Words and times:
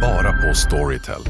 Bara 0.00 0.32
på 0.32 0.54
Storytel. 0.54 1.22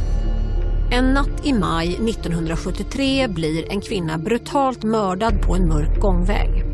En 0.90 1.04
natt 1.04 1.46
i 1.46 1.52
maj 1.52 1.88
1973 1.88 3.28
blir 3.28 3.72
en 3.72 3.80
kvinna 3.80 4.18
brutalt 4.18 4.82
mördad 4.82 5.42
på 5.42 5.54
en 5.54 5.68
mörk 5.68 6.00
gångväg. 6.00 6.64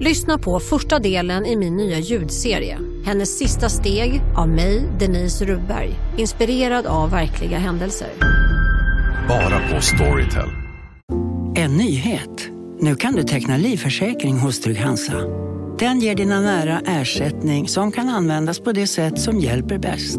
Lyssna 0.00 0.38
på 0.38 0.60
första 0.60 0.98
delen 0.98 1.46
i 1.46 1.56
min 1.56 1.76
nya 1.76 1.98
ljudserie. 1.98 2.78
Hennes 3.04 3.38
sista 3.38 3.68
steg 3.68 4.22
av 4.36 4.48
mig, 4.48 4.88
Denise 5.00 5.44
Rubberg. 5.44 5.94
Inspirerad 6.16 6.86
av 6.86 7.10
verkliga 7.10 7.58
händelser. 7.58 8.08
Bara 9.28 9.74
på 9.74 9.80
Storytel. 9.80 10.48
En 11.56 11.76
nyhet. 11.76 12.48
Nu 12.80 12.94
kan 12.94 13.14
du 13.14 13.22
teckna 13.22 13.56
livförsäkring 13.56 14.38
hos 14.38 14.60
Trygg-Hansa. 14.60 15.48
Den 15.78 16.00
ger 16.00 16.14
dina 16.14 16.40
nära 16.40 16.80
ersättning 16.86 17.68
som 17.68 17.92
kan 17.92 18.08
användas 18.08 18.60
på 18.60 18.72
det 18.72 18.86
sätt 18.86 19.20
som 19.20 19.38
hjälper 19.38 19.78
bäst. 19.78 20.18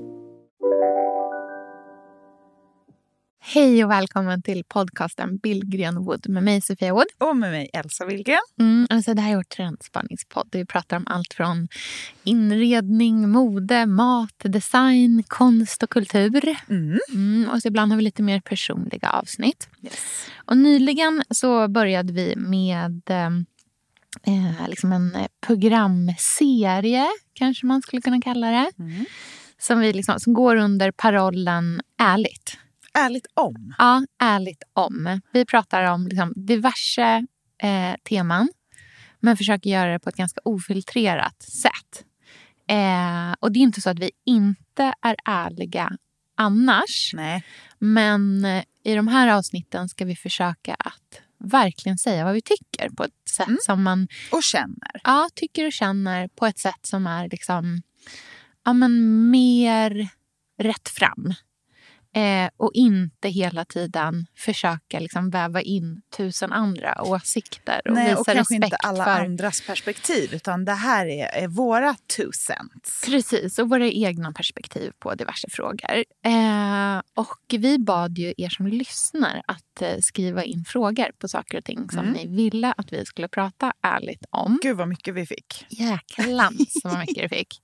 Hej 3.43 3.85
och 3.85 3.91
välkommen 3.91 4.41
till 4.41 4.63
podcasten 4.63 5.37
Billgren 5.37 6.03
Wood 6.03 6.29
med 6.29 6.43
mig 6.43 6.61
Sofia 6.61 6.93
Wood. 6.93 7.05
Och 7.17 7.37
med 7.37 7.51
mig 7.51 7.69
Elsa 7.73 8.05
Willgren. 8.05 8.39
Mm, 8.59 8.87
alltså 8.89 9.13
det 9.13 9.21
här 9.21 9.31
är 9.31 9.35
vår 9.35 9.43
trendspanningspodd. 9.43 10.49
Vi 10.51 10.65
pratar 10.65 10.97
om 10.97 11.03
allt 11.07 11.33
från 11.33 11.67
inredning, 12.23 13.29
mode, 13.29 13.85
mat, 13.85 14.35
design, 14.43 15.23
konst 15.27 15.83
och 15.83 15.89
kultur. 15.89 16.55
Mm. 16.69 16.99
Mm, 17.13 17.49
och 17.49 17.61
så 17.61 17.67
ibland 17.67 17.91
har 17.91 17.97
vi 17.97 18.03
lite 18.03 18.23
mer 18.23 18.39
personliga 18.39 19.09
avsnitt. 19.09 19.69
Yes. 19.83 20.27
Och 20.45 20.57
nyligen 20.57 21.23
så 21.29 21.67
började 21.67 22.13
vi 22.13 22.35
med 22.35 23.09
eh, 23.09 24.67
liksom 24.67 24.91
en 24.91 25.17
programserie, 25.47 27.07
kanske 27.33 27.65
man 27.65 27.81
skulle 27.81 28.01
kunna 28.01 28.21
kalla 28.21 28.47
det. 28.51 28.71
Mm. 28.79 29.05
Som, 29.59 29.79
vi 29.79 29.93
liksom, 29.93 30.19
som 30.19 30.33
går 30.33 30.55
under 30.55 30.91
parollen 30.91 31.81
Ärligt. 31.97 32.57
Ärligt 32.93 33.27
om. 33.33 33.73
Ja, 33.77 34.01
ärligt 34.21 34.63
om. 34.73 35.21
Vi 35.33 35.45
pratar 35.45 35.83
om 35.83 36.07
liksom 36.07 36.33
diverse 36.35 37.25
eh, 37.63 37.95
teman 38.09 38.49
men 39.19 39.37
försöker 39.37 39.69
göra 39.69 39.91
det 39.91 39.99
på 39.99 40.09
ett 40.09 40.15
ganska 40.15 40.41
ofiltrerat 40.45 41.41
sätt. 41.41 42.05
Eh, 42.67 43.33
och 43.39 43.51
Det 43.51 43.59
är 43.59 43.61
inte 43.61 43.81
så 43.81 43.89
att 43.89 43.99
vi 43.99 44.11
inte 44.25 44.93
är 45.01 45.15
ärliga 45.25 45.97
annars. 46.37 47.11
Nej. 47.13 47.43
Men 47.79 48.45
eh, 48.45 48.63
i 48.83 48.95
de 48.95 49.07
här 49.07 49.27
avsnitten 49.27 49.89
ska 49.89 50.05
vi 50.05 50.15
försöka 50.15 50.73
att 50.73 51.21
verkligen 51.37 51.97
säga 51.97 52.23
vad 52.25 52.33
vi 52.33 52.41
tycker 52.41 52.89
på 52.89 53.03
ett 53.03 53.11
sätt 53.37 53.47
Mm. 53.47 53.57
som 53.65 53.83
man 53.83 54.07
Och 54.31 54.43
känner. 54.43 55.01
ja, 55.03 55.29
tycker 55.35 55.65
och 55.65 55.71
känner 55.73 56.27
på 56.27 56.45
ett 56.45 56.59
sätt 56.59 56.79
som 56.85 57.07
är 57.07 57.29
liksom, 57.29 57.81
ja, 58.65 58.73
men 58.73 59.29
mer 59.29 60.09
rätt 60.59 60.89
fram. 60.89 61.33
Eh, 62.15 62.49
och 62.57 62.71
inte 62.73 63.29
hela 63.29 63.65
tiden 63.65 64.25
försöka 64.37 64.99
liksom 64.99 65.29
väva 65.29 65.61
in 65.61 66.01
tusen 66.17 66.51
andra 66.53 67.01
åsikter 67.03 67.81
och 67.85 67.93
Nej, 67.93 68.09
visa 68.09 68.19
och 68.19 68.25
kanske 68.25 68.41
respekt 68.41 68.63
inte 68.63 68.75
alla 68.75 69.03
för 69.03 69.11
andras 69.11 69.61
perspektiv. 69.67 70.33
Utan 70.33 70.65
det 70.65 70.73
här 70.73 71.05
är, 71.05 71.43
är 71.43 71.47
våra 71.47 71.95
two 72.17 72.31
cents. 72.33 73.01
Precis, 73.05 73.59
och 73.59 73.69
våra 73.69 73.85
egna 73.87 74.31
perspektiv 74.31 74.91
på 74.99 75.15
diverse 75.15 75.47
frågor. 75.51 76.03
Eh, 76.25 77.01
och 77.15 77.37
vi 77.49 77.79
bad 77.79 78.17
ju 78.17 78.33
er 78.37 78.49
som 78.49 78.67
lyssnar 78.67 79.41
att 79.45 79.81
eh, 79.81 79.97
skriva 80.01 80.43
in 80.43 80.65
frågor 80.67 81.11
på 81.19 81.27
saker 81.27 81.57
och 81.57 81.63
ting 81.63 81.89
som 81.89 81.99
Mm. 81.99 82.13
ni 82.13 82.27
ville 82.35 82.73
att 82.77 82.93
vi 82.93 83.05
skulle 83.05 83.27
prata 83.27 83.73
ärligt 83.81 84.25
om. 84.29 84.59
Gud 84.61 84.77
vad 84.77 84.87
mycket 84.87 85.13
vi 85.13 85.25
fick. 85.25 85.65
Jäklans 85.69 86.73
vad 86.83 86.99
mycket 86.99 87.29
du 87.29 87.37
fick. 87.37 87.61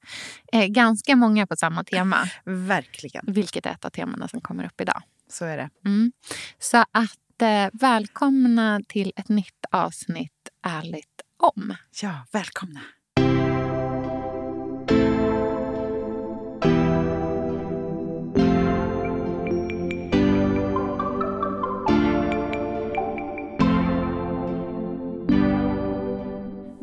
Eh, 0.54 0.66
ganska 0.68 1.16
många 1.16 1.48
på 1.48 1.56
samma 1.56 1.84
tema, 1.84 2.18
Verkligen. 2.44 3.26
vilket 3.28 3.66
är 3.66 3.70
ett 3.72 3.86
av 3.86 3.90
temana 3.90 4.28
som 4.28 4.42
kommer 4.42 4.66
upp 4.66 4.82
idag. 4.82 5.02
Så 5.30 5.46
är 5.46 5.58
det. 5.58 5.70
Mm. 5.86 6.12
Så 6.60 6.78
att 6.78 7.42
eh, 7.42 7.70
välkomna 7.74 8.82
till 8.88 9.14
ett 9.16 9.30
nytt 9.30 9.66
avsnitt 9.72 10.32
Ärligt 10.64 11.22
om. 11.38 11.76
Ja, 12.02 12.26
välkomna. 12.32 12.82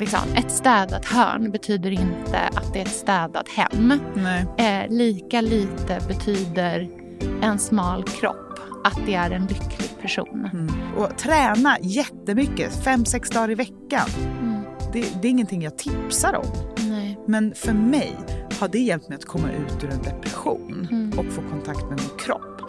Liksom, 0.04 0.34
ett 0.36 0.50
städat 0.50 1.04
hörn 1.04 1.50
betyder 1.50 1.90
inte 1.90 2.38
att 2.54 2.72
det 2.72 2.78
är 2.78 2.82
ett 2.82 2.92
städat 2.92 3.48
hem. 3.48 3.92
Eh, 4.58 4.88
lika 4.88 5.40
lite 5.40 6.00
betyder 6.08 6.88
en 7.42 7.58
smal 7.58 8.04
kropp 8.04 8.58
att 8.84 8.98
det 9.06 9.14
är 9.14 9.30
en 9.30 9.42
lycklig 9.46 9.90
person. 10.02 10.48
Mm. 10.52 10.68
Och 10.96 11.18
träna 11.18 11.76
jättemycket, 11.80 12.84
fem, 12.84 13.04
sex 13.04 13.30
dagar 13.30 13.50
i 13.50 13.54
veckan. 13.54 14.08
Mm. 14.40 14.62
Det, 14.92 15.22
det 15.22 15.28
är 15.28 15.30
ingenting 15.30 15.62
jag 15.62 15.78
tipsar 15.78 16.34
om. 16.34 16.46
Nej. 16.88 17.18
Men 17.26 17.54
för 17.54 17.72
mig 17.72 18.16
har 18.60 18.68
det 18.68 18.78
hjälpt 18.78 19.08
mig 19.08 19.16
att 19.16 19.24
komma 19.24 19.48
ut 19.50 19.84
ur 19.84 19.90
en 19.90 20.02
depression 20.02 20.88
Mm. 20.90 21.18
och 21.18 21.32
få 21.32 21.42
kontakt 21.50 21.82
med 21.82 22.00
min 22.00 22.18
kropp. 22.18 22.60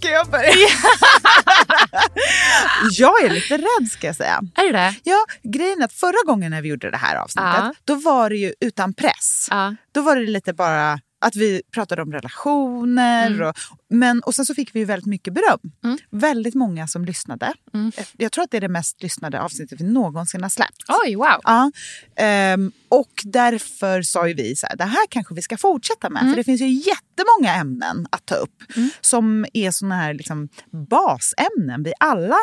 Ska 0.00 0.08
jag 0.10 0.26
börja? 0.30 0.52
jag 2.90 3.24
är 3.24 3.30
lite 3.30 3.56
rädd 3.58 3.88
ska 3.90 4.06
jag 4.06 4.16
säga. 4.16 4.40
Är 4.56 4.64
det 4.64 4.72
det? 4.72 4.94
Ja, 5.04 5.24
grejen 5.42 5.80
är 5.80 5.84
att 5.84 5.92
förra 5.92 6.26
gången 6.26 6.50
när 6.50 6.62
vi 6.62 6.68
gjorde 6.68 6.90
det 6.90 6.96
här 6.96 7.16
avsnittet, 7.16 7.54
Ja. 7.56 7.74
då 7.84 7.94
var 7.94 8.30
det 8.30 8.36
ju 8.36 8.54
utan 8.60 8.94
press. 8.94 9.46
Ja. 9.50 9.74
Då 9.92 10.00
var 10.02 10.16
det 10.16 10.22
lite 10.26 10.52
bara 10.52 11.00
att 11.20 11.36
vi 11.36 11.62
pratade 11.74 12.02
om 12.02 12.12
relationer. 12.12 13.26
Mm. 13.26 13.48
Och, 13.48 13.54
men, 13.90 14.20
och 14.20 14.34
sen 14.34 14.46
så 14.46 14.54
fick 14.54 14.74
vi 14.74 14.84
väldigt 14.84 15.06
mycket 15.06 15.34
beröm. 15.34 15.72
Mm. 15.84 15.98
Väldigt 16.10 16.54
många 16.54 16.86
som 16.86 17.04
lyssnade. 17.04 17.54
Mm. 17.74 17.92
Jag 18.16 18.32
tror 18.32 18.44
att 18.44 18.50
det 18.50 18.56
är 18.56 18.60
det 18.60 18.68
mest 18.68 19.02
lyssnade 19.02 19.40
avsnittet 19.40 19.80
vi 19.80 19.84
någonsin 19.84 20.42
har 20.42 20.50
släppt. 20.50 20.84
Oj, 21.04 21.16
wow. 21.16 21.40
Ja, 21.42 21.70
ehm, 22.16 22.72
och 22.88 23.12
därför 23.24 24.02
sa 24.02 24.28
ju 24.28 24.34
vi 24.34 24.56
så 24.56 24.66
här, 24.66 24.76
det 24.76 24.84
här 24.84 25.06
kanske 25.10 25.34
vi 25.34 25.42
ska 25.42 25.56
fortsätta 25.56 26.10
med. 26.10 26.22
Mm. 26.22 26.32
För 26.32 26.36
det 26.36 26.44
finns 26.44 26.60
ju 26.60 26.68
jättemånga 26.70 27.54
ämnen 27.54 28.06
att 28.10 28.26
ta 28.26 28.34
upp. 28.34 28.62
Mm. 28.76 28.90
Som 29.00 29.46
är 29.52 29.70
såna 29.70 29.96
här 29.96 30.14
liksom, 30.14 30.48
basämnen 30.90 31.82
vi 31.82 31.92
alla 32.00 32.36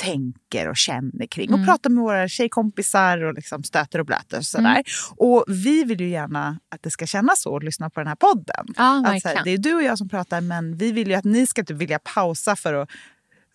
tänker 0.00 0.68
och 0.68 0.76
känner 0.76 1.26
kring. 1.26 1.48
Mm. 1.48 1.60
Och 1.60 1.66
pratar 1.66 1.90
med 1.90 2.02
våra 2.02 2.28
tjejkompisar 2.28 3.24
och 3.24 3.34
liksom 3.34 3.62
stöter 3.62 3.98
och 3.98 4.06
blöter. 4.06 4.38
Och, 4.38 4.44
sådär. 4.44 4.70
Mm. 4.70 4.84
och 5.16 5.44
vi 5.48 5.84
vill 5.84 6.00
ju 6.00 6.08
gärna 6.08 6.60
att 6.68 6.82
det 6.82 6.90
ska 6.90 7.06
kännas 7.06 7.42
så 7.42 7.56
att 7.56 7.62
lyssna 7.62 7.90
på 7.90 8.00
den 8.00 8.06
här 8.06 8.16
podden. 8.16 8.66
Ja, 8.76 8.98
Att, 8.98 9.06
så 9.06 9.10
verkligen. 9.12 9.36
här, 9.36 9.44
det 9.44 9.50
är 9.50 9.58
du 9.58 9.74
och 9.74 9.82
jag 9.82 9.98
som 9.98 10.08
pratar 10.08 10.40
men 10.40 10.76
vi 10.76 10.92
vill 10.92 11.08
ju 11.08 11.14
att 11.14 11.24
ni 11.24 11.46
ska 11.46 11.64
typ 11.64 11.76
vilja 11.76 11.98
pausa 11.98 12.56
för 12.56 12.74
att 12.74 12.88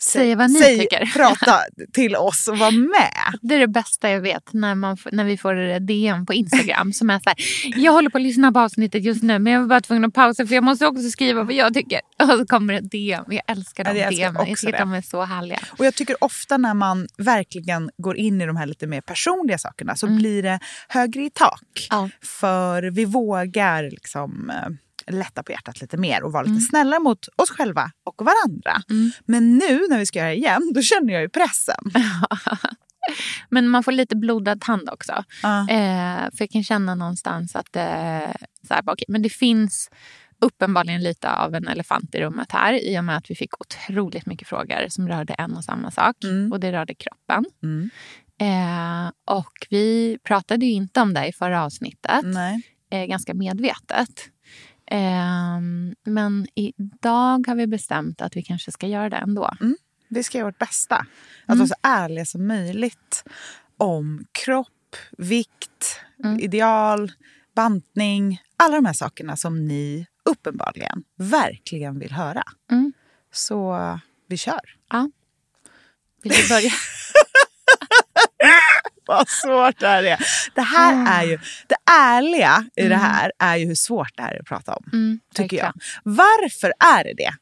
Säga 0.03 0.35
vad 0.35 0.51
ni 0.51 0.59
säg- 0.59 0.79
tycker. 0.79 1.06
prata 1.13 1.59
till 1.94 2.16
oss 2.16 2.47
och 2.47 2.57
vara 2.57 2.72
med. 2.72 3.39
Det 3.41 3.56
är 3.56 3.59
det 3.59 3.67
bästa 3.67 4.09
jag 4.09 4.22
vet 4.22 4.53
när, 4.53 4.75
man, 4.75 4.97
när 5.11 5.23
vi 5.23 5.38
får 5.38 5.79
DM 5.79 6.25
på 6.25 6.33
Instagram 6.33 6.94
som 6.94 7.09
är 7.09 7.19
så 7.19 7.29
här. 7.29 7.35
Jag 7.83 7.91
håller 7.91 8.09
på 8.09 8.17
att 8.17 8.22
lyssna 8.23 8.51
på 8.51 8.59
avsnittet 8.59 9.03
just 9.03 9.23
nu 9.23 9.39
men 9.39 9.53
jag 9.53 9.59
var 9.59 9.67
bara 9.67 9.81
tvungen 9.81 10.06
att 10.06 10.13
pausa 10.13 10.47
för 10.47 10.56
jag 10.56 10.63
måste 10.63 10.88
också 10.88 11.09
skriva 11.09 11.44
vad 11.44 11.53
jag 11.53 11.73
tycker. 11.73 12.00
Och 12.23 12.28
så 12.39 12.45
kommer 12.45 12.73
det 12.73 12.79
DM. 12.81 13.23
Jag 13.28 13.41
älskar 13.47 13.83
de 13.83 14.00
Ja, 14.00 14.09
DM. 14.09 14.35
Jag 14.35 14.45
tycker 14.57 14.72
det. 14.72 14.78
de 14.78 14.94
är 14.94 15.01
så 15.01 15.23
härliga. 15.23 15.59
Och 15.78 15.85
jag 15.85 15.95
tycker 15.95 16.23
ofta 16.23 16.57
när 16.57 16.73
man 16.73 17.07
verkligen 17.17 17.89
går 17.97 18.17
in 18.17 18.41
i 18.41 18.45
de 18.45 18.56
här 18.56 18.66
lite 18.66 18.88
mer 18.88 19.01
personliga 19.01 19.57
sakerna 19.57 19.95
så 19.95 20.06
Mm. 20.06 20.18
blir 20.18 20.44
det 20.44 20.59
högre 20.88 21.21
i 21.25 21.30
tak. 21.30 21.88
Ja. 21.89 22.09
För 22.21 22.83
vi 22.83 23.06
vågar 23.06 23.83
liksom 23.83 24.50
eh, 24.50 24.69
lätta 25.12 25.44
på 25.44 25.52
hjärtat 25.52 25.81
lite 25.81 25.98
mer 25.98 26.24
och 26.24 26.31
vara 26.31 26.44
lite 26.44 26.52
Mm. 26.52 26.62
snällare 26.62 27.00
mot 27.00 27.28
oss 27.36 27.50
själva 27.50 27.92
och 28.04 28.22
varandra. 28.25 28.81
Mm. 28.90 29.12
Men 29.25 29.57
nu 29.57 29.81
när 29.90 30.00
vi 30.00 30.06
ska 30.06 30.19
göra 30.19 30.30
det 30.30 30.36
igen, 30.36 30.72
då 30.75 30.81
känner 30.81 31.13
jag 31.13 31.22
ju 31.22 31.30
pressen. 31.30 31.92
Men 33.50 33.68
man 33.69 33.84
får 33.84 33.92
lite 33.92 34.16
blodad 34.16 34.62
tand 34.62 34.90
också. 34.90 35.24
Ja. 35.44 35.60
Eh, 35.62 36.18
för 36.18 36.38
jag 36.40 36.50
kan 36.50 36.63
känna 36.63 36.96
någonstans 36.96 37.56
att 37.56 37.75
eh, 37.75 38.31
så 38.68 38.74
här, 38.74 38.84
okej, 38.86 39.06
men 39.07 39.22
det 39.22 39.30
finns 39.30 39.90
uppenbarligen 40.42 41.04
lite 41.04 41.31
av 41.31 41.56
en 41.56 41.68
elefant 41.68 42.16
i 42.16 42.19
rummet 42.22 42.52
här 42.52 42.74
i 42.74 43.00
och 43.00 43.04
med 43.04 43.18
att 43.18 43.30
vi 43.31 43.36
fick 43.36 43.62
otroligt 43.62 44.25
mycket 44.25 44.48
frågor 44.48 44.90
som 44.90 45.07
rörde 45.07 45.34
en 45.34 45.54
och 45.57 45.63
samma 45.63 45.92
sak. 45.92 46.24
Mm. 46.24 46.52
Och 46.52 46.60
det 46.60 46.72
rörde 46.72 46.94
kroppen. 46.96 47.46
Mm. 47.63 47.90
Eh, 48.42 49.12
och 49.36 49.68
vi 49.69 50.18
pratade 50.24 50.66
ju 50.66 50.72
inte 50.72 51.02
om 51.02 51.13
det 51.13 51.28
i 51.28 51.34
förra 51.34 51.63
avsnittet. 51.63 52.25
Eh, 52.92 53.06
ganska 53.06 53.34
medvetet. 53.34 54.10
Eh, 54.91 55.59
men 56.03 56.47
idag 56.55 57.47
har 57.47 57.55
vi 57.55 57.67
bestämt 57.67 58.21
att 58.21 58.35
vi 58.35 58.43
kanske 58.43 58.71
ska 58.71 58.87
göra 58.87 59.09
det 59.09 59.17
ändå. 59.17 59.51
Vi 60.09 60.23
ska 60.23 60.37
göra 60.37 60.47
vårt 60.47 60.57
bästa. 60.57 61.05
Att 61.45 61.57
vara 61.57 61.67
så 61.67 61.75
ärliga 61.81 62.25
som 62.25 62.47
möjligt 62.47 63.23
om 63.77 64.25
kropp, 64.31 64.95
vikt, 65.17 65.99
ideal, 66.39 67.11
bantning. 67.55 68.41
Alla 68.57 68.75
de 68.75 68.85
här 68.85 68.93
sakerna 68.93 69.37
som 69.37 69.67
ni 69.67 70.07
uppenbarligen 70.25 71.03
verkligen 71.15 71.99
vill 71.99 72.11
höra. 72.11 72.43
Mm. 72.71 72.93
Så 73.33 73.79
vi 74.27 74.37
kör. 74.37 74.75
Ja. 74.89 75.09
Vill 76.23 76.33
du 76.33 76.49
börja? 76.49 76.71
Vad 79.06 79.30
svårt 79.30 79.80
det 79.80 79.88
här 79.88 80.04
är. 80.04 80.19
Det 80.56 80.62
här 80.62 81.22
är 81.22 81.28
ju, 81.28 81.40
det 81.68 81.92
ärliga 81.92 82.66
i 82.75 82.88
det 82.88 82.96
här 82.96 83.31
är 83.40 83.56
ju 83.56 83.66
hur 83.66 83.75
svårt 83.75 84.12
det 84.16 84.24
här 84.24 84.34
är 84.34 84.40
att 84.40 84.46
prata 84.46 84.75
om. 84.75 84.84
Mm, 84.94 85.19
tycker 85.34 85.57
jag. 85.57 85.74
Varför 86.04 86.74
är 86.80 87.04
det 87.04 87.13
det? 87.13 87.34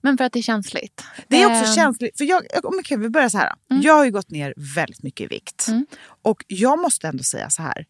Men 0.00 0.18
för 0.18 0.24
att 0.24 0.32
det 0.32 0.38
är 0.38 0.42
känsligt. 0.42 1.04
Det 1.28 1.42
är 1.42 1.46
också 1.46 1.64
Ehm, 1.70 1.74
känsligt. 1.74 2.18
För 2.18 2.24
jag, 2.24 2.42
okej, 2.62 2.96
vi 2.98 3.08
börjar 3.08 3.28
så 3.28 3.38
här. 3.38 3.52
Jag 3.68 3.94
har 3.94 4.04
ju 4.04 4.10
gått 4.10 4.30
ner 4.30 4.54
väldigt 4.76 5.02
mycket 5.02 5.24
i 5.24 5.26
vikt. 5.26 5.68
Mm. 5.68 5.86
Och 6.22 6.44
jag 6.46 6.78
måste 6.78 7.08
ändå 7.08 7.24
säga 7.24 7.50
så 7.50 7.62
här. 7.62 7.86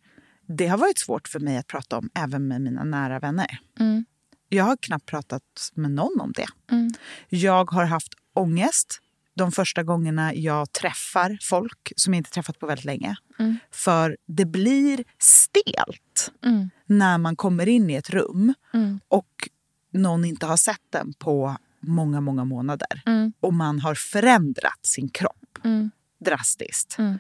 Det 0.58 0.66
har 0.66 0.78
varit 0.78 0.98
svårt 0.98 1.28
för 1.28 1.40
mig 1.40 1.56
att 1.56 1.66
prata 1.66 1.98
om 1.98 2.10
även 2.14 2.48
med 2.48 2.60
mina 2.60 2.84
nära 2.84 3.18
vänner. 3.18 3.58
Mm. 3.80 4.04
Jag 4.48 4.64
har 4.64 4.76
knappt 4.76 5.06
pratat 5.06 5.42
med 5.74 5.90
någon 5.90 6.20
om 6.20 6.32
det. 6.32 6.46
Mm. 6.72 6.92
Jag 7.28 7.70
har 7.70 7.84
haft 7.84 8.12
ångest 8.34 8.98
de 9.40 9.52
första 9.52 9.82
gångerna 9.82 10.34
jag 10.34 10.72
träffar 10.72 11.38
folk 11.42 11.92
som 11.96 12.14
jag 12.14 12.18
inte 12.18 12.30
träffat 12.30 12.58
på 12.58 12.66
väldigt 12.66 12.84
länge. 12.84 13.16
Mm. 13.38 13.56
För 13.70 14.16
det 14.26 14.44
blir 14.44 15.04
stelt 15.18 16.30
Mm. 16.44 16.70
när 16.86 17.18
man 17.18 17.36
kommer 17.36 17.68
in 17.68 17.90
i 17.90 17.94
ett 17.94 18.10
rum 18.10 18.54
Mm. 18.74 19.00
och 19.08 19.48
någon 19.92 20.24
inte 20.24 20.46
har 20.46 20.56
sett 20.56 20.80
den 20.90 21.12
på 21.18 21.56
många, 21.80 22.20
många 22.20 22.44
månader. 22.44 23.02
Mm. 23.06 23.32
Och 23.40 23.54
man 23.54 23.80
har 23.80 23.94
förändrat 23.94 24.78
sin 24.86 25.08
kropp 25.08 25.58
Mm. 25.64 25.90
drastiskt. 26.24 26.98
Mm. 26.98 27.18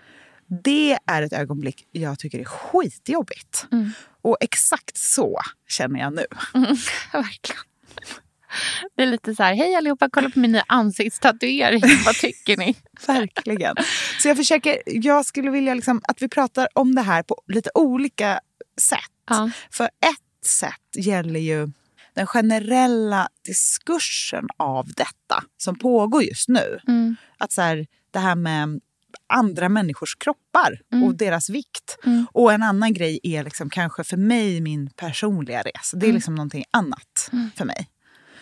Det 0.64 0.98
är 1.06 1.22
ett 1.22 1.32
ögonblick 1.32 1.86
jag 1.92 2.18
tycker 2.18 2.38
är 2.38 2.44
skitjobbigt. 2.44 3.66
Och 4.22 4.36
exakt 4.40 4.96
så 4.96 5.40
känner 5.68 6.00
jag 6.00 6.12
nu. 6.14 6.24
Verkligen. 7.12 7.62
Det 8.96 9.02
är 9.02 9.06
lite 9.06 9.34
så 9.34 9.42
här, 9.42 9.54
hej 9.54 9.74
allihopa, 9.74 10.08
kolla 10.12 10.30
på 10.30 10.38
min 10.38 10.52
nya 10.52 10.64
ansiktstatuering. 10.66 11.82
Vad 12.04 12.14
tycker 12.14 12.56
ni? 12.56 12.76
Verkligen. 13.06 13.74
Så 14.22 14.28
jag 14.28 14.36
försöker, 14.36 14.82
jag 14.86 15.26
skulle 15.26 15.50
vilja 15.50 15.74
liksom 15.74 16.00
att 16.04 16.22
vi 16.22 16.28
pratar 16.28 16.68
om 16.74 16.94
det 16.94 17.02
här 17.02 17.22
på 17.22 17.42
lite 17.46 17.70
olika 17.74 18.40
sätt. 18.80 18.98
Ja. 19.30 19.50
För 19.70 19.84
ett 19.84 20.46
sätt 20.46 21.04
gäller 21.06 21.40
ju 21.40 21.68
den 22.14 22.26
generella 22.26 23.28
diskursen 23.46 24.48
av 24.56 24.86
detta 24.86 25.44
som 25.56 25.78
pågår 25.78 26.22
just 26.22 26.48
nu. 26.48 26.78
Mm. 26.88 27.16
Att 27.38 27.52
så 27.52 27.62
här, 27.62 27.86
det 28.10 28.18
här 28.18 28.34
med 28.34 28.80
andra 29.26 29.68
människors 29.68 30.16
kroppar 30.16 30.80
och 31.04 31.14
deras 31.14 31.50
vikt. 31.50 31.98
Mm. 32.04 32.26
Och 32.32 32.52
en 32.52 32.62
annan 32.62 32.92
grej 32.92 33.20
är 33.22 33.44
liksom 33.44 33.70
kanske 33.70 34.04
för 34.04 34.16
mig 34.16 34.60
min 34.60 34.90
personliga 34.90 35.62
resa. 35.62 35.96
Det 35.96 36.08
är 36.08 36.12
liksom 36.12 36.34
någonting 36.34 36.64
annat 36.70 37.30
för 37.56 37.64
mig. 37.64 37.88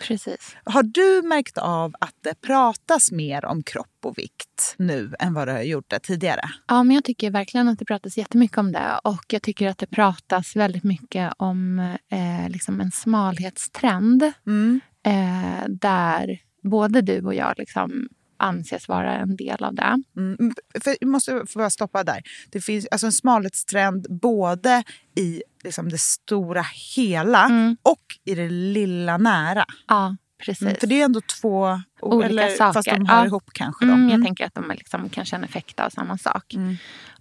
Precis. 0.01 0.55
Har 0.63 0.83
du 0.83 1.27
märkt 1.27 1.57
av 1.57 1.93
att 1.99 2.15
det 2.23 2.41
pratas 2.41 3.11
mer 3.11 3.45
om 3.45 3.63
kropp 3.63 4.05
och 4.05 4.17
vikt 4.17 4.75
nu 4.77 5.13
än 5.19 5.33
vad 5.33 5.47
det 5.47 5.51
har 5.51 5.61
gjort 5.61 5.89
det 5.89 5.99
tidigare? 5.99 6.49
Ja, 6.67 6.83
men 6.83 6.95
jag 6.95 7.03
tycker 7.03 7.31
verkligen 7.31 7.67
att 7.67 7.79
det 7.79 7.85
pratas 7.85 8.17
jättemycket 8.17 8.57
om 8.57 8.71
det. 8.71 8.99
Och 9.03 9.25
jag 9.27 9.41
tycker 9.41 9.69
att 9.69 9.77
det 9.77 9.87
pratas 9.87 10.55
väldigt 10.55 10.83
mycket 10.83 11.33
om 11.37 11.79
eh, 12.09 12.49
liksom 12.49 12.81
en 12.81 12.91
smalhetstrend. 12.91 14.31
Mm. 14.47 14.81
Eh, 15.05 15.67
där 15.67 16.39
både 16.63 17.01
du 17.01 17.25
och 17.25 17.33
jag 17.33 17.53
liksom 17.57 18.09
anses 18.39 18.87
vara 18.87 19.15
en 19.17 19.35
del 19.35 19.63
av 19.63 19.75
det. 19.75 20.03
Mm. 20.17 20.53
För, 20.83 20.95
jag 20.99 21.09
måste 21.09 21.43
få 21.47 21.59
bara 21.59 21.69
stoppa 21.69 22.03
där. 22.03 22.21
Det 22.49 22.61
finns 22.61 22.87
alltså 22.91 23.05
en 23.07 23.11
smalhetstrend 23.11 24.07
både 24.21 24.83
i 25.15 25.43
liksom 25.63 25.89
det 25.89 26.01
stora 26.01 26.65
hela 26.95 27.45
Mm. 27.45 27.77
och 27.83 28.03
i 28.25 28.35
det 28.35 28.49
lilla 28.49 29.17
nära. 29.17 29.65
Ja, 29.87 30.15
precis. 30.45 30.61
Mm. 30.61 30.75
För 30.75 30.87
det 30.87 31.01
är 31.01 31.05
ändå 31.05 31.21
två... 31.41 31.81
Olika 32.01 32.29
eller, 32.29 32.55
Fast 32.57 32.73
saker. 32.73 32.97
de 32.99 33.05
hör 33.05 33.17
Ja. 33.19 33.25
ihop 33.25 33.49
kanske. 33.53 33.85
Då. 33.85 33.91
Mm, 33.91 34.03
jag 34.09 34.15
Mm. 34.15 34.25
tänker 34.25 34.45
att 34.45 34.53
de 34.53 34.71
är 34.71 34.75
liksom, 34.75 35.09
kanske 35.09 35.35
en 35.35 35.43
effekt 35.43 35.79
av 35.79 35.89
samma 35.89 36.17
sak. 36.17 36.53
Mm. 36.53 36.75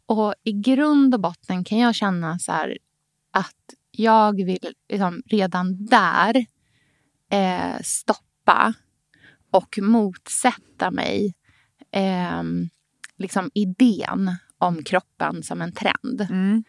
Och 0.06 0.35
i 0.44 0.53
grund 0.53 1.15
och 1.15 1.20
botten 1.20 1.65
kan 1.65 1.79
jag 1.79 1.94
känna 1.94 2.38
så 2.38 2.53
här 2.53 2.79
att 3.32 3.55
jag 3.91 4.37
vill 4.44 4.73
liksom 4.88 5.23
redan 5.26 5.87
där 5.87 6.47
eh, 7.32 7.81
stoppa 7.85 8.75
och 9.50 9.78
motsätta 9.82 10.90
mig 10.90 11.34
eh, 11.92 12.42
liksom 13.16 13.50
idén 13.54 14.36
om 14.58 14.84
kroppen 14.84 15.42
som 15.42 15.62
en 15.62 15.72
trend. 15.72 16.20
Mm. 16.20 16.64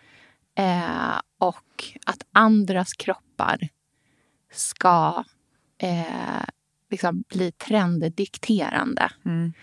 Eh, 0.55 1.19
och 1.37 1.83
att 2.05 2.23
andras 2.31 2.93
kroppar 2.93 3.69
ska 4.51 5.23
eh, 5.77 6.45
liksom 6.89 7.23
bli 7.27 7.51
trenddikterande. 7.51 9.11
Mm. 9.25 9.53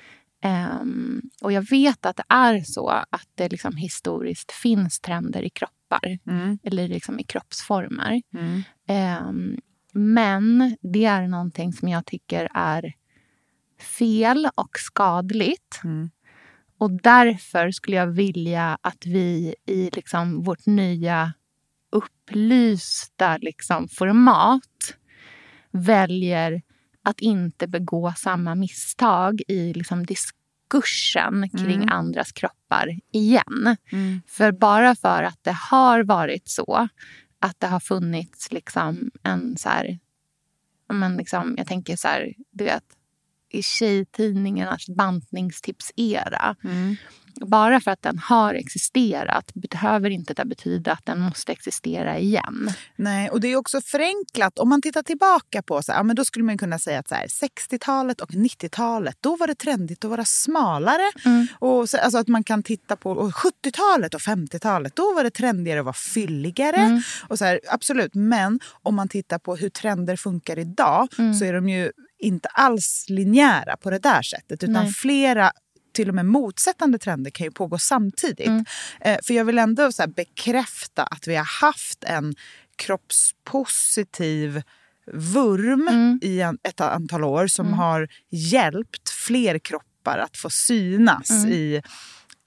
Ehm, 0.43 1.23
och 1.43 1.53
jag 1.53 1.71
vet 1.71 2.07
att 2.07 2.17
det 2.17 2.25
är 2.29 2.61
så 2.61 2.89
att 2.89 3.29
det 3.35 3.49
liksom 3.49 3.77
historiskt 3.77 4.53
finns 4.53 5.01
trender 5.01 5.43
i 5.43 5.51
kroppar. 5.51 6.19
Mm. 6.27 6.59
Eller 6.63 6.89
liksom 6.89 7.21
i 7.21 7.25
kroppsformer. 7.25 8.23
Mm. 8.35 8.63
Ehm, 8.87 9.57
men 9.93 10.77
det 10.81 11.05
är 11.05 11.29
någonting 11.29 11.73
som 11.73 11.89
jag 11.89 12.07
tycker 12.07 12.49
är 12.55 12.95
fel 13.79 14.49
och 14.55 14.79
skadligt. 14.79 15.81
Mm. 15.85 16.11
Och 16.79 16.91
därför 17.03 17.71
skulle 17.71 17.97
jag 17.97 18.07
vilja 18.07 18.79
att 18.81 19.07
vi 19.07 19.55
i 19.67 19.91
liksom 19.93 20.43
vårt 20.43 20.67
nya 20.67 21.33
upplysta 21.91 23.37
liksom 23.37 23.89
format 23.89 24.95
väljer 25.71 26.63
att 27.03 27.21
inte 27.21 27.67
begå 27.67 28.13
samma 28.17 28.55
misstag 28.55 29.43
i 29.49 29.73
liksom 29.73 30.07
diskursen 30.07 31.51
kring 31.51 31.89
andras 31.89 32.33
kroppar 32.33 32.89
igen. 33.13 33.77
Mm. 33.93 34.23
För 34.27 34.53
bara 34.53 34.95
för 34.95 35.23
att 35.23 35.39
det 35.43 35.57
har 35.71 36.05
varit 36.05 36.49
så 36.49 36.89
att 37.39 37.61
det 37.61 37.67
har 37.67 37.81
funnits 37.81 38.53
liksom 38.53 39.11
en 39.23 39.57
så 39.57 39.69
här... 39.69 39.99
Men 40.93 41.17
liksom, 41.17 41.55
jag 41.59 41.67
tänker 41.67 41.97
så 41.97 42.09
här, 42.09 42.35
du 42.51 42.65
vet, 42.65 42.85
i 43.57 43.63
tjejtidningarnas 43.63 44.89
bantningstipsera. 44.89 46.57
Mm. 46.65 46.97
Bara 47.41 47.81
för 47.81 47.91
att 47.91 48.03
den 48.03 48.19
har 48.19 48.55
existerat 48.55 49.55
behöver 49.55 50.11
inte 50.11 50.35
det 50.35 50.45
betyda 50.45 50.93
att 50.93 51.07
den 51.07 51.21
måste 51.21 51.53
existera 51.53 52.19
igen. 52.19 52.71
Nej, 52.97 53.31
och 53.31 53.41
det 53.41 53.49
är 53.49 53.57
också 53.57 53.81
förenklat. 53.81 54.59
Om 54.59 54.69
man 54.69 54.83
tittar 54.83 55.03
tillbaka 55.03 55.63
på 55.63 55.83
så 55.83 55.93
här, 55.93 55.99
ja, 55.99 56.03
men 56.03 56.17
då 56.17 56.25
skulle 56.25 56.45
man 56.45 56.59
kunna 56.59 56.79
säga 56.79 56.99
att 56.99 57.09
så 57.09 57.15
här, 57.15 57.27
60-talet 57.27 58.21
och 58.21 58.31
90-talet, 58.31 59.17
då 59.21 59.37
var 59.37 59.47
det 59.47 59.55
trendigt 59.55 60.05
att 60.05 60.11
vara 60.11 60.25
smalare. 60.25 61.13
Mm. 61.25 61.47
Och 61.59 61.89
så, 61.89 61.99
alltså 61.99 62.19
att 62.19 62.29
man 62.29 62.45
kan 62.45 62.63
titta 62.63 62.97
på 62.97 63.11
och 63.11 63.31
70-talet 63.31 64.15
och 64.15 64.21
50-talet, 64.21 64.97
då 64.97 65.15
var 65.15 65.25
det 65.25 65.31
trendigare 65.31 65.79
att 65.79 65.85
vara 65.85 65.95
fylligare. 66.15 66.77
Mm. 66.77 67.03
Och 67.29 67.39
så 67.39 67.45
här, 67.45 67.61
absolut, 67.71 68.15
men 68.15 68.61
om 68.83 68.95
man 68.95 69.09
tittar 69.09 69.39
på 69.39 69.57
hur 69.57 69.69
trender 69.69 70.17
funkar 70.17 70.59
idag 70.59 71.09
Mm. 71.19 71.35
så 71.35 71.45
är 71.45 71.53
de 71.53 71.69
ju 71.69 71.93
inte 72.19 72.49
alls 72.49 73.07
linjära 73.09 73.77
på 73.77 73.91
det 73.91 73.99
där 73.99 74.23
sättet. 74.23 74.63
Utan 74.63 74.73
Nej. 74.85 74.93
flera 74.93 75.53
till 75.95 76.09
och 76.09 76.15
med 76.15 76.27
motsättande 76.27 76.99
trender 76.99 77.31
kan 77.31 77.45
ju 77.45 77.51
pågå 77.51 77.79
samtidigt. 77.79 78.47
Mm. 78.47 78.65
Eh, 79.01 79.19
för 79.23 79.35
jag 79.35 79.45
vill 79.45 79.59
ändå 79.59 79.93
så 79.93 80.07
bekräfta 80.09 81.03
att 81.03 81.27
vi 81.29 81.37
har 81.37 81.45
haft 81.61 82.05
en 82.05 82.35
kroppspositiv 82.77 84.63
vurm 85.13 85.89
Mm. 85.89 86.19
i 86.23 86.41
en, 86.41 86.59
ett 86.69 86.81
antal 86.81 87.25
år 87.25 87.47
som 87.47 87.67
Mm. 87.67 87.79
har 87.79 88.09
hjälpt 88.31 89.11
fler 89.11 89.59
kroppar 89.59 90.19
att 90.19 90.37
få 90.37 90.51
synas 90.51 91.31
Mm. 91.31 91.53
i 91.53 91.83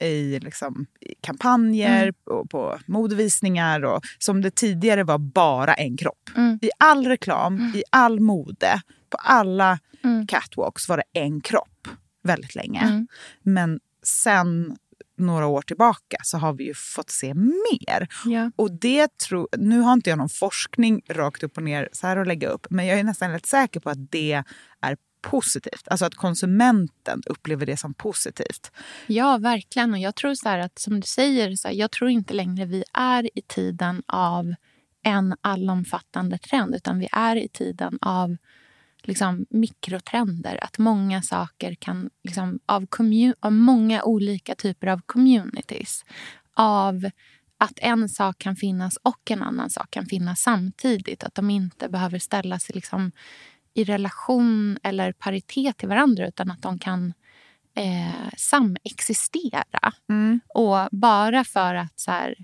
i, 0.02 0.38
liksom, 0.40 0.86
kampanjer, 1.20 2.02
Mm. 2.02 2.14
och 2.24 2.50
på 2.50 2.78
modevisningar 2.86 3.84
och 3.84 4.02
som 4.18 4.40
det 4.42 4.50
tidigare 4.50 5.04
var 5.04 5.18
bara 5.18 5.74
en 5.74 5.96
kropp. 5.96 6.30
Mm. 6.36 6.58
I 6.62 6.70
all 6.78 7.06
reklam, 7.06 7.72
i 7.74 7.82
all 7.90 8.20
mode, 8.20 8.80
på 9.10 9.16
alla 9.16 9.78
Mm. 10.04 10.26
catwalks 10.26 10.88
var 10.88 10.96
det 10.96 11.20
en 11.20 11.40
kropp 11.40 11.88
väldigt 12.22 12.54
länge. 12.54 12.80
Mm. 12.80 13.06
Men 13.42 13.80
sen 14.02 14.76
några 15.18 15.46
år 15.46 15.62
tillbaka 15.62 16.16
så 16.22 16.38
har 16.38 16.52
vi 16.52 16.64
ju 16.64 16.74
fått 16.74 17.10
se 17.10 17.34
mer. 17.34 18.08
Ja. 18.24 18.50
Och 18.56 18.72
det 18.72 19.18
tror, 19.18 19.48
nu 19.58 19.80
har 19.80 19.92
inte 19.92 20.10
jag 20.10 20.18
någon 20.18 20.28
forskning 20.28 21.02
rakt 21.08 21.42
upp 21.42 21.56
och 21.56 21.62
ner 21.62 21.88
så 21.92 22.06
här 22.06 22.16
att 22.16 22.26
lägga 22.26 22.48
upp, 22.48 22.66
men 22.70 22.86
jag 22.86 22.98
är 22.98 23.04
nästan 23.04 23.30
rätt 23.30 23.46
säker 23.46 23.80
på 23.80 23.90
att 23.90 24.10
det 24.10 24.42
är 24.80 24.96
positivt. 25.22 25.88
Alltså 25.88 26.04
att 26.06 26.14
konsumenten 26.14 27.22
upplever 27.26 27.66
det 27.66 27.76
som 27.76 27.94
positivt. 27.94 28.72
ja, 29.06 29.38
verkligen. 29.38 29.92
Och 29.92 29.98
jag 29.98 30.14
tror 30.14 30.34
så 30.34 30.48
här 30.48 30.58
att 30.58 30.78
som 30.78 31.00
du 31.00 31.06
säger, 31.06 31.56
så 31.56 31.68
här, 31.68 31.74
jag 31.74 31.90
tror 31.90 32.10
inte 32.10 32.34
längre 32.34 32.64
vi 32.64 32.84
är 32.92 33.38
i 33.38 33.42
tiden 33.42 34.02
av 34.06 34.54
en 35.02 35.34
allomfattande 35.40 36.38
trend 36.38 36.74
utan 36.74 36.98
vi 36.98 37.08
är 37.12 37.36
i 37.36 37.48
tiden 37.48 37.98
av 38.00 38.36
liksom, 39.02 39.46
mikrotrender. 39.50 40.64
Att 40.64 40.78
många 40.78 41.22
saker 41.22 41.74
kan, 41.74 42.10
liksom, 42.24 42.60
av, 42.66 42.86
av 43.40 43.52
många 43.52 44.02
olika 44.02 44.54
typer 44.54 44.86
av 44.86 45.00
communities. 45.06 46.04
Av 46.54 47.10
att 47.58 47.78
en 47.78 48.08
sak 48.08 48.38
kan 48.38 48.56
finnas 48.56 48.96
och 48.96 49.30
en 49.30 49.42
annan 49.42 49.70
sak 49.70 49.90
kan 49.90 50.06
finnas 50.06 50.40
samtidigt. 50.40 51.24
Att 51.24 51.34
de 51.34 51.50
inte 51.50 51.88
behöver 51.88 52.18
ställa 52.18 52.58
sig 52.58 52.74
liksom, 52.74 53.12
i 53.74 53.84
relation 53.84 54.78
eller 54.82 55.12
paritet 55.12 55.78
till 55.78 55.88
varandra 55.88 56.28
utan 56.28 56.50
att 56.50 56.62
de 56.62 56.78
kan 56.78 57.14
eh, 57.74 58.30
samexistera. 58.36 59.92
Mm. 60.08 60.40
Och 60.54 60.88
bara 60.92 61.44
för 61.44 61.74
att... 61.74 62.00
så 62.00 62.10
här, 62.10 62.34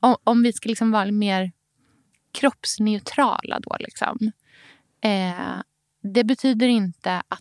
om, 0.00 0.16
om 0.24 0.42
vi 0.42 0.52
ska 0.52 0.68
liksom 0.68 0.90
vara 0.90 1.10
mer 1.10 1.52
kroppsneutrala 2.32 3.60
då. 3.60 3.76
Liksom, 3.80 4.32
eh, 5.04 5.62
det 6.02 6.24
betyder 6.24 6.66
inte 6.66 7.22
att 7.28 7.40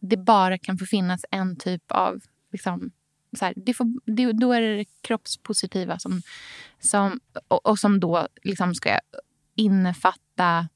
det 0.00 0.16
bara 0.16 0.58
kan 0.58 0.78
få 0.78 0.86
finnas 0.86 1.24
en 1.30 1.56
typ 1.56 1.92
av... 1.92 2.20
Liksom, 2.52 2.90
så 3.38 3.44
här, 3.44 3.54
det 3.56 3.74
får, 3.74 4.12
det, 4.16 4.32
då 4.32 4.52
är 4.52 4.60
det 4.60 4.76
det 4.76 4.86
kroppspositiva 5.00 5.98
som, 5.98 6.22
som, 6.80 7.20
och, 7.48 7.66
och 7.66 7.78
som 7.78 8.00
då 8.00 8.28
liksom 8.42 8.74
ska 8.74 9.00
innefatta 9.54 10.68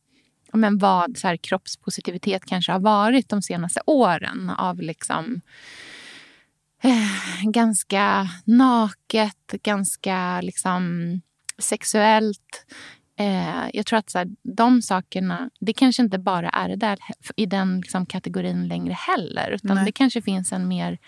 men 0.53 0.79
vad 0.79 1.19
så 1.19 1.29
här, 1.29 1.37
kroppspositivitet 1.37 2.45
kanske 2.45 2.73
har 2.73 2.81
varit 2.81 3.29
de 3.29 3.43
senaste 3.43 3.81
åren. 3.87 4.51
Av 4.51 4.81
liksom 4.81 5.41
eh, 6.83 7.51
ganska 7.51 8.29
naket, 8.45 9.53
ganska 9.63 10.41
liksom 10.41 11.21
sexuellt. 11.59 12.67
Eh, 13.19 13.69
jag 13.73 13.87
tror 13.87 13.99
att 13.99 14.11
så 14.11 14.19
här, 14.19 14.29
de 14.43 14.83
sakerna, 14.83 15.51
det 15.61 15.73
kanske 15.73 16.03
inte 16.03 16.19
bara 16.19 16.49
är 16.49 16.69
det 16.69 16.77
där 16.77 16.99
i 17.37 17.47
den 17.47 17.81
liksom, 17.81 18.07
kategorin 18.07 18.69
längre 18.69 18.93
heller. 18.93 19.51
Utan 19.51 19.77
Nej. 19.77 19.85
det 19.85 19.93
kanske 19.93 20.23
finns 20.23 20.53
en 20.53 20.69
mer 20.69 20.99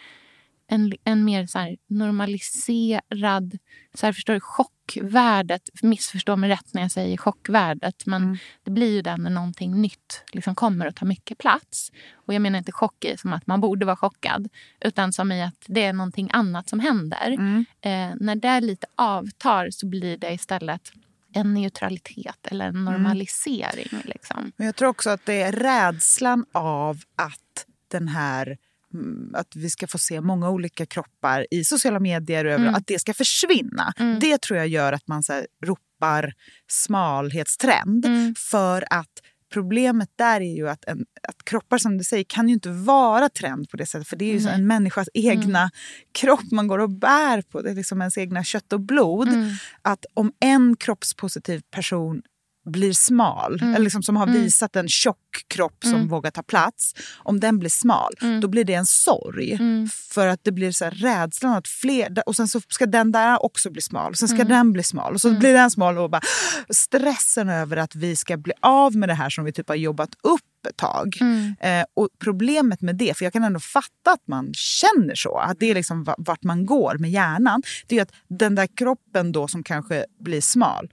en, 0.66 0.92
en 1.04 1.24
mer 1.24 1.46
så 1.46 1.58
här 1.58 1.76
normaliserad... 1.86 3.58
Så 3.94 4.06
här, 4.06 4.12
förstår 4.12 4.34
du, 4.34 4.40
chockvärdet. 4.40 5.62
Missförstå 5.82 6.36
mig 6.36 6.50
rätt 6.50 6.74
när 6.74 6.82
jag 6.82 6.90
säger 6.90 7.16
chockvärdet. 7.16 8.06
Men 8.06 8.22
Mm. 8.22 8.36
det 8.62 8.70
blir 8.70 8.92
ju 8.92 9.02
det 9.02 9.16
när 9.16 9.30
någonting 9.30 9.80
nytt 9.80 10.24
liksom 10.32 10.54
kommer 10.54 10.86
och 10.86 10.94
tar 10.94 11.06
mycket 11.06 11.38
plats. 11.38 11.92
Och 12.14 12.34
jag 12.34 12.42
menar 12.42 12.58
inte 12.58 12.72
chock 12.72 13.04
i 13.04 13.16
som 13.16 13.32
att 13.32 13.46
man 13.46 13.60
borde 13.60 13.86
vara 13.86 13.96
chockad. 13.96 14.48
Utan 14.80 15.12
som 15.12 15.32
i 15.32 15.42
att 15.42 15.64
det 15.66 15.84
är 15.84 15.92
någonting 15.92 16.30
annat 16.32 16.68
som 16.68 16.80
händer. 16.80 17.30
Mm. 17.30 17.64
Eh, 17.80 18.16
när 18.20 18.36
det 18.36 18.60
lite 18.60 18.86
avtar 18.94 19.70
så 19.70 19.86
blir 19.86 20.16
det 20.16 20.32
istället 20.32 20.92
en 21.34 21.54
neutralitet 21.54 22.46
eller 22.46 22.66
en 22.68 22.84
normalisering. 22.84 24.02
Liksom. 24.04 24.52
Men 24.56 24.66
jag 24.66 24.76
tror 24.76 24.88
också 24.88 25.10
att 25.10 25.26
det 25.26 25.42
är 25.42 25.52
rädslan 25.52 26.44
av 26.52 27.00
att 27.16 27.66
den 27.88 28.08
här 28.08 28.58
mm, 28.94 29.34
att 29.34 29.56
vi 29.56 29.70
ska 29.70 29.86
få 29.86 29.98
se 29.98 30.20
många 30.20 30.50
olika 30.50 30.86
kroppar 30.86 31.46
i 31.50 31.64
sociala 31.64 32.00
medier, 32.00 32.44
och 32.44 32.52
Mm. 32.52 32.74
att 32.74 32.86
det 32.86 32.98
ska 32.98 33.14
försvinna. 33.14 33.92
Mm. 33.98 34.18
Det 34.18 34.40
tror 34.42 34.58
jag 34.58 34.68
gör 34.68 34.92
att 34.92 35.06
man 35.06 35.22
så 35.22 35.32
här, 35.32 35.46
ropar 35.64 36.32
smalhetstrend. 36.68 38.06
Mm. 38.06 38.34
För 38.38 38.84
att 38.90 39.12
problemet 39.54 40.08
där 40.16 40.40
är 40.40 40.54
ju 40.54 40.68
att, 40.68 40.84
en, 40.84 41.06
att 41.28 41.44
kroppar 41.44 41.78
som 41.78 41.98
du 41.98 42.04
säger 42.04 42.24
kan 42.24 42.48
ju 42.48 42.54
inte 42.54 42.70
vara 42.70 43.28
trend 43.28 43.70
på 43.70 43.76
det 43.76 43.86
sättet. 43.86 44.08
För 44.08 44.16
det 44.16 44.24
är 44.24 44.32
ju 44.32 44.44
Nej. 44.44 44.54
en 44.54 44.66
människas 44.66 45.08
egna 45.14 45.70
kropp 46.12 46.50
man 46.52 46.66
går 46.66 46.78
och 46.78 46.90
bär 46.90 47.42
på. 47.42 47.62
Det 47.62 47.70
är 47.70 47.74
liksom 47.74 48.00
ens 48.00 48.18
egna 48.18 48.44
kött 48.44 48.72
och 48.72 48.80
blod. 48.80 49.28
Mm. 49.28 49.50
Att 49.82 50.06
om 50.14 50.32
en 50.40 50.76
kroppspositiv 50.76 51.62
person 51.70 52.22
blir 52.64 52.92
smal, 52.92 53.58
Mm. 53.60 53.74
eller 53.74 53.84
liksom 53.84 54.02
som 54.02 54.16
har 54.16 54.26
Mm. 54.26 54.40
visat 54.42 54.76
en 54.76 54.88
tjock 54.88 55.18
kropp 55.48 55.76
som 55.84 55.94
Mm. 55.94 56.08
vågar 56.08 56.30
ta 56.30 56.42
plats. 56.42 56.94
Om 57.18 57.40
den 57.40 57.58
blir 57.58 57.70
smal, 57.70 58.12
Mm. 58.22 58.40
då 58.40 58.48
blir 58.48 58.64
det 58.64 58.74
en 58.74 58.86
sorg. 58.86 59.52
Mm. 59.52 59.88
För 59.88 60.26
att 60.26 60.40
det 60.42 60.52
blir 60.52 60.72
så 60.72 60.84
här 60.84 60.90
rädslan 60.92 61.52
att 61.52 61.68
fler... 61.68 62.22
Och 62.26 62.36
sen 62.36 62.48
så 62.48 62.60
ska 62.68 62.86
den 62.86 63.12
där 63.12 63.44
också 63.44 63.70
bli 63.70 63.82
smal. 63.82 64.10
Och 64.10 64.16
sen 64.18 64.28
ska 64.28 64.36
Mm. 64.36 64.48
den 64.48 64.72
bli 64.72 64.82
smal. 64.82 65.14
Och 65.14 65.20
så 65.20 65.30
blir 65.38 65.52
den 65.52 65.70
smal. 65.70 65.98
Och 65.98 66.10
bara 66.10 66.20
stressen 66.70 67.48
över 67.48 67.76
att 67.76 67.94
vi 67.94 68.16
ska 68.16 68.36
bli 68.36 68.52
av 68.60 68.96
med 68.96 69.08
det 69.08 69.14
här 69.14 69.30
som 69.30 69.44
vi 69.44 69.52
typ 69.52 69.68
har 69.68 69.76
jobbat 69.76 70.10
upp 70.22 70.40
ett 70.68 70.76
tag. 70.76 71.18
Eh, 71.60 71.84
och 71.94 72.08
problemet 72.18 72.80
med 72.80 72.96
det, 72.96 73.16
för 73.18 73.24
jag 73.24 73.32
kan 73.32 73.44
ändå 73.44 73.60
fatta 73.60 74.10
att 74.12 74.26
man 74.28 74.52
känner 74.54 75.14
så, 75.14 75.36
att 75.38 75.60
det 75.60 75.70
är 75.70 75.74
liksom 75.74 76.04
va- 76.04 76.14
vart 76.18 76.42
man 76.42 76.66
går 76.66 76.96
med 76.98 77.10
hjärnan. 77.10 77.62
Det 77.86 77.98
är 77.98 78.02
att 78.02 78.12
den 78.28 78.54
där 78.54 78.68
kroppen 78.76 79.32
då 79.32 79.48
som 79.48 79.62
kanske 79.62 80.04
blir 80.20 80.40
smal, 80.40 80.88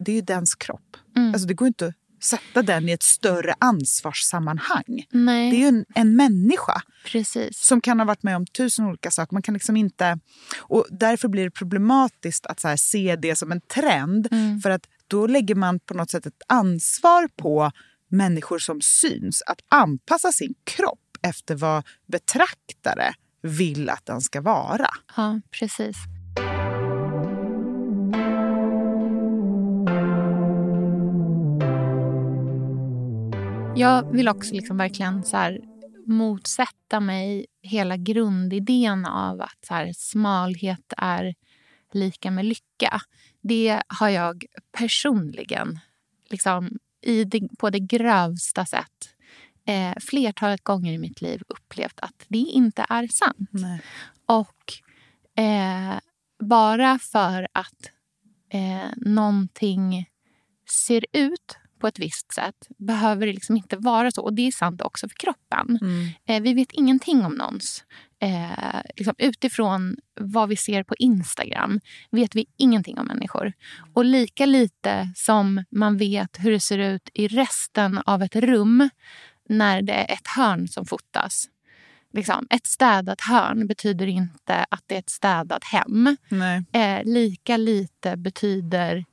det 0.00 0.10
är 0.12 0.16
ju 0.16 0.20
dens 0.20 0.54
kropp. 0.54 0.93
Mm. 1.16 1.34
Alltså 1.34 1.48
det 1.48 1.54
går 1.54 1.68
inte 1.68 1.86
att 1.86 1.94
sätta 2.24 2.62
den 2.62 2.88
i 2.88 2.92
ett 2.92 3.02
större 3.02 3.54
ansvarssammanhang. 3.58 5.06
Nej, 5.10 5.50
Det 5.50 5.56
är 5.56 5.60
ju 5.60 5.66
en, 5.66 5.84
en 5.94 6.16
människa 6.16 6.82
precis. 7.06 7.58
som 7.58 7.80
kan 7.80 7.98
ha 8.00 8.06
varit 8.06 8.22
med 8.22 8.36
om 8.36 8.46
tusen 8.46 8.84
olika 8.84 9.10
saker. 9.10 9.34
Man 9.34 9.42
kan 9.42 9.54
liksom 9.54 9.76
inte... 9.76 10.18
Och 10.58 10.86
därför 10.90 11.28
blir 11.28 11.44
det 11.44 11.50
problematiskt 11.50 12.46
att 12.46 12.62
här 12.62 12.76
se 12.76 13.16
det 13.16 13.36
som 13.36 13.52
en 13.52 13.60
trend. 13.60 14.28
Mm. 14.30 14.60
För 14.60 14.70
att 14.70 14.88
då 15.08 15.26
lägger 15.26 15.54
man 15.54 15.80
på 15.80 15.94
något 15.94 16.10
sätt 16.10 16.26
ett 16.26 16.42
ansvar 16.48 17.28
på 17.36 17.70
människor 18.08 18.58
som 18.58 18.80
syns 18.80 19.42
att 19.46 19.58
anpassa 19.68 20.32
sin 20.32 20.54
kropp 20.64 20.98
efter 21.22 21.54
vad 21.54 21.84
betraktare 22.06 23.14
vill 23.42 23.90
att 23.90 24.06
den 24.06 24.20
ska 24.20 24.40
vara. 24.40 24.88
Ja, 25.16 25.40
precis. 25.50 25.96
Jag 33.76 34.12
vill 34.12 34.28
också 34.28 34.54
liksom 34.54 34.76
verkligen 34.76 35.24
så 35.24 35.36
här 35.36 35.60
motsätta 36.06 37.00
mig 37.00 37.46
hela 37.62 37.96
grundidén 37.96 39.06
av 39.06 39.40
att 39.40 39.64
så 39.66 39.74
här 39.74 39.92
smalhet 39.96 40.92
är 40.96 41.34
lika 41.92 42.30
med 42.30 42.44
lycka. 42.44 43.00
Det 43.42 43.82
har 43.86 44.08
jag 44.08 44.44
personligen 44.72 45.78
liksom, 46.30 46.78
det, 47.26 47.58
på 47.58 47.70
det 47.70 47.80
grövsta 47.80 48.66
sätt 48.66 49.14
eh, 49.66 49.94
flertalet 50.00 50.64
gånger 50.64 50.92
i 50.92 50.98
mitt 50.98 51.22
liv 51.22 51.42
upplevt 51.48 52.00
att 52.00 52.24
det 52.28 52.38
inte 52.38 52.86
är 52.88 53.06
sant. 53.06 53.50
Nej. 53.50 53.80
Och 54.26 54.72
eh, 55.42 55.98
bara 56.38 56.98
för 56.98 57.48
att 57.52 57.90
eh, 58.48 58.90
någonting 58.96 60.08
ser 60.68 61.06
ut 61.12 61.58
på 61.78 61.86
ett 61.86 61.98
visst 61.98 62.32
sätt 62.32 62.68
behöver 62.78 63.26
det 63.26 63.32
liksom 63.32 63.56
inte 63.56 63.76
vara 63.76 64.10
så. 64.10 64.22
Och 64.22 64.34
det 64.34 64.46
är 64.46 64.52
sant 64.52 64.82
också 64.82 65.08
för 65.08 65.16
kroppen. 65.16 65.78
Mm. 65.82 66.08
Eh, 66.28 66.42
vi 66.42 66.54
vet 66.54 66.72
ingenting 66.72 67.24
om 67.24 67.34
någons. 67.34 67.84
Eh, 68.20 68.80
liksom 68.96 69.14
utifrån 69.18 69.96
vad 70.20 70.48
vi 70.48 70.56
ser 70.56 70.82
på 70.82 70.94
Instagram 70.98 71.80
vet 72.10 72.34
vi 72.34 72.46
ingenting 72.56 72.98
om 72.98 73.06
människor. 73.06 73.52
Och 73.94 74.04
lika 74.04 74.46
lite 74.46 75.12
som 75.16 75.64
man 75.70 75.96
vet 75.96 76.36
hur 76.38 76.50
det 76.50 76.60
ser 76.60 76.78
ut 76.78 77.10
i 77.14 77.28
resten 77.28 78.00
av 78.06 78.22
ett 78.22 78.36
rum 78.36 78.88
när 79.48 79.82
det 79.82 79.92
är 79.92 80.14
ett 80.14 80.28
hörn 80.36 80.68
som 80.68 80.86
fotas. 80.86 81.48
Liksom, 82.12 82.46
ett 82.50 82.66
städat 82.66 83.20
hörn 83.20 83.66
betyder 83.66 84.06
inte 84.06 84.66
att 84.68 84.82
det 84.86 84.94
är 84.94 84.98
ett 84.98 85.10
städat 85.10 85.64
hem. 85.64 86.16
Nej. 86.28 86.64
Eh, 86.72 87.04
lika 87.04 87.56
lite 87.56 88.16
betyder 88.16 89.04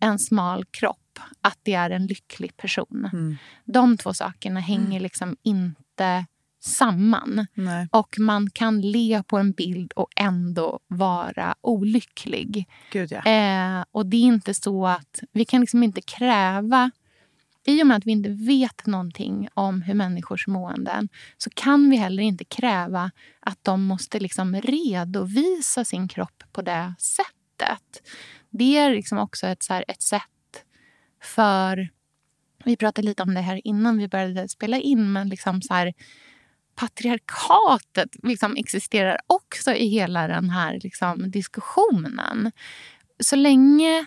en 0.00 0.18
smal 0.18 0.64
kropp 0.64 1.07
att 1.40 1.58
det 1.62 1.74
är 1.74 1.90
en 1.90 2.06
lycklig 2.06 2.56
person. 2.56 3.10
Mm. 3.12 3.36
De 3.64 3.96
två 3.96 4.14
sakerna 4.14 4.60
hänger 4.60 5.00
liksom 5.00 5.36
inte 5.42 6.26
samman. 6.60 7.46
Nej. 7.54 7.88
Och 7.92 8.18
man 8.18 8.50
kan 8.50 8.80
le 8.80 9.22
på 9.26 9.38
en 9.38 9.52
bild 9.52 9.92
och 9.92 10.08
ändå 10.16 10.80
vara 10.86 11.54
olycklig. 11.60 12.68
Gud, 12.92 13.12
ja. 13.12 13.30
Eh, 13.30 13.84
och 13.92 14.06
det 14.06 14.16
är 14.16 14.22
inte 14.22 14.54
så 14.54 14.86
att 14.86 15.20
vi 15.32 15.44
kan 15.44 15.60
liksom 15.60 15.82
inte 15.82 16.00
kräva 16.00 16.90
i 17.68 17.82
och 17.82 17.86
med 17.86 17.96
att 17.96 18.06
vi 18.06 18.12
inte 18.12 18.30
vet 18.30 18.86
någonting 18.86 19.48
om 19.54 19.82
hur 19.82 19.94
människors 19.94 20.46
måenden 20.46 21.08
så 21.36 21.50
kan 21.50 21.90
vi 21.90 21.96
heller 21.96 22.22
inte 22.22 22.44
kräva 22.44 23.10
att 23.40 23.58
de 23.62 23.84
måste 23.84 24.20
liksom 24.20 24.56
redovisa 24.56 25.84
sin 25.84 26.08
kropp 26.08 26.42
på 26.52 26.62
det 26.62 26.94
sättet. 26.98 28.08
Det 28.50 28.76
är 28.76 28.90
liksom 28.90 29.18
också 29.18 29.46
ett, 29.46 29.62
så 29.62 29.72
här, 29.74 29.84
ett 29.88 30.02
sätt 30.02 30.22
för... 31.22 31.88
Vi 32.64 32.76
pratade 32.76 33.06
lite 33.06 33.22
om 33.22 33.34
det 33.34 33.40
här 33.40 33.60
innan 33.64 33.98
vi 33.98 34.08
började 34.08 34.48
spela 34.48 34.76
in. 34.78 35.12
men 35.12 35.28
liksom 35.28 35.62
så 35.62 35.74
här, 35.74 35.92
Patriarkatet 36.74 38.08
liksom 38.22 38.56
existerar 38.56 39.18
också 39.26 39.72
i 39.72 39.88
hela 39.88 40.28
den 40.28 40.50
här 40.50 40.80
liksom, 40.82 41.30
diskussionen. 41.30 42.52
Så 43.20 43.36
länge 43.36 44.06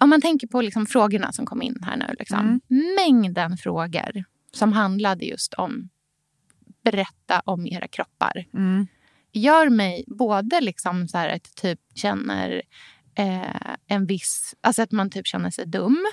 om 0.00 0.10
man 0.10 0.20
tänker 0.20 0.46
på 0.46 0.60
liksom 0.60 0.86
frågorna 0.86 1.32
som 1.32 1.46
kom 1.46 1.62
in 1.62 1.78
här 1.82 1.96
nu. 1.96 2.14
Liksom, 2.18 2.38
Mm. 2.38 2.60
Mängden 2.96 3.56
frågor 3.56 4.24
som 4.52 4.72
handlade 4.72 5.24
just 5.24 5.54
om 5.54 5.88
berätta 6.84 7.40
om 7.44 7.66
era 7.66 7.88
kroppar. 7.88 8.44
Mm. 8.54 8.86
Gör 9.32 9.68
mig 9.68 10.04
både 10.06 10.60
liksom 10.60 11.08
så 11.08 11.18
här 11.18 11.28
att 11.28 11.54
typ 11.54 11.80
känner 11.94 12.62
eh, 13.14 13.74
en 13.86 14.06
viss... 14.06 14.54
Alltså 14.60 14.82
att 14.82 14.92
man 14.92 15.10
typ 15.10 15.26
känner 15.26 15.50
sig 15.50 15.66
dum. 15.66 16.06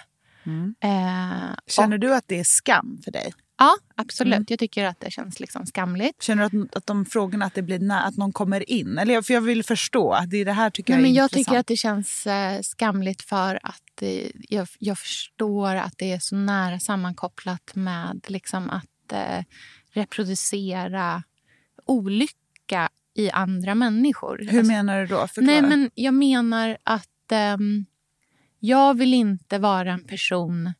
Eh, 0.83 1.55
Känner 1.67 1.97
du 1.97 2.15
att 2.15 2.23
det 2.27 2.39
är 2.39 2.43
skam 2.43 3.01
för 3.03 3.11
dig? 3.11 3.33
Ja, 3.57 3.77
absolut. 3.95 4.33
Mm. 4.33 4.45
Jag 4.49 4.59
tycker 4.59 4.85
att 4.85 4.99
det 4.99 5.11
känns 5.11 5.39
liksom 5.39 5.65
skamligt. 5.65 6.23
Känner 6.23 6.49
du 6.49 6.63
att, 6.63 6.75
att 6.75 6.85
de 6.85 7.05
frågorna, 7.05 7.45
att, 7.45 7.53
det 7.53 7.61
blir 7.61 7.79
nä- 7.79 8.01
att 8.01 8.17
någon 8.17 8.33
kommer 8.33 8.69
in? 8.71 8.97
Eller, 8.97 9.21
för 9.21 9.33
jag 9.33 9.41
vill 9.41 9.63
förstå. 9.63 10.19
Det 10.27 10.37
är 10.37 10.45
det 10.45 10.51
här 10.53 10.69
tycker 10.69 10.93
Nej, 10.93 10.97
jag 11.01 11.07
men 11.07 11.13
jag 11.13 11.23
intressant. 11.25 11.45
tycker 11.47 11.59
att 11.59 11.67
det 11.67 11.75
känns 11.77 12.27
eh, 12.27 12.61
skamligt 12.61 13.21
för 13.21 13.59
att 13.63 14.01
eh, 14.01 14.31
jag, 14.49 14.67
jag 14.79 14.99
förstår 14.99 15.75
att 15.75 15.93
det 15.97 16.11
är 16.11 16.19
så 16.19 16.35
nära 16.35 16.79
sammankopplat 16.79 17.71
med 17.75 18.25
liksom 18.27 18.69
att 18.69 19.11
eh, 19.13 19.43
reproducera 19.93 21.23
olycka 21.85 22.89
i 23.19 23.29
andra 23.31 23.75
människor. 23.75 24.37
Hur 24.37 24.57
Alltså, 24.59 24.71
menar 24.71 24.99
du 25.01 25.05
då? 25.07 25.27
Förklara. 25.27 25.61
Nej, 25.61 25.61
men 25.61 25.89
jag 25.95 26.13
menar 26.13 26.77
att 26.83 27.31
ehm, 27.31 27.85
jag 28.59 28.97
vill 28.97 29.13
inte 29.13 29.57
vara 29.59 29.91
en 29.91 30.03
person 30.03 30.73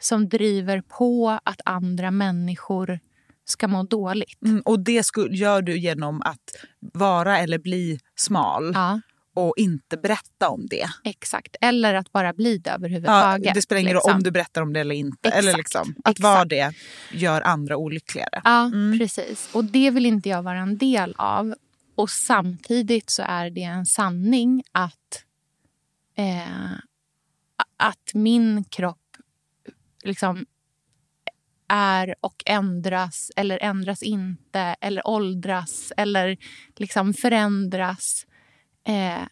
som 0.00 0.28
driver 0.28 0.80
på 0.80 1.38
att 1.44 1.60
andra 1.64 2.10
människor 2.10 2.98
ska 3.44 3.68
må 3.68 3.82
dåligt. 3.82 4.42
Mm, 4.44 4.62
och 4.64 4.80
det 4.80 5.04
gör 5.30 5.62
du 5.62 5.78
genom 5.78 6.22
att 6.22 6.56
vara 6.80 7.38
eller 7.38 7.58
bli 7.58 7.98
smal 8.16 8.72
Ja, 8.74 9.00
och 9.34 9.54
inte 9.56 9.96
berätta 9.96 10.48
om 10.48 10.66
det. 10.70 10.86
exakt. 11.04 11.56
Eller 11.60 11.94
att 11.94 12.12
bara 12.12 12.32
bli 12.32 12.58
det 12.58 12.70
Ja, 12.70 12.74
överhuvudtaget. 12.76 13.54
det 13.54 13.62
spelar 13.62 13.80
ingen 13.80 13.92
roll 13.92 13.98
liksom. 14.00 14.16
om 14.16 14.22
du 14.22 14.30
berättar 14.30 14.62
om 14.62 14.72
det 14.72 14.80
eller 14.80 14.94
inte. 14.94 15.28
Exakt, 15.28 15.42
Eller 15.44 15.56
liksom, 15.56 15.94
att 16.04 16.10
exakt. 16.10 16.20
vara 16.20 16.44
det 16.44 16.72
gör 17.12 17.40
andra 17.42 17.76
olyckligare. 17.76 18.40
Ja, 18.44 18.64
Mm. 18.66 18.98
precis. 18.98 19.48
Och 19.52 19.64
det 19.64 19.90
vill 19.90 20.06
inte 20.06 20.28
jag 20.28 20.42
vara 20.42 20.58
en 20.58 20.78
del 20.78 21.14
av. 21.18 21.54
Och 22.00 22.10
samtidigt 22.10 23.10
så 23.10 23.22
är 23.22 23.50
det 23.50 23.62
en 23.62 23.86
sanning 23.86 24.62
att, 24.72 25.24
eh, 26.16 26.72
att 27.76 28.14
min 28.14 28.64
kropp 28.64 29.16
liksom 30.04 30.46
är 31.68 32.14
och 32.20 32.42
ändras 32.46 33.30
eller 33.36 33.58
ändras 33.62 34.02
inte 34.02 34.60
eller 34.80 35.06
åldras 35.06 35.92
eller 35.96 36.36
liksom 36.76 37.14
förändras 37.14 38.26
eh, 38.86 39.26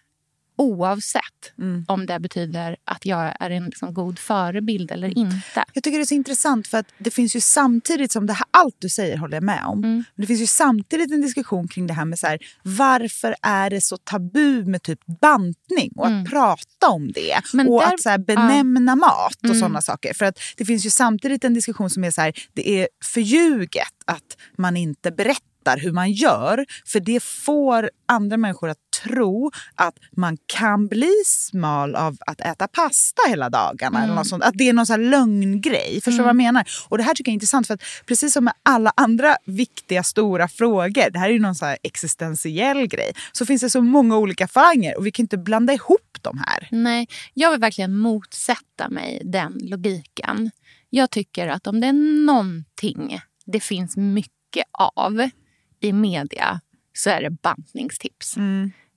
oavsett 0.59 1.23
Mm. 1.59 1.85
om 1.89 2.07
det 2.07 2.21
betyder 2.21 2.77
att 2.85 3.07
jag 3.07 3.33
är 3.41 3.51
en 3.51 3.65
liksom 3.65 3.95
god 3.95 4.19
förebild 4.19 4.91
eller 4.91 5.19
inte. 5.19 5.65
Jag 5.75 5.85
tycker 5.85 5.99
det 5.99 6.03
är 6.03 6.07
så 6.07 6.15
intressant 6.15 6.67
för 6.67 6.79
att 6.79 6.87
det 6.99 7.11
finns 7.11 7.37
ju 7.37 7.41
samtidigt 7.41 8.13
som 8.13 8.27
det 8.27 8.33
här, 8.33 8.47
allt 8.51 8.77
du 8.79 8.89
säger 8.89 9.17
håller 9.17 9.37
jag 9.37 9.45
med 9.45 9.65
om. 9.67 9.79
Mm. 9.85 9.95
Men 9.97 10.05
det 10.23 10.27
finns 10.27 10.41
ju 10.41 10.47
samtidigt 10.47 11.13
en 11.13 11.21
diskussion 11.23 11.69
kring 11.69 11.87
det 11.87 11.95
här 11.95 12.05
med 12.05 12.19
så 12.19 12.27
här, 12.27 12.39
varför 12.63 13.35
är 13.43 13.71
det 13.71 13.81
så 13.81 13.97
tabu 13.97 14.65
med 14.65 14.83
typ 14.83 15.01
bantning 15.21 15.93
och 15.97 16.07
att 16.07 16.31
prata 16.31 16.89
om 16.89 17.13
det. 17.13 17.33
Mm. 17.33 17.43
Men 17.53 17.69
och 17.69 17.81
där- 17.81 17.95
att 17.95 18.01
så 18.01 18.09
här, 18.09 18.19
benämna 18.19 18.97
mat 18.97 19.37
och 19.39 19.45
Mm. 19.45 19.59
sådana 19.61 19.83
saker. 19.83 20.15
För 20.15 20.25
att 20.25 20.39
det 20.57 20.65
finns 20.65 20.87
ju 20.87 20.91
samtidigt 20.91 21.45
en 21.45 21.55
diskussion 21.55 21.91
som 21.91 22.05
är 22.05 22.11
så 22.11 22.21
här, 22.21 22.33
det 22.53 22.69
är 22.83 22.89
förljuget 23.05 23.89
att 24.05 24.37
man 24.59 24.77
inte 24.77 25.11
berättar 25.11 25.48
hur 25.77 25.93
man 25.93 26.13
gör. 26.13 26.67
För 26.87 27.01
det 27.01 27.23
får 27.23 27.91
andra 28.07 28.37
människor 28.37 28.69
att 28.69 28.79
tro 29.03 29.51
att 29.75 29.95
man 30.17 30.37
kan 30.47 30.87
bli 30.87 31.13
smal 31.27 31.95
av 31.95 32.17
att 32.27 32.41
äta 32.41 32.69
pasta 32.69 33.23
hela 33.29 33.51
dagarna. 33.51 34.05
Eller 34.05 34.15
något 34.15 34.27
sånt. 34.27 34.45
Att 34.45 34.55
det 34.55 34.69
är 34.69 34.73
någon 34.73 34.87
sån 34.87 35.11
lögngrej. 35.11 36.01
Förstår 36.05 36.19
du 36.19 36.23
vad 36.23 36.29
jag 36.29 36.37
menar? 36.37 36.69
Och 36.89 36.99
det 36.99 37.05
här 37.05 37.15
tycker 37.15 37.31
jag 37.31 37.33
är 37.33 37.35
intressant 37.35 37.67
för 37.67 37.75
att 37.75 37.83
precis 38.07 38.33
som 38.33 38.45
med 38.45 38.55
alla 38.63 38.93
andra 38.97 39.37
viktiga 39.45 40.03
stora 40.03 40.49
frågor, 40.49 41.11
det 41.11 41.19
här 41.19 41.29
är 41.29 41.33
ju 41.33 41.39
någon 41.39 41.55
så 41.55 41.67
här 41.67 41.79
existentiell 41.83 42.87
grej, 42.87 43.13
så 43.33 43.47
finns 43.47 43.63
det 43.63 43.71
så 43.71 43.83
många 43.83 44.17
olika 44.17 44.49
falanger 44.49 44.99
och 44.99 45.07
vi 45.07 45.11
kan 45.11 45.25
inte 45.25 45.39
blanda 45.39 45.73
ihop 45.73 46.19
de 46.23 46.39
här. 46.47 46.69
Nej, 46.71 47.09
jag 47.35 47.51
vill 47.51 47.61
verkligen 47.61 47.97
motsätta 47.97 48.89
mig 48.89 49.23
den 49.25 49.59
logiken. 49.63 50.51
Jag 50.91 51.11
tycker 51.11 51.49
att 51.49 51.67
om 51.67 51.81
det 51.81 51.87
är 51.87 52.25
någonting 52.27 53.21
det 53.53 53.61
finns 53.61 53.97
mycket 53.97 54.65
av 54.73 55.31
i 55.81 55.93
media 55.93 56.61
så 56.93 57.11
är 57.11 57.23
det 57.23 57.31
bantningstips. 57.31 58.35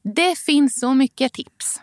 Det 0.03 0.39
finns 0.39 0.79
så 0.79 0.93
mycket 0.93 1.33
tips. 1.33 1.81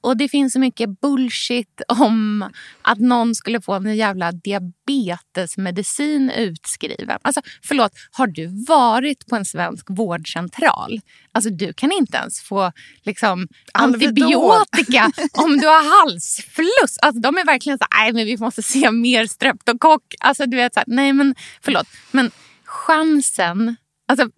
Och 0.00 0.16
det 0.16 0.28
finns 0.28 0.52
så 0.52 0.58
mycket 0.58 1.00
bullshit 1.00 1.80
om 1.88 2.50
att 2.82 2.98
någon 2.98 3.34
skulle 3.34 3.60
få 3.60 3.72
en 3.72 3.96
jävla 3.96 4.32
diabetesmedicin 4.32 6.30
utskriven. 6.30 7.18
Alltså, 7.22 7.40
förlåt, 7.62 7.92
har 8.10 8.26
du 8.26 8.64
varit 8.68 9.26
på 9.26 9.36
en 9.36 9.44
svensk 9.44 9.86
vårdcentral? 9.88 11.00
Alltså, 11.32 11.50
du 11.50 11.72
kan 11.72 11.92
inte 11.92 12.16
ens 12.16 12.40
få 12.40 12.72
liksom, 13.02 13.48
antibiotika 13.72 15.10
om 15.32 15.58
du 15.58 15.66
har 15.66 16.04
halsfluss. 16.04 16.98
Alltså, 17.02 17.20
de 17.20 17.38
är 17.38 17.44
verkligen 17.44 17.78
så 17.78 17.84
nej 17.98 18.12
men 18.12 18.26
vi 18.26 18.36
måste 18.36 18.62
se 18.62 18.90
mer 18.90 19.26
streptokock. 19.26 20.14
Alltså, 20.20 20.46
du 20.46 20.56
vet, 20.56 20.74
så 20.74 20.80
här, 20.80 20.86
nej 20.88 21.12
men 21.12 21.34
förlåt. 21.62 21.86
Men 22.10 22.30
chansen 22.64 23.76
Alltså, 24.08 24.28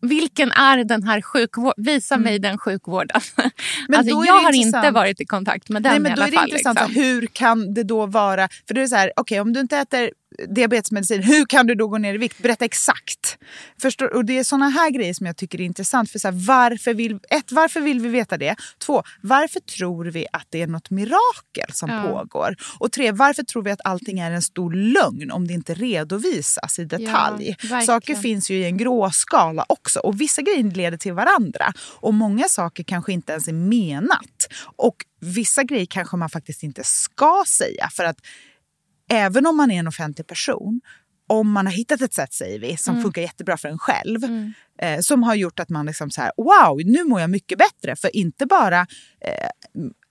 vilken 0.00 0.52
är 0.52 0.84
den 0.84 1.02
här 1.02 1.22
sjukvården? 1.22 1.84
Visa 1.84 2.16
mig 2.16 2.38
den 2.38 2.58
sjukvården. 2.58 3.20
Mm. 3.38 3.50
Men 3.88 3.98
alltså, 3.98 4.14
jag 4.26 4.32
har 4.34 4.52
inte 4.52 4.56
intressant. 4.56 4.94
varit 4.94 5.20
i 5.20 5.26
kontakt 5.26 5.68
med 5.68 5.82
den 5.82 5.92
Nej, 5.92 6.00
men 6.00 6.10
i 6.10 6.22
alla 6.22 6.32
fall. 6.32 6.48
intressant, 6.48 6.78
liksom. 6.80 7.02
hur 7.02 7.26
kan 7.26 7.74
det 7.74 7.82
då 7.82 8.06
vara... 8.06 8.48
För 8.66 8.74
det 8.74 8.82
är 8.82 8.86
så 8.86 8.96
här, 8.96 9.12
okej 9.16 9.40
om 9.40 9.52
du 9.52 9.60
inte 9.60 9.76
äter 9.76 10.10
diabetesmedicin, 10.48 11.22
hur 11.22 11.44
kan 11.46 11.66
du 11.66 11.74
då 11.74 11.88
gå 11.88 11.98
ner 11.98 12.14
i 12.14 12.18
vikt? 12.18 12.38
Berätta 12.42 12.64
exakt. 12.64 13.38
Förstår, 13.82 14.14
och 14.14 14.24
det 14.24 14.38
är 14.38 14.44
såna 14.44 14.68
här 14.68 14.90
grejer 14.90 15.14
som 15.14 15.26
jag 15.26 15.36
tycker 15.36 15.60
är 15.60 15.64
intressant. 15.64 16.10
För 16.10 16.18
så 16.18 16.28
här, 16.28 16.46
varför, 16.46 16.94
vill, 16.94 17.18
ett, 17.30 17.52
varför 17.52 17.80
vill 17.80 18.00
vi 18.00 18.08
veta 18.08 18.38
det? 18.38 18.56
Två, 18.78 19.02
varför 19.20 19.60
tror 19.60 20.04
vi 20.04 20.26
att 20.32 20.46
det 20.50 20.62
är 20.62 20.66
något 20.66 20.90
mirakel 20.90 21.72
som 21.72 21.90
Ja. 21.90 22.02
pågår? 22.02 22.56
Och 22.78 22.92
tre, 22.92 23.12
varför 23.12 23.42
tror 23.42 23.62
vi 23.62 23.70
att 23.70 23.80
allting 23.84 24.18
är 24.18 24.30
en 24.30 24.42
stor 24.42 24.72
lögn 24.72 25.30
om 25.30 25.46
det 25.48 25.54
inte 25.54 25.74
redovisas 25.74 26.78
i 26.78 26.84
detalj? 26.84 27.46
verkligen. 27.46 27.82
Saker 27.82 28.14
finns 28.14 28.50
ju 28.50 28.54
i 28.56 28.64
en 28.64 28.76
gråskala 28.76 29.64
också 29.68 30.00
och 30.00 30.20
vissa 30.20 30.42
grejer 30.42 30.62
leder 30.62 30.98
till 30.98 31.12
varandra. 31.12 31.72
Och 32.00 32.14
många 32.14 32.48
saker 32.48 32.82
kanske 32.82 33.12
inte 33.12 33.32
ens 33.32 33.48
är 33.48 33.52
menat. 33.52 34.48
Och 34.76 34.96
vissa 35.20 35.62
grejer 35.64 35.86
kanske 35.86 36.16
man 36.16 36.30
faktiskt 36.30 36.62
inte 36.62 36.82
ska 36.84 37.44
säga 37.46 37.88
för 37.92 38.04
att 38.04 38.16
även 39.10 39.46
om 39.46 39.56
man 39.56 39.70
är 39.70 39.78
en 39.78 39.88
offentlig 39.88 40.26
person 40.26 40.80
om 41.26 41.52
man 41.52 41.66
har 41.66 41.72
hittat 41.72 42.00
ett 42.00 42.14
sätt, 42.14 42.32
säger 42.32 42.58
vi, 42.58 42.76
som 42.76 43.02
funkar 43.02 43.22
jättebra 43.22 43.56
för 43.56 43.68
en 43.68 43.78
själv 43.78 44.24
eh, 44.82 45.00
som 45.00 45.22
har 45.22 45.34
gjort 45.34 45.60
att 45.60 45.68
man 45.68 45.86
liksom 45.86 46.10
så 46.10 46.20
här, 46.20 46.32
wow, 46.36 46.80
nu 46.84 47.04
mår 47.04 47.20
jag 47.20 47.30
mycket 47.30 47.58
bättre. 47.58 47.96
För 47.96 48.16
inte 48.16 48.46
bara 48.46 48.80
eh, 49.20 49.50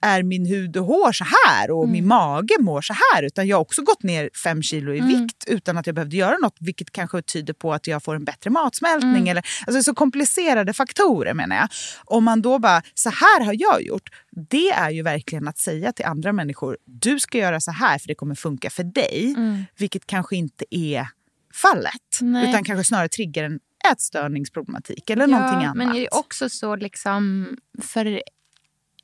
är 0.00 0.22
min 0.22 0.46
hud 0.46 0.76
och 0.76 0.84
hår 0.84 1.12
så 1.12 1.24
här 1.46 1.70
och 1.70 1.88
min 1.88 2.06
mage 2.06 2.56
mår 2.60 2.80
så 2.80 2.92
här 2.92 3.22
utan 3.22 3.46
jag 3.46 3.56
har 3.56 3.60
också 3.60 3.82
gått 3.82 4.02
ner 4.02 4.30
fem 4.44 4.62
kilo 4.62 4.94
i 4.94 5.00
vikt 5.00 5.44
utan 5.46 5.78
att 5.78 5.86
jag 5.86 5.94
behövde 5.94 6.16
göra 6.16 6.36
något 6.36 6.56
vilket 6.60 6.90
kanske 6.90 7.22
tyder 7.22 7.52
på 7.52 7.72
att 7.72 7.86
jag 7.86 8.02
får 8.02 8.14
en 8.14 8.24
bättre 8.24 8.50
matsmältning. 8.50 9.28
Eller, 9.28 9.46
alltså 9.66 9.82
så 9.82 9.94
komplicerade 9.94 10.72
faktorer 10.72 11.34
menar 11.34 11.56
jag. 11.56 11.68
Om 12.04 12.24
man 12.24 12.42
då 12.42 12.58
bara, 12.58 12.82
så 12.94 13.10
här 13.10 13.44
har 13.44 13.56
jag 13.58 13.82
gjort. 13.82 14.08
Det 14.50 14.70
är 14.70 14.90
ju 14.90 15.02
verkligen 15.02 15.48
att 15.48 15.58
säga 15.58 15.92
till 15.92 16.04
andra 16.04 16.32
människor, 16.32 16.78
du 16.84 17.20
ska 17.20 17.38
göra 17.38 17.60
så 17.60 17.70
här 17.70 17.98
för 17.98 18.08
det 18.08 18.14
kommer 18.14 18.34
funka 18.34 18.70
för 18.70 18.84
dig. 18.84 19.34
Vilket 19.78 20.06
kanske 20.06 20.36
inte 20.36 20.64
är 20.70 21.08
fallet. 21.54 22.18
Nej. 22.20 22.50
Utan 22.50 22.64
kanske 22.64 22.84
snarare 22.84 23.08
triggar 23.08 23.44
en 23.44 23.60
ätstörningsproblematik 23.92 25.10
eller 25.10 25.26
någonting 25.26 25.64
annat. 25.64 25.76
Men 25.76 25.92
det 25.92 26.06
är 26.06 26.14
också 26.14 26.48
så 26.48 26.76
liksom 26.76 27.48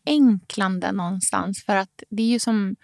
förenklande 0.06 0.92
någonstans. 0.92 1.64
För 1.64 1.76
att 1.76 2.02
det 2.10 2.22
är 2.22 2.26
ju 2.26 2.38
som... 2.38 2.76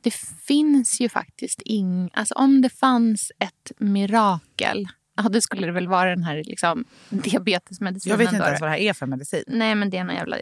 Det 0.00 0.14
finns 0.46 1.00
ju 1.00 1.08
faktiskt 1.08 1.62
ing... 1.64 2.10
Alltså 2.12 2.34
om 2.34 2.62
det 2.62 2.68
fanns 2.70 3.32
ett 3.38 3.72
mirakel, 3.78 4.88
ja, 5.16 5.22
det 5.28 5.42
skulle 5.42 5.66
det 5.66 5.72
väl 5.72 5.88
vara 5.88 6.10
den 6.10 6.22
här 6.22 6.42
liksom, 6.44 6.84
diabetesmedicinen. 7.10 8.10
jag 8.10 8.18
vet 8.18 8.32
inte 8.32 8.38
då. 8.44 8.46
ens 8.46 8.60
vad 8.60 8.68
det 8.70 8.72
här 8.72 8.78
är 8.80 8.92
för 8.92 9.06
medicin. 9.06 9.44
Nej, 9.46 9.74
men 9.74 9.90
det 9.90 9.96
är 9.96 10.00
en 10.00 10.08
jävla 10.14 10.36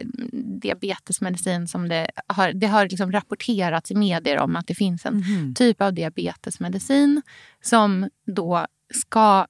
diabetesmedicin 0.61 1.67
som 1.67 1.89
det 1.89 2.11
har, 2.27 2.53
det 2.53 2.67
har 2.67 2.83
liksom 2.89 3.11
rapporterats 3.11 3.91
i 3.91 3.95
medier 3.95 4.39
om 4.39 4.55
att 4.55 4.67
det 4.67 4.75
finns 4.75 5.05
en 5.05 5.15
Mhm. 5.17 5.53
typ 5.55 5.81
av 5.81 5.93
diabetesmedicin 5.93 7.21
som 7.61 8.09
då 8.25 8.65
ska, 8.93 9.47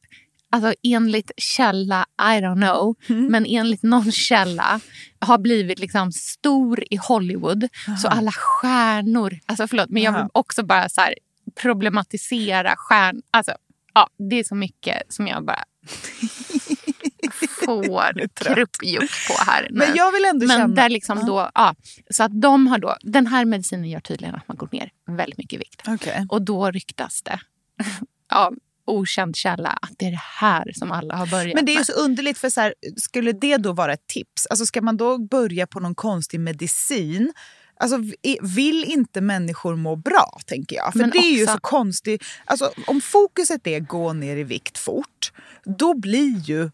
alltså 0.58 0.80
enligt 0.84 1.32
källa, 1.38 2.06
I 2.20 2.42
don't 2.42 2.56
know, 2.62 2.96
Mm. 3.10 3.26
men 3.26 3.46
enligt 3.46 3.84
någon 3.84 4.12
källa 4.12 4.80
har 5.20 5.38
blivit 5.38 5.80
liksom 5.80 6.12
stor 6.12 6.84
i 6.92 6.96
Hollywood. 6.96 7.68
Så 8.02 8.08
alla 8.08 8.32
stjärnor, 8.32 9.40
alltså 9.46 9.68
förlåt, 9.68 9.90
men 9.90 10.04
jag 10.04 10.12
vill 10.12 10.20
Aha. 10.22 10.30
också 10.34 10.64
bara 10.64 10.90
så 10.90 11.02
här 11.02 11.14
problematisera 11.62 12.74
stjärn, 12.78 13.22
alltså 13.32 13.52
ja, 13.94 14.10
det 14.30 14.36
är 14.40 14.44
så 14.44 14.56
mycket 14.56 15.14
som 15.14 15.28
jag 15.28 15.46
bara 15.46 15.64
får 17.66 18.28
kruppjuck 18.28 19.12
på 19.28 19.52
här 19.52 19.62
nu. 19.72 19.78
Men 19.78 19.96
jag 19.96 20.12
vill 20.12 20.26
ändå 20.26 20.46
Men 20.48 20.58
känna... 20.58 20.74
där 20.76 20.90
liksom 20.90 21.26
då, 21.26 21.50
ja, 21.56 21.76
så 22.10 22.24
att 22.24 22.42
de 22.42 22.68
har 22.68 22.80
då, 22.80 22.96
den 23.02 23.28
här 23.28 23.46
medicinen 23.46 23.90
gör 23.90 24.00
tydligen 24.00 24.36
att 24.36 24.48
man 24.48 24.58
går 24.58 24.70
ner 24.72 24.92
väldigt 25.08 25.38
mycket 25.38 25.54
i 25.54 25.58
vikt. 25.58 25.82
Okej. 25.88 26.26
Och 26.30 26.42
då 26.42 26.72
ryktas 26.72 27.22
det 27.22 27.40
av 28.36 28.56
okänd 28.88 29.36
källa 29.36 29.70
att 29.70 29.92
det 29.98 30.06
är 30.06 30.12
det 30.12 30.22
här 30.40 30.72
som 30.76 30.92
alla 30.92 31.16
har 31.16 31.28
börjat 31.28 31.56
Men 31.56 31.66
det 31.66 31.74
är 31.76 31.78
ju 31.80 31.86
så 31.86 31.94
underligt, 31.94 32.38
för 32.38 32.50
så 32.50 32.62
här, 32.62 32.74
skulle 32.98 33.32
det 33.32 33.58
då 33.58 33.74
vara 33.74 33.94
ett 33.94 34.08
tips? 34.08 34.48
Alltså 34.50 34.66
ska 34.66 34.82
man 34.82 34.98
då 34.98 35.18
börja 35.18 35.68
på 35.68 35.80
någon 35.80 35.96
konstig 35.96 36.40
medicin 36.40 37.34
Alltså, 37.80 37.98
vi- 37.98 38.40
vill 38.42 38.84
inte 38.84 39.22
människor 39.22 39.76
må 39.76 39.96
bra, 39.96 40.40
tänker 40.46 40.76
jag? 40.76 40.92
För 40.92 41.00
Men 41.00 41.10
det 41.10 41.18
är 41.18 41.38
ju 41.38 41.44
också- 41.44 41.54
så 41.54 41.60
konstigt. 41.60 42.24
Alltså, 42.46 42.72
om 42.88 43.02
fokuset 43.02 43.68
är 43.68 43.80
gå 43.80 44.14
ner 44.14 44.38
i 44.38 44.44
vikt 44.44 44.78
fort, 44.78 45.32
då 45.66 45.94
blir 45.94 46.40
ju 46.40 46.70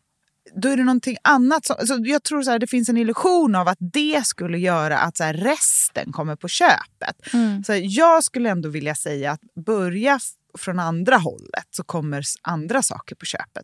då 0.56 0.70
är 0.70 0.78
det 0.78 0.84
någonting 0.84 1.18
annat. 1.24 1.66
Som, 1.66 1.76
alltså 1.80 1.98
jag 1.98 2.24
tror 2.24 2.44
så 2.44 2.52
här, 2.52 2.60
det 2.60 2.68
finns 2.68 2.90
en 2.90 2.98
illusion 2.98 3.56
av 3.56 3.68
att 3.68 3.78
det 3.80 4.26
skulle 4.26 4.58
göra 4.60 4.98
att 5.00 5.18
så 5.18 5.24
här, 5.24 5.34
resten 5.34 6.12
kommer 6.12 6.36
på 6.36 6.48
köpet. 6.48 7.34
Mm. 7.34 7.64
Så 7.64 7.74
här, 7.74 7.82
jag 7.84 8.24
skulle 8.24 8.50
ändå 8.50 8.70
vilja 8.70 8.96
säga 8.96 9.32
att 9.32 9.42
börja 9.66 10.20
från 10.58 10.80
andra 10.80 11.18
hållet 11.18 11.68
så 11.72 11.84
kommer 11.84 12.24
andra 12.42 12.82
saker 12.82 13.16
på 13.16 13.26
köpet. 13.26 13.64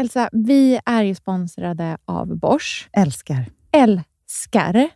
Elsa, 0.00 0.28
vi 0.32 0.80
är 0.86 1.02
ju 1.02 1.14
sponsrade 1.14 1.98
av 2.04 2.36
Bosch. 2.36 2.88
Älskar. 2.92 3.46
Älskar 3.72 4.88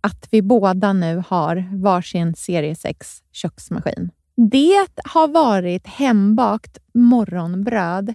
att 0.00 0.28
vi 0.30 0.42
båda 0.42 0.92
nu 0.92 1.22
har 1.28 1.68
varsin 1.82 2.34
serie 2.34 2.74
6 2.74 3.22
köksmaskin. 3.32 4.10
Det 4.36 4.86
har 5.04 5.28
varit 5.28 5.86
hembakt 5.86 6.78
morgonbröd 6.94 8.14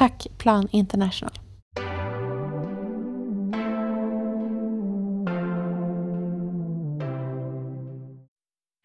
Tack 0.00 0.26
Plan 0.38 0.68
International. 0.70 1.32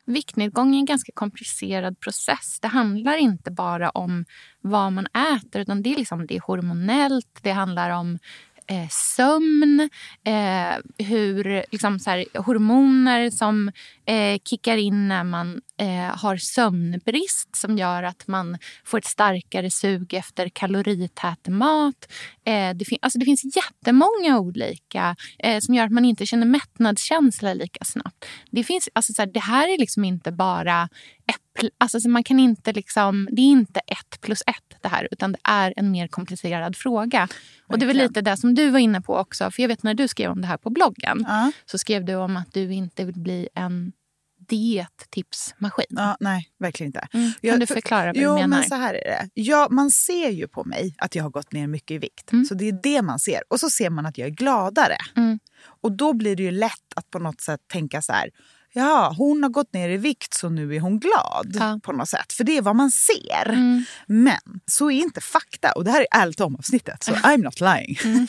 Viktnedgång 0.06 0.76
är 0.76 0.80
en 0.80 0.86
ganska 0.86 1.12
komplicerad 1.16 2.00
process. 2.00 2.60
Det 2.62 2.68
handlar 2.68 3.18
inte 3.18 3.52
bara 3.52 3.90
om 3.90 4.26
vad 4.62 4.94
man 4.94 5.08
äter 5.38 5.62
utan 5.62 5.82
det 5.82 5.94
är, 5.94 5.98
liksom, 5.98 6.28
det 6.28 6.36
är 6.36 6.42
hormonellt, 6.42 7.40
det 7.42 7.52
handlar 7.52 7.90
om 7.90 8.20
eh, 8.68 8.88
sömn, 8.90 9.90
eh, 10.24 11.06
hur 11.06 11.66
liksom, 11.72 12.00
så 12.00 12.10
här, 12.10 12.26
hormoner 12.42 13.30
som 13.30 13.72
eh, 14.06 14.40
kickar 14.50 14.78
in 14.78 15.08
när 15.08 15.24
man 15.24 15.62
eh, 15.80 16.18
har 16.18 16.38
sömnbrist 16.38 17.56
som 17.56 17.78
gör 17.78 18.04
att 18.04 18.28
man 18.28 18.58
får 18.84 18.98
ett 18.98 19.06
starkare 19.06 19.72
sug 19.72 20.14
efter 20.14 20.50
kalorität 20.50 21.48
mat. 21.48 22.12
Eh, 22.46 22.76
det, 22.76 22.86
fin 22.86 22.98
alltså, 23.02 23.20
det 23.20 23.26
finns 23.26 23.56
jättemånga 23.56 24.40
olika 24.40 25.16
eh, 25.40 25.60
som 25.60 25.76
gör 25.76 25.86
att 25.86 25.92
man 25.92 26.06
inte 26.06 26.26
känner 26.26 26.46
mättnadskänsla 26.46 27.54
lika 27.54 27.86
snabbt. 27.86 28.26
Det, 28.52 28.64
finns, 28.64 28.90
alltså, 28.94 29.14
så 29.14 29.22
här, 29.22 29.30
det 29.34 29.40
här 29.40 29.74
är 29.74 29.78
liksom 29.78 30.04
inte 30.04 30.32
bara 30.32 30.90
Alltså, 31.78 32.10
man 32.10 32.24
kan 32.24 32.40
inte 32.40 32.74
liksom, 32.74 33.28
det 33.32 33.42
är 33.42 33.52
inte 33.52 33.80
ett 33.80 34.22
plus 34.22 34.42
ett 34.42 34.82
det 34.82 34.88
här 34.88 35.08
utan 35.12 35.32
det 35.32 35.38
är 35.44 35.74
en 35.78 35.92
mer 35.92 36.08
komplicerad 36.08 36.76
fråga. 36.76 37.20
Verkligen. 37.20 37.30
Och 37.68 37.80
Det 37.80 37.86
väl 37.86 37.98
lite 37.98 38.22
det 38.22 38.38
som 38.38 38.56
du 38.56 38.70
var 38.70 38.80
inne 38.80 39.02
på 39.02 39.18
också. 39.18 39.52
För 39.52 39.62
jag 39.62 39.68
vet 39.68 39.84
när 39.84 39.94
du 39.94 40.08
skrev 40.08 40.32
om 40.32 40.42
det 40.42 40.48
här 40.48 40.58
på 40.58 40.70
bloggen 40.70 41.20
uh. 41.20 41.50
så 41.66 41.78
skrev 41.78 42.06
du 42.06 42.16
om 42.16 42.38
att 42.38 42.54
du 42.54 42.74
inte 42.74 43.06
vill 43.06 43.20
bli 43.20 43.50
en 43.56 43.92
diettipsmaskin. 44.48 45.86
Ja, 45.90 46.18
nej, 46.20 46.50
verkligen 46.60 46.88
inte. 46.88 47.08
Mm. 47.14 47.32
Kan 47.32 47.50
jag, 47.50 47.60
du 47.60 47.68
förklara 47.68 48.06
vad 48.06 48.18
jo, 48.18 48.30
du 48.30 48.36
menar? 48.36 48.58
Men 48.58 48.70
så 48.70 48.76
här 48.76 48.94
är 48.94 49.04
det. 49.04 49.30
Ja, 49.34 49.68
man 49.72 49.92
ser 49.92 50.30
ju 50.30 50.48
på 50.48 50.64
mig 50.64 50.96
att 50.98 51.16
jag 51.16 51.24
har 51.24 51.30
gått 51.30 51.52
ner 51.52 51.68
mycket 51.68 51.96
i 51.96 51.98
vikt. 51.98 52.32
Mm. 52.32 52.46
Så 52.46 52.54
det 52.54 52.68
är 52.68 52.80
det 52.84 53.02
man 53.02 53.20
ser. 53.20 53.42
Och 53.50 53.60
så 53.60 53.70
ser 53.70 53.90
man 53.90 54.06
att 54.06 54.18
jag 54.18 54.28
är 54.28 54.32
gladare. 54.32 54.98
Mm. 55.18 55.40
Och 55.82 55.92
då 55.92 56.14
blir 56.14 56.36
det 56.36 56.44
ju 56.44 56.52
lätt 56.52 56.94
att 56.96 57.10
på 57.12 57.20
något 57.20 57.42
sätt 57.42 57.60
tänka 57.68 58.02
så 58.02 58.14
här 58.14 58.30
ja, 58.76 59.14
hon 59.18 59.44
har 59.44 59.50
gått 59.50 59.74
ner 59.74 59.90
i 59.90 59.98
vikt 59.98 60.34
så 60.34 60.50
nu 60.50 60.76
är 60.76 60.80
hon 60.80 61.00
glad. 61.00 61.52
Ja. 61.54 61.80
på 61.84 61.92
något 61.92 62.10
sätt. 62.10 62.34
För 62.34 62.44
det 62.44 62.58
är 62.58 62.62
vad 62.62 62.76
man 62.76 62.92
ser. 62.92 63.50
Mm. 63.50 63.84
Men 64.08 64.60
så 64.66 64.92
är 64.92 65.02
inte 65.02 65.22
fakta. 65.22 65.72
Och 65.72 65.84
det 65.84 65.92
här 65.92 66.02
är 66.02 66.22
ärligt 66.22 66.42
om 66.42 66.56
avsnittet, 66.56 67.04
så 67.04 67.12
I'm 67.14 67.44
not 67.44 67.62
lying. 67.62 67.98
Mm. 68.04 68.28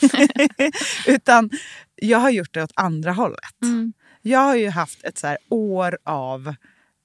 Utan 1.07 1.49
jag 1.95 2.19
har 2.19 2.29
gjort 2.29 2.53
det 2.53 2.63
åt 2.63 2.71
andra 2.75 3.11
hållet. 3.11 3.61
Mm. 3.63 3.93
Jag 4.21 4.39
har 4.39 4.55
ju 4.55 4.69
haft 4.69 5.03
ett 5.03 5.17
så 5.17 5.37
år 5.49 5.97
av 6.03 6.55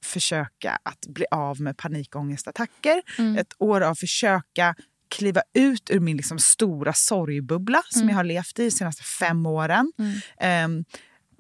försöka 0.04 0.78
att 0.82 1.06
bli 1.06 1.24
av 1.30 1.60
med 1.60 1.76
panikångestattacker. 1.76 3.02
Mm. 3.18 3.36
Ett 3.36 3.54
år 3.58 3.80
av 3.80 3.94
försöka 3.94 4.74
kliva 5.08 5.42
ut 5.54 5.90
ur 5.90 6.00
min 6.00 6.16
liksom 6.16 6.38
stora 6.38 6.92
sorgbubbla 6.92 7.82
som 7.90 8.02
mm. 8.02 8.10
jag 8.10 8.16
har 8.16 8.24
levt 8.24 8.58
i 8.58 8.64
de 8.64 8.70
senaste 8.70 9.02
fem 9.02 9.46
åren. 9.46 9.92
Um, 10.66 10.84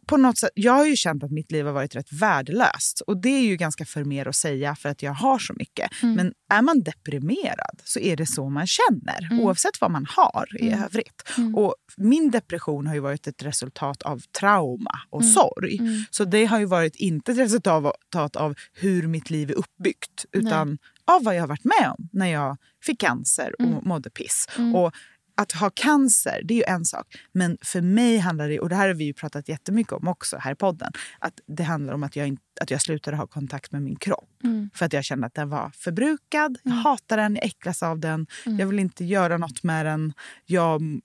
på 0.06 0.16
något 0.16 0.38
sätt, 0.38 0.50
jag 0.54 0.72
har 0.72 0.86
ju 0.86 0.96
känt 0.96 1.24
att 1.24 1.30
mitt 1.30 1.52
liv 1.52 1.66
har 1.66 1.72
varit 1.72 1.94
rätt 1.96 2.12
värdelöst. 2.12 3.00
Och 3.06 3.16
det 3.16 3.28
är 3.28 3.42
ju 3.42 3.56
ganska 3.56 3.84
för 3.84 4.04
mer 4.04 4.28
att 4.28 4.36
säga 4.36 4.74
för 4.74 4.88
att 4.88 5.02
jag 5.02 5.12
har 5.12 5.38
så 5.38 5.54
mycket. 5.56 6.02
Mm. 6.02 6.14
Men 6.14 6.32
är 6.52 6.62
man 6.62 6.82
deprimerad 6.82 7.80
så 7.84 7.98
är 7.98 8.16
det 8.16 8.26
så 8.26 8.48
man 8.48 8.66
känner. 8.66 9.28
Mm. 9.30 9.40
Oavsett 9.40 9.80
vad 9.80 9.90
man 9.90 10.06
har 10.08 10.62
i 10.62 10.68
mm. 10.68 10.84
övrigt. 10.84 11.22
Mm. 11.38 11.54
Och 11.54 11.74
min 11.96 12.30
depression 12.30 12.86
har 12.86 12.94
ju 12.94 13.00
varit 13.00 13.26
ett 13.26 13.42
resultat 13.42 14.02
av 14.02 14.22
trauma 14.40 14.98
och 15.10 15.22
mm. 15.22 15.34
sorg. 15.34 15.78
Mm. 15.78 16.04
Så 16.10 16.24
det 16.24 16.44
har 16.44 16.58
ju 16.58 16.64
varit 16.64 16.96
inte 16.96 17.32
ett 17.32 17.38
resultat 17.38 18.36
av 18.36 18.54
hur 18.72 19.06
mitt 19.06 19.30
liv 19.30 19.50
är 19.50 19.54
uppbyggt. 19.54 20.24
Utan 20.32 20.68
Nej. 20.68 20.78
av 21.16 21.24
vad 21.24 21.36
jag 21.36 21.42
har 21.42 21.48
varit 21.48 21.64
med 21.64 21.90
om 21.98 22.08
när 22.12 22.26
jag 22.26 22.56
fick 22.84 23.00
cancer 23.00 23.54
och 23.58 23.86
mådde 23.86 24.10
piss. 24.10 24.48
Och 24.74 24.92
att 25.34 25.52
ha 25.52 25.70
cancer, 25.70 26.40
det 26.44 26.54
är 26.54 26.58
ju 26.58 26.64
en 26.64 26.84
sak. 26.84 27.06
Men 27.32 27.58
för 27.62 27.80
mig 27.80 28.18
handlar 28.18 28.48
det, 28.48 28.60
och 28.60 28.68
det 28.68 28.76
här 28.76 28.88
har 28.88 28.94
vi 28.94 29.04
ju 29.04 29.12
pratat 29.12 29.48
jättemycket 29.48 29.92
om 29.92 30.08
också 30.08 30.36
här 30.36 30.52
i 30.52 30.54
podden, 30.54 30.92
att 31.18 31.40
det 31.46 31.62
handlar 31.62 31.92
om 31.92 32.02
att 32.02 32.16
jag, 32.16 32.36
att 32.60 32.70
jag 32.70 32.82
slutade 32.82 33.16
ha 33.16 33.26
kontakt 33.26 33.72
med 33.72 33.82
min 33.82 33.96
kropp. 33.96 34.30
Mm. 34.44 34.70
För 34.74 34.86
att 34.86 34.92
jag 34.92 35.04
kände 35.04 35.26
att 35.26 35.34
den 35.34 35.48
var 35.48 35.70
förbrukad, 35.74 36.58
jag 36.62 36.72
mm. 36.72 36.84
hatar 36.84 37.16
den, 37.16 37.34
jag 37.34 37.44
äcklas 37.44 37.82
av 37.82 37.98
den, 37.98 38.26
mm. 38.46 38.58
jag 38.58 38.66
vill 38.66 38.78
inte 38.78 39.04
göra 39.04 39.38
något 39.38 39.62
med 39.62 39.86
den. 39.86 40.12
Jag 40.46 41.00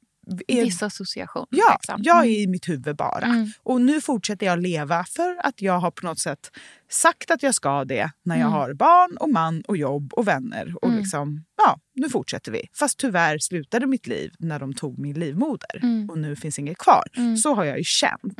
är, 0.47 0.65
Disassociation. 0.65 1.45
Ja, 1.49 1.77
liksom. 1.79 2.01
jag 2.03 2.25
är 2.25 2.29
i 2.29 2.47
mitt 2.47 2.69
huvud 2.69 2.95
bara. 2.95 3.25
Mm. 3.25 3.51
Och 3.63 3.81
nu 3.81 4.01
fortsätter 4.01 4.45
jag 4.45 4.59
leva 4.59 5.03
för 5.03 5.37
att 5.43 5.61
jag 5.61 5.79
har 5.79 5.91
på 5.91 6.05
något 6.05 6.19
sätt 6.19 6.51
sagt 6.89 7.31
att 7.31 7.43
jag 7.43 7.55
ska 7.55 7.85
det 7.85 8.11
när 8.23 8.35
jag 8.35 8.47
mm. 8.47 8.53
har 8.53 8.73
barn 8.73 9.17
och 9.17 9.29
man 9.29 9.61
och 9.61 9.77
jobb 9.77 10.13
och 10.13 10.27
vänner. 10.27 10.75
Och 10.81 10.87
mm. 10.87 10.99
liksom, 10.99 11.45
ja, 11.57 11.79
nu 11.95 12.09
fortsätter 12.09 12.51
vi. 12.51 12.69
Fast 12.73 12.99
tyvärr 12.99 13.37
slutade 13.39 13.87
mitt 13.87 14.07
liv 14.07 14.33
när 14.39 14.59
de 14.59 14.73
tog 14.73 14.99
min 14.99 15.19
livmoder 15.19 15.79
mm. 15.81 16.09
och 16.09 16.17
nu 16.17 16.35
finns 16.35 16.59
inget 16.59 16.77
kvar. 16.77 17.03
Mm. 17.15 17.37
Så 17.37 17.53
har 17.53 17.65
jag 17.65 17.77
ju 17.77 17.83
känt. 17.83 18.39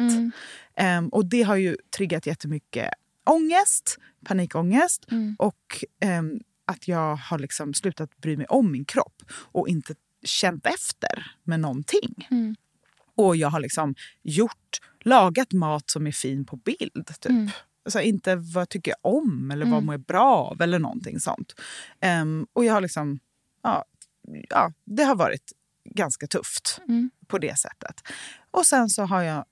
Um, 1.00 1.10
och 1.10 1.26
det 1.26 1.42
har 1.42 1.56
ju 1.56 1.78
triggat 1.98 2.26
jättemycket 2.26 2.90
ångest, 3.26 3.98
panikångest 4.26 5.06
mm. 5.12 5.36
och 5.40 5.84
um, 6.20 6.40
att 6.66 6.88
jag 6.88 7.16
har 7.16 7.40
liksom 7.40 7.74
slutat 7.74 8.18
bry 8.18 8.38
mig 8.38 8.46
om 8.46 8.72
min 8.72 8.86
kropp 8.86 9.22
och 9.32 9.70
inte 9.70 9.96
känt 10.28 10.66
efter 10.66 11.32
med 11.44 11.60
någonting. 11.60 12.28
Mm. 12.32 12.56
Och 13.16 13.36
jag 13.36 13.50
har 13.50 13.60
liksom 13.60 13.96
gjort, 14.24 14.78
lagat 15.00 15.54
mat 15.54 15.90
som 15.90 16.08
är 16.08 16.12
fin 16.12 16.46
på 16.46 16.56
bild. 16.56 17.08
Typ. 17.20 17.26
Mm. 17.26 17.50
Alltså 17.86 18.02
inte 18.02 18.36
vad 18.36 18.62
jag 18.62 18.70
tycker 18.70 18.94
om 19.02 19.52
eller 19.52 19.66
mm. 19.66 19.74
vad 19.74 19.84
mår 19.84 19.94
jag 19.94 20.02
bra 20.02 20.36
av 20.36 20.62
eller 20.62 20.80
någonting 20.80 21.20
sånt. 21.20 21.54
Um, 22.22 22.48
och 22.54 22.66
jag 22.66 22.74
har 22.74 22.82
liksom, 22.82 23.20
ja, 23.62 23.86
ja, 24.50 24.74
det 24.86 25.04
har 25.04 25.16
varit 25.16 25.54
ganska 25.86 26.28
tufft 26.28 26.82
mm. 26.88 27.12
på 27.28 27.38
det 27.38 27.60
sättet. 27.60 28.02
Och 28.52 28.66
sen 28.66 28.90
så 28.90 29.04
har 29.04 29.22
jag 29.22 29.46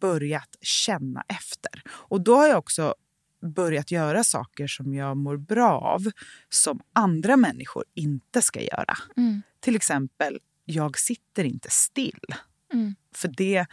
börjat 0.00 0.56
känna 0.60 1.24
efter. 1.28 1.82
Och 1.88 2.20
då 2.20 2.36
har 2.36 2.46
jag 2.46 2.58
också 2.58 2.94
börjat 3.44 3.90
göra 3.90 4.24
saker 4.24 4.66
som 4.66 4.94
jag 4.94 5.16
mår 5.16 5.36
bra 5.36 5.80
av 5.80 6.10
som 6.48 6.80
andra 6.92 7.36
människor 7.36 7.84
inte 7.94 8.42
ska 8.42 8.60
göra. 8.60 8.96
Mm. 9.16 9.42
Till 9.60 9.76
exempel, 9.76 10.38
jag 10.64 10.98
sitter 10.98 11.44
inte 11.44 11.70
still. 11.70 12.34
Mm. 12.72 12.94
För 13.14 13.28
det 13.28 13.66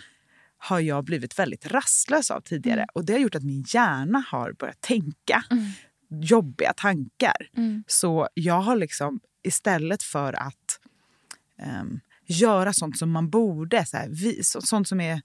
har 0.58 0.80
jag 0.80 1.04
blivit 1.04 1.40
väldigt 1.40 1.66
rastlös 1.68 2.32
av 2.32 2.42
tidigare. 2.42 2.80
Mm. 2.80 2.90
Och 2.94 3.06
Det 3.06 3.14
har 3.14 3.20
gjort 3.20 3.36
att 3.36 3.44
min 3.44 3.66
hjärna 3.68 4.24
har 4.28 4.54
börjat 4.54 4.82
tänka 4.82 5.44
mm. 5.52 5.66
jobbiga 6.10 6.74
tankar. 6.74 7.50
Mm. 7.58 7.84
Så 7.88 8.28
jag 8.34 8.62
har 8.62 8.76
liksom 8.76 9.20
istället 9.44 10.04
för 10.04 10.34
att 10.34 10.80
um, 11.82 12.00
göra 12.26 12.74
sånt 12.74 12.98
som 12.98 13.12
man 13.12 13.30
borde. 13.30 13.86
Så 13.86 13.98
här, 13.98 14.10
vi, 14.10 14.44
så, 14.44 14.62
sånt 14.62 14.88
som 14.88 15.02
är 15.02 15.22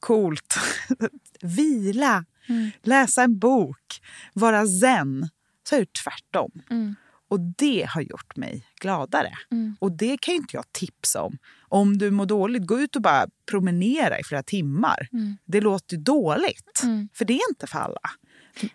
coolt. 0.00 0.54
Vila, 1.42 2.24
Mm. 2.48 2.70
läsa 2.82 3.22
en 3.22 3.38
bok, 3.38 4.00
vara 4.32 4.66
zen. 4.66 5.28
Så 5.68 5.74
är 5.74 5.80
det 5.80 5.92
tvärtom. 6.04 6.50
Mm. 6.70 6.94
Och 7.28 7.40
det 7.40 7.86
har 7.88 8.00
gjort 8.00 8.36
mig 8.36 8.66
gladare. 8.80 9.32
Mm. 9.50 9.76
Och 9.80 9.92
det 9.92 10.20
kan 10.20 10.34
ju 10.34 10.38
inte 10.38 10.56
jag 10.56 10.72
tipsa 10.72 11.22
om. 11.22 11.38
Om 11.68 11.98
du 11.98 12.10
mår 12.10 12.26
dåligt, 12.26 12.66
gå 12.66 12.80
ut 12.80 12.96
och 12.96 13.02
bara 13.02 13.26
promenera 13.50 14.18
i 14.18 14.24
flera 14.24 14.42
timmar. 14.42 15.08
Mm. 15.12 15.36
Det 15.44 15.60
låter 15.60 15.96
dåligt. 15.96 16.80
Mm. 16.82 17.08
För 17.14 17.24
det 17.24 17.32
är 17.32 17.50
inte 17.50 17.66
för 17.66 17.78
alla. 17.78 18.00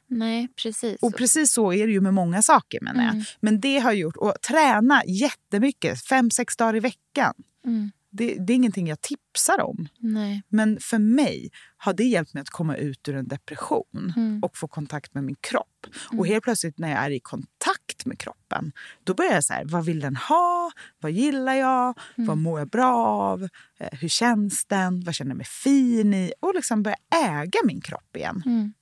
Nej, 0.08 0.48
precis. 0.64 0.98
Och 1.02 1.16
precis 1.16 1.54
så 1.54 1.74
är 1.74 1.88
det 1.88 1.94
ju 1.94 2.02
med 2.02 2.14
många 2.14 2.42
saker 2.42 2.82
menar 2.82 3.04
jag. 3.04 3.14
Mm. 3.14 3.26
Men 3.40 3.60
det 3.60 3.80
har 3.80 3.92
gjort, 3.92 4.18
och 4.18 4.34
träna 4.48 5.04
jättemycket, 5.06 6.06
fem, 6.06 6.32
sex 6.32 6.58
dagar 6.58 6.76
i 6.76 6.80
veckan. 6.80 7.34
Mm. 8.19 8.36
Det, 8.38 8.45
det 8.45 8.54
är 8.54 8.56
ingenting 8.56 8.88
jag 8.88 9.02
tipsar 9.02 9.62
om. 9.62 9.88
Nej. 10.00 10.43
Men 10.50 10.78
för 10.82 11.00
mig 11.00 11.50
har 11.78 11.93
det 11.93 12.04
hjälpt 12.04 12.34
mig 12.34 12.41
att 12.41 12.50
komma 12.50 12.76
ut 12.76 13.08
ur 13.10 13.15
en 13.15 13.28
depression 13.28 14.13
Mm. 14.17 14.43
och 14.43 14.58
få 14.58 14.67
kontakt 14.67 15.13
med 15.13 15.24
min 15.24 15.36
kropp. 15.41 15.67
Och 16.17 16.28
helt 16.28 16.43
plötsligt 16.43 16.80
när 16.80 16.89
jag 16.89 17.00
är 17.06 17.10
i 17.10 17.19
kontakt 17.19 18.06
med 18.06 18.19
kroppen, 18.19 18.71
då 19.04 19.13
börjar 19.13 19.34
jag 19.34 19.43
så 19.43 19.54
här, 19.54 19.65
vad 19.65 19.86
vill 19.86 20.00
den 20.00 20.15
ha? 20.15 20.71
Vad 21.00 21.12
gillar 21.12 21.54
jag? 21.54 22.00
Mm. 22.17 22.28
Vad 22.28 22.38
mår 22.38 22.60
jag 22.60 22.69
bra 22.69 22.95
av? 23.06 23.43
Eh, 23.80 23.89
Hur 23.91 24.08
känns 24.08 24.65
den? 24.65 25.04
Vad 25.04 25.15
känner 25.15 25.32
jag 25.32 25.38
mig 25.38 25.45
fin 25.45 26.13
i? 26.13 26.34
Och 26.39 26.56
liksom 26.56 26.84
börja 26.84 26.97
äga 27.26 27.60
min 27.65 27.82
kropp 27.82 28.15
igen. 28.15 28.43
Mm. 28.45 28.74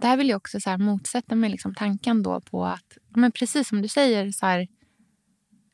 Där 0.00 0.16
vill 0.16 0.28
jag 0.28 0.36
också 0.36 0.60
så 0.60 0.78
motsätta 0.78 1.34
mig 1.34 1.50
liksom 1.50 1.74
tanken 1.74 2.22
då 2.22 2.40
på 2.40 2.64
att, 2.66 2.98
men 3.16 3.32
precis 3.32 3.68
som 3.68 3.82
du 3.82 3.88
säger, 3.88 4.30
så 4.32 4.46
här, 4.46 4.68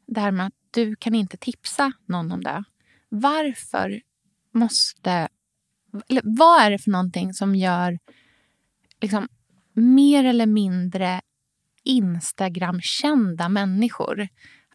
det 0.07 0.21
här 0.21 0.31
med 0.31 0.47
att 0.47 0.53
du 0.73 0.97
kan 0.97 1.15
inte 1.15 1.37
tipsa 1.37 1.93
någon 2.07 2.33
om 2.33 2.45
det. 2.45 2.65
Varför 3.09 4.01
måste... 4.53 5.29
Eller 6.09 6.23
vad 6.25 6.63
är 6.63 6.71
det 6.71 6.79
för 6.79 6.91
någonting 6.91 7.35
som 7.35 7.55
gör 7.55 7.99
liksom, 9.01 9.29
mer 9.73 10.25
eller 10.25 10.47
mindre 10.47 11.21
Instagram-kända 11.85 13.49
människor 13.49 14.29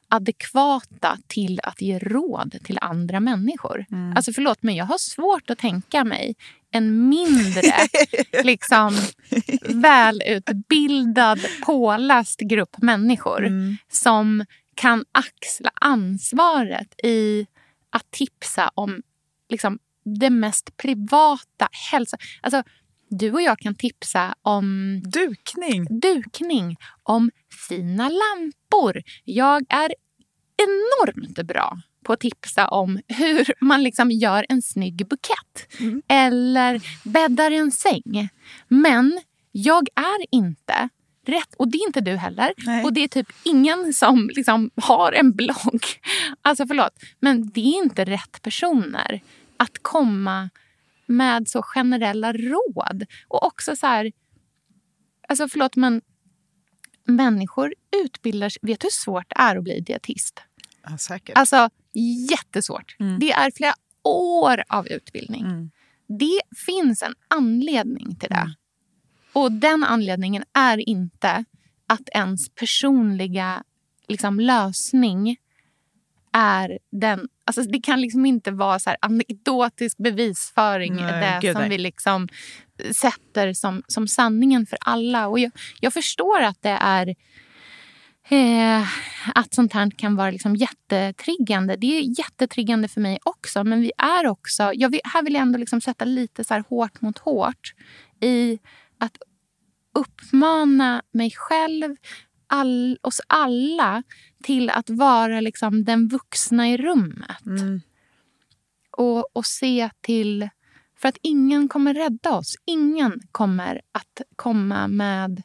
adekvata 0.10 1.18
till 1.28 1.60
att 1.64 1.82
ge 1.82 2.00
råd 2.00 2.58
till 2.64 2.78
andra 2.82 3.20
människor. 3.20 3.86
Alltså 4.16 4.34
förlåt, 4.34 4.64
men 4.64 4.76
jag 4.76 4.86
har 4.86 4.98
svårt 4.98 5.50
att 5.50 5.58
tänka 5.58 6.04
mig 6.04 6.36
en 6.72 7.10
mindre 7.10 7.72
liksom, 8.44 8.96
välutbildad, 9.70 11.40
påläst 11.66 12.40
grupp 12.40 12.78
människor 12.78 13.50
som 13.92 14.46
kan 14.78 15.06
axla 15.12 15.70
ansvaret 15.74 17.06
i 17.06 17.48
att 17.90 18.12
tipsa 18.12 18.72
om 18.74 19.02
liksom, 19.50 19.80
det 20.20 20.30
mest 20.30 20.78
privata 20.78 21.70
hälsa. 21.92 22.18
Alltså, 22.42 22.64
du 23.10 23.32
och 23.32 23.42
jag 23.42 23.60
kan 23.60 23.76
tipsa 23.76 24.36
om 24.42 25.02
Dukning! 25.04 26.00
dukning, 26.00 26.76
om 27.04 27.32
fina 27.70 28.10
lampor. 28.10 29.02
Jag 29.24 29.66
är 29.70 29.94
enormt 30.58 31.48
bra 31.48 31.78
på 32.06 32.14
att 32.14 32.20
tipsa 32.20 32.68
om 32.68 33.00
hur 33.08 33.64
man 33.64 33.84
liksom 33.84 34.12
gör 34.12 34.46
en 34.50 34.62
snygg 34.62 35.08
bukett. 35.08 35.74
Eller 36.08 36.82
bäddar 37.04 37.52
en 37.52 37.72
säng. 37.72 38.30
Men 38.68 39.20
jag 39.52 39.88
är 39.96 40.26
inte 40.32 40.90
rätt, 41.30 41.56
och 41.58 41.68
det 41.68 41.78
är 41.78 41.88
inte 41.88 42.02
du 42.02 42.16
heller. 42.16 42.54
Nej. 42.58 42.84
Och 42.84 42.94
det 42.94 43.04
är 43.04 43.08
typ 43.08 43.32
ingen 43.44 43.94
som 43.94 44.30
liksom 44.34 44.72
har 44.76 45.12
en 45.12 45.32
blogg. 45.32 45.82
Alltså 46.42 46.68
förlåt, 46.68 46.94
men 47.20 47.50
det 47.50 47.60
är 47.60 47.84
inte 47.84 48.06
rätt 48.06 48.42
personer 48.42 49.22
att 49.58 49.78
komma 49.82 50.50
med 51.06 51.48
så 51.48 51.62
generella 51.62 52.34
råd. 52.34 53.06
Och 53.28 53.46
också 53.46 53.76
så 53.76 53.88
här, 53.88 54.12
alltså 55.28 55.48
förlåt 55.48 55.76
men 55.76 56.02
människor 57.04 57.74
utbildar 58.04 58.50
sig. 58.50 58.60
Vet 58.64 58.80
du 58.80 58.86
hur 58.86 58.92
svårt 58.92 59.30
det 59.30 59.36
är 59.42 59.56
att 59.56 59.64
bli 59.64 59.80
dietist? 59.80 60.42
Ja, 60.84 60.98
säkert. 60.98 61.38
Alltså 61.38 61.70
jättesvårt. 62.30 62.96
Mm. 63.00 63.20
Det 63.20 63.32
är 63.32 63.52
flera 63.56 63.74
år 64.04 64.64
av 64.68 64.88
utbildning. 64.88 65.46
Mm. 65.46 65.72
Det 66.08 66.42
finns 66.66 67.04
en 67.04 67.16
anledning 67.28 68.16
till 68.16 68.30
det. 68.30 68.36
Mm. 68.36 68.52
Och 69.38 69.52
den 69.52 69.84
anledningen 69.84 70.44
är 70.54 70.90
inte 70.90 71.46
att 71.88 72.10
ens 72.14 72.50
personliga 72.50 73.64
liksom, 74.08 74.40
lösning 74.40 75.38
är 76.34 76.80
den... 76.92 77.28
Alltså, 77.46 77.62
det 77.62 77.82
kan 77.82 78.02
liksom 78.02 78.26
inte 78.26 78.52
vara 78.52 78.80
så 78.80 78.96
anekdotisk 79.02 79.98
bevisföring 79.98 80.96
Nej, 80.96 81.40
det 81.42 81.54
som 81.54 81.62
nej. 81.62 81.70
vi 81.70 81.78
liksom 81.78 82.28
sätter 83.02 83.54
som, 83.54 83.84
som 83.88 84.08
sanningen 84.08 84.66
för 84.66 84.78
alla. 84.82 85.28
Och 85.28 85.40
jag, 85.40 85.52
jag 85.80 85.94
förstår 85.94 86.42
att 86.42 86.62
det 86.62 86.78
är 86.82 87.16
eh, 88.30 88.88
att 89.36 89.54
sånt 89.54 89.74
här 89.74 89.92
kan 89.92 90.16
vara 90.16 90.32
liksom 90.32 90.56
jättetriggande. 90.56 91.76
Det 91.76 91.98
är 91.98 92.20
jättetriggande 92.20 92.88
för 92.88 93.02
mig 93.02 93.20
också. 93.24 93.64
Men 93.64 93.82
vi 93.82 93.92
är 93.98 94.28
också... 94.28 94.72
Jag 94.74 94.90
vill, 94.90 95.02
här 95.04 95.24
vill 95.24 95.34
jag 95.34 95.42
ändå 95.42 95.60
liksom 95.60 95.82
sätta 95.82 96.06
lite 96.06 96.44
så 96.44 96.64
hårt 96.70 97.02
mot 97.02 97.18
hårt 97.18 97.74
i 98.22 98.60
att 99.00 99.18
uppmana 99.98 101.02
mig 101.12 101.32
själv, 101.36 101.96
all, 102.48 102.98
oss 103.02 103.22
alla 103.28 104.04
till 104.44 104.70
att 104.70 104.90
vara 104.90 105.42
liksom 105.42 105.84
den 105.84 106.08
vuxna 106.08 106.70
i 106.70 106.78
rummet. 106.78 107.46
Mm. 107.46 107.82
Och, 108.92 109.36
och 109.36 109.46
se 109.46 109.90
till... 110.02 110.50
För 111.00 111.10
att 111.10 111.18
ingen 111.22 111.68
kommer 111.68 111.94
rädda 111.94 112.36
oss. 112.36 112.56
Ingen 112.66 113.22
kommer 113.32 113.82
att 113.92 114.22
komma 114.36 114.88
med 114.88 115.44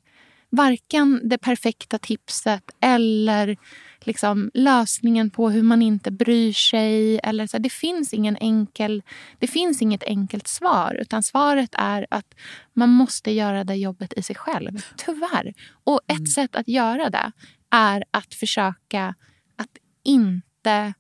varken 0.53 1.21
det 1.29 1.39
perfekta 1.39 1.99
tipset 1.99 2.71
eller 2.81 3.57
liksom 4.01 4.51
lösningen 4.55 5.31
på 5.31 5.51
hur 5.51 5.63
man 5.63 5.83
inte 5.83 6.11
bryr 6.11 6.53
sig. 6.53 7.21
Eller 7.23 7.47
så. 7.47 7.59
Det, 7.59 7.73
finns 7.73 8.13
ingen 8.13 8.37
enkel, 8.37 9.03
det 9.39 9.47
finns 9.47 9.83
inget 9.83 10.03
enkelt 10.03 10.49
svar. 10.49 10.99
Utan 11.01 11.23
svaret 11.23 11.71
är 11.73 12.07
att 12.11 12.35
man 12.73 12.89
måste 12.89 13.31
göra 13.31 13.65
det 13.65 13.75
jobbet 13.75 14.13
i 14.13 14.23
sig 14.23 14.37
själv. 14.37 14.83
Tyvärr. 14.97 15.53
Och 15.85 16.01
ett 16.07 16.33
sätt 16.33 16.57
att 16.57 16.69
göra 16.69 17.11
det 17.11 17.33
är 17.71 18.05
att 18.11 18.35
försöka 18.35 19.15
att 19.57 19.79
inte 20.03 20.95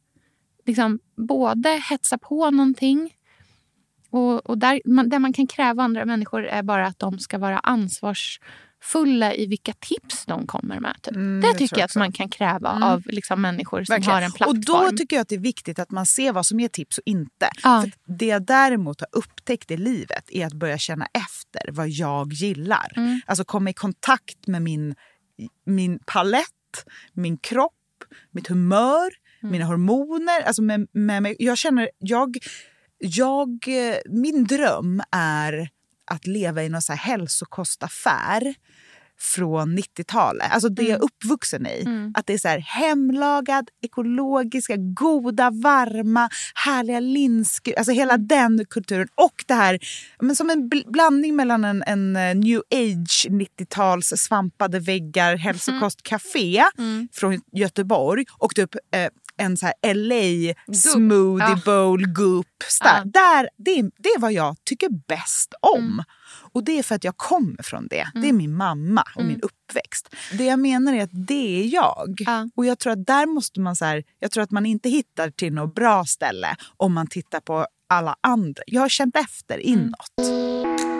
liksom, 0.66 0.98
både 1.16 1.82
hetsa 1.90 2.18
på 2.18 2.50
någonting 2.50 3.14
och, 4.10 4.50
och 4.50 4.58
där, 4.58 4.80
man, 4.84 5.08
där 5.08 5.18
man 5.18 5.32
kan 5.32 5.46
kräva 5.46 5.82
andra 5.82 6.04
människor 6.04 6.44
är 6.44 6.62
bara 6.62 6.86
att 6.86 6.98
de 6.98 7.18
ska 7.18 7.38
vara 7.38 7.58
ansvarsfulla 8.82 9.34
i 9.34 9.46
vilka 9.46 9.72
tips 9.72 10.24
de 10.26 10.46
kommer 10.46 10.80
med. 10.80 10.96
Typ. 11.02 11.14
Mm, 11.14 11.40
det 11.40 11.58
tycker 11.58 11.76
jag 11.76 11.80
jag 11.80 11.84
att 11.84 11.96
man 11.96 12.12
kan 12.12 12.28
kräva 12.28 12.70
av 12.82 13.02
liksom, 13.06 13.40
människor 13.40 13.84
som 13.84 13.92
Verkligen. 13.92 14.14
har 14.14 14.22
en 14.22 14.32
plattform. 14.32 14.56
Och 14.56 14.90
då 14.90 14.96
tycker 14.96 15.16
jag 15.16 15.22
att 15.22 15.28
det 15.28 15.34
är 15.34 15.38
viktigt 15.40 15.78
att 15.78 15.90
man 15.90 16.06
ser 16.06 16.32
vad 16.32 16.46
som 16.46 16.60
är 16.60 16.68
tips 16.68 16.98
och 16.98 17.02
inte. 17.06 17.50
Ja. 17.62 17.86
Det 18.18 18.26
jag 18.26 18.46
däremot 18.46 19.00
har 19.00 19.08
upptäckt 19.12 19.70
i 19.70 19.76
livet 19.76 20.24
är 20.30 20.46
att 20.46 20.52
börja 20.52 20.78
känna 20.78 21.06
efter 21.06 21.72
vad 21.72 21.88
jag 21.88 22.32
gillar. 22.32 22.92
Mm. 22.96 23.20
Alltså 23.26 23.44
komma 23.44 23.70
i 23.70 23.74
kontakt 23.74 24.46
med 24.46 24.62
min, 24.62 24.94
min 25.66 25.98
palett, 26.06 26.84
min 27.12 27.38
kropp, 27.38 27.72
mitt 28.30 28.48
humör, 28.48 29.10
Mm. 29.42 29.52
mina 29.52 29.64
hormoner. 29.64 30.42
Alltså 30.42 30.62
med, 30.62 30.86
med 30.92 31.22
mig. 31.22 31.36
Jag 31.38 31.58
känner, 31.58 31.90
jag, 31.98 32.36
jag, 32.98 33.48
eh, 33.48 33.96
min 34.10 34.44
dröm 34.44 35.02
är 35.12 35.68
att 36.10 36.26
leva 36.26 36.62
i 36.62 36.68
någon 36.68 36.82
så 36.82 36.92
hälsokostaffär 36.92 38.54
från 39.22 39.78
90-talet. 39.78 40.46
Alltså 40.52 40.68
det 40.68 40.82
jag 40.82 40.90
är 40.98 41.02
uppvuxen 41.04 41.66
i. 41.66 41.85
Att 42.14 42.26
det 42.26 42.32
är 42.35 42.38
så 42.38 42.48
här 42.48 42.58
hemlagad, 42.58 43.68
ekologiska, 43.82 44.74
goda, 44.76 45.50
varma, 45.50 46.28
härliga 46.54 47.00
linskur. 47.00 47.74
Alltså 47.78 47.92
hela 47.92 48.16
den 48.16 48.64
kulturen. 48.70 49.08
Och 49.14 49.44
det 49.46 49.54
här, 49.54 49.78
men 50.20 50.37
som 50.37 50.50
en 50.50 50.70
bl- 50.70 50.90
blandning 50.90 51.37
mellan 51.37 51.64
en, 51.64 51.82
en 51.87 52.16
eh, 52.16 52.35
new 52.35 52.61
age 52.75 53.27
90-tals 53.31 54.12
svampade 54.16 54.79
väggar 54.81 55.37
hälsokostcafé 55.37 56.64
från 57.12 57.40
Göteborg 57.52 58.25
och 58.38 58.54
typ 58.54 58.75
eh, 58.75 59.08
en 59.37 59.56
så 59.56 59.66
här 59.66 59.94
LA 59.94 60.54
smoothie 60.75 61.48
Ja. 61.48 61.58
bowl 61.64 62.06
goop. 62.06 62.46
Ja. 62.85 63.02
där, 63.04 63.48
det, 63.58 63.83
det 63.98 64.08
är 64.08 64.20
vad 64.20 64.33
jag 64.33 64.56
tycker 64.64 64.88
bäst 65.08 65.54
om. 65.77 66.02
Och 66.53 66.65
det 66.65 66.79
är 66.79 66.83
för 66.83 66.94
att 66.94 67.05
jag 67.05 67.17
kommer 67.17 67.63
från 67.63 67.87
det. 67.88 68.09
Det 68.15 68.29
är 68.29 68.33
min 68.33 68.57
mamma 68.57 69.05
och 69.17 69.25
min 69.25 69.40
uppväxt. 69.40 70.15
Det 70.33 70.44
jag 70.44 70.59
menar 70.59 70.92
är 70.92 71.03
att 71.03 71.27
det 71.27 71.63
är 71.63 71.75
jag. 71.75 72.15
Ja. 72.19 72.48
Och 72.55 72.67
jag 72.67 72.79
tror 72.79 72.92
att 72.92 73.07
där 73.07 73.27
måste 73.27 73.61
man 73.61 73.77
så 73.77 73.85
här, 73.85 74.05
jag 74.19 74.31
tror 74.31 74.44
att 74.44 74.50
man 74.50 74.67
inte 74.67 74.88
hittar 74.88 75.31
till 75.31 75.53
något 75.53 75.75
bra 75.75 76.05
ställe 76.05 76.57
om 76.77 76.92
man 76.92 77.07
tittar 77.07 77.40
på 77.40 77.67
alla 77.88 78.17
andra. 78.21 78.63
Jag 78.67 78.81
har 78.81 78.88
känt 78.88 79.17
efter 79.17 79.59
inåt. 79.59 80.91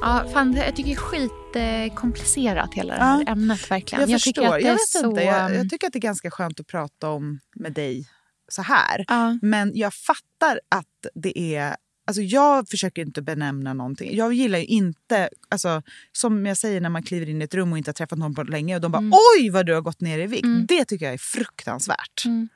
Ja, 0.00 0.24
fan, 0.32 0.52
jag 0.52 0.76
tycker 0.76 0.90
det 0.90 0.92
är 0.92 1.88
skitkomplicerat 1.88 2.74
hela 2.74 2.94
det 2.94 3.00
här 3.04 3.22
Ja. 3.26 3.32
ämnet. 3.32 3.70
verkligen. 3.70 4.10
Jag, 4.10 4.20
tycker 4.20 4.40
förstår. 4.42 4.54
att 4.56 4.60
det 4.62 4.66
jag, 4.66 4.72
vet 4.72 4.88
så... 4.88 5.08
inte. 5.10 5.22
Jag, 5.22 5.54
jag 5.54 5.70
tycker 5.70 5.86
att 5.86 5.92
det 5.92 5.98
är 5.98 6.00
ganska 6.00 6.30
skönt 6.30 6.60
att 6.60 6.66
prata 6.66 7.10
om 7.10 7.40
med 7.54 7.72
dig 7.72 8.08
så 8.48 8.62
här. 8.62 9.04
ja. 9.08 9.38
Men 9.42 9.72
jag 9.74 9.94
fattar 9.94 10.60
att 10.68 11.06
det 11.14 11.54
är... 11.56 11.76
Alltså 12.06 12.22
jag 12.22 12.68
försöker 12.68 13.02
inte 13.02 13.22
benämna 13.22 13.74
någonting. 13.74 14.16
Jag 14.16 14.32
gillar 14.32 14.58
ju 14.58 14.64
inte... 14.64 15.28
Alltså, 15.48 15.82
som 16.12 16.46
jag 16.46 16.56
säger 16.56 16.80
när 16.80 16.90
man 16.90 17.02
kliver 17.02 17.28
in 17.28 17.42
i 17.42 17.44
ett 17.44 17.54
rum 17.54 17.72
och 17.72 17.78
inte 17.78 17.88
har 17.88 17.94
träffat 17.94 18.18
någon 18.18 18.34
på 18.34 18.42
länge 18.42 18.74
och 18.74 18.80
de 18.80 18.92
bara 18.92 19.02
oj 19.38 19.50
vad 19.50 19.66
du 19.66 19.74
har 19.74 19.80
gått 19.80 20.00
ner 20.00 20.18
i 20.18 20.26
vikt. 20.26 20.46
Det 20.68 20.84
tycker 20.84 21.04
jag 21.04 21.14
är 21.14 21.18
fruktansvärt. 21.18 22.24
Mm. 22.24 22.48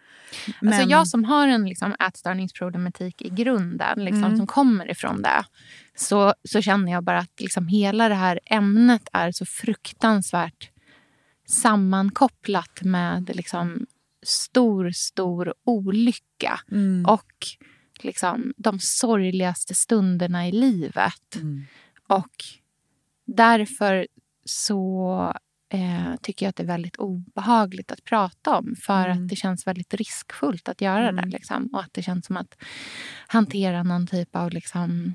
Men, 0.61 0.73
Alltså 0.73 0.91
jag 0.91 1.09
som 1.09 1.25
har 1.25 1.49
en 1.49 1.65
liksom, 1.69 1.95
ätstörningsproblematik 2.09 3.23
i 3.23 3.29
grunden, 3.29 4.05
liksom, 4.05 4.25
Mm. 4.25 4.37
som 4.37 4.47
kommer 4.47 4.91
ifrån 4.91 5.23
det, 5.23 5.45
så, 5.95 6.35
så 6.45 6.63
känner 6.63 6.93
jag 6.93 7.05
bara 7.05 7.19
att 7.19 7.41
liksom, 7.41 7.69
hela 7.69 8.09
det 8.09 8.15
här 8.15 8.41
ämnet 8.47 9.09
är 9.13 9.33
så 9.33 9.47
fruktansvärt 9.47 10.71
sammankopplat 11.49 12.83
med 12.83 13.37
liksom, 13.37 13.87
stor, 14.23 14.91
stor 14.91 15.55
olycka 15.65 16.61
Mm. 16.73 17.05
och 17.07 17.47
liksom, 18.01 18.53
de 18.57 18.79
sorgligaste 18.81 19.75
stunderna 19.75 20.49
i 20.49 20.53
livet. 20.53 21.35
Mm. 21.37 21.65
Och 22.09 22.45
därför 23.27 24.07
så 24.45 25.35
eh, 25.73 26.17
tycker 26.23 26.47
jag 26.47 26.51
att 26.51 26.57
det 26.57 26.63
är 26.63 26.67
väldigt 26.67 26.97
obehagligt 26.97 27.93
att 27.93 28.05
prata 28.05 28.57
om. 28.57 28.75
För 28.83 29.05
Mm. 29.09 29.23
att 29.25 29.29
det 29.29 29.37
känns 29.37 29.67
väldigt 29.67 29.95
riskfullt 29.95 30.69
att 30.69 30.81
göra 30.81 31.13
det. 31.13 31.27
Liksom. 31.27 31.67
Och 31.73 31.81
att 31.81 31.93
det 31.95 32.03
känns 32.03 32.27
som 32.27 32.37
att 32.37 32.55
hantera 33.27 33.83
någon 33.83 34.07
typ 34.07 34.37
av 34.37 34.51
liksom, 34.51 35.15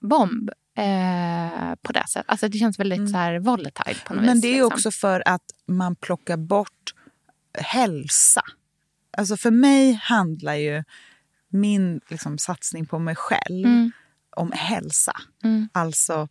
bomb. 0.00 0.50
Eh, 0.76 1.74
på 1.82 1.92
det 1.92 2.04
sättet. 2.08 2.30
Alltså 2.30 2.48
det 2.48 2.58
känns 2.58 2.78
väldigt 2.78 3.10
så 3.10 3.16
här 3.16 3.38
volatile 3.38 3.96
på 4.06 4.14
något 4.14 4.22
Mm. 4.22 4.26
Men 4.26 4.34
vis. 4.34 4.42
det 4.42 4.48
är 4.48 4.52
liksom. 4.52 4.66
också 4.72 4.90
för 4.90 5.22
att 5.28 5.44
man 5.66 5.96
plockar 5.96 6.36
bort 6.36 6.94
hälsa. 7.58 8.42
Alltså 9.16 9.36
för 9.36 9.50
mig 9.50 9.92
handlar 9.92 10.54
ju 10.54 10.84
min 11.48 12.00
liksom, 12.08 12.38
satsning 12.38 12.86
på 12.86 12.98
mig 12.98 13.14
själv 13.16 13.64
Mm. 13.66 13.92
om 14.36 14.52
hälsa. 14.54 15.12
Mm. 15.44 15.68
Alltså 15.72 16.28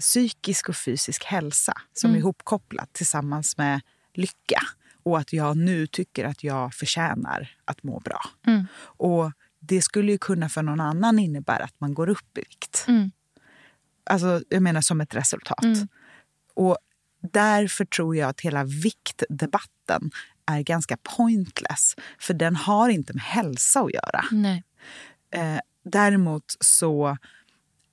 psykisk 0.00 0.68
och 0.68 0.76
fysisk 0.76 1.24
hälsa 1.24 1.72
som 1.92 2.10
Mm. 2.10 2.16
är 2.16 2.20
ihopkopplat 2.20 2.92
tillsammans 2.92 3.56
med 3.56 3.80
lycka. 4.14 4.60
Och 5.02 5.18
att 5.18 5.32
jag 5.32 5.56
nu 5.56 5.86
tycker 5.86 6.24
att 6.24 6.44
jag 6.44 6.74
förtjänar 6.74 7.56
att 7.64 7.82
må 7.82 8.00
bra. 8.00 8.20
Mm. 8.46 8.66
Och 8.78 9.32
det 9.60 9.82
skulle 9.82 10.12
ju 10.12 10.18
kunna 10.18 10.48
för 10.48 10.62
någon 10.62 10.80
annan 10.80 11.18
innebära 11.18 11.64
att 11.64 11.80
man 11.80 11.94
går 11.94 12.08
upp 12.08 12.38
i 12.38 12.40
vikt. 12.48 12.84
Mm. 12.88 13.10
Alltså, 14.04 14.42
jag 14.48 14.62
menar 14.62 14.80
som 14.80 15.00
ett 15.00 15.14
resultat. 15.14 15.64
Mm. 15.64 15.88
Och 16.54 16.78
därför 17.32 17.84
tror 17.84 18.16
jag 18.16 18.28
att 18.28 18.40
hela 18.40 18.64
viktdebatten 18.64 20.10
är 20.46 20.60
ganska 20.60 20.96
pointless. 21.16 21.94
För 22.18 22.34
den 22.34 22.56
har 22.56 22.88
inte 22.88 23.12
med 23.12 23.22
hälsa 23.22 23.80
att 23.80 23.94
göra. 23.94 24.24
Eh, 25.30 25.60
däremot 25.84 26.44
så 26.60 27.16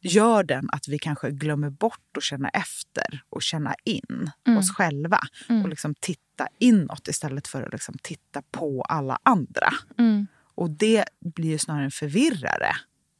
gör 0.03 0.43
den 0.43 0.69
att 0.71 0.87
vi 0.87 0.99
kanske 0.99 1.31
glömmer 1.31 1.69
bort 1.69 2.17
att 2.17 2.23
känna 2.23 2.49
efter 2.49 3.23
och 3.29 3.41
känna 3.41 3.75
in 3.83 4.31
Mm. 4.47 4.59
oss 4.59 4.71
själva. 4.71 5.19
Mm. 5.49 5.63
Och 5.63 5.69
liksom 5.69 5.95
titta 5.99 6.47
inåt 6.59 7.07
istället 7.07 7.47
för 7.47 7.63
att 7.63 7.73
liksom 7.73 7.95
titta 8.03 8.41
på 8.51 8.81
alla 8.81 9.19
andra. 9.23 9.73
Mm. 9.97 10.27
Och 10.55 10.69
det 10.69 11.05
blir 11.19 11.49
ju 11.49 11.57
snarare 11.57 11.83
en 11.85 11.91
förvirrare 11.91 12.71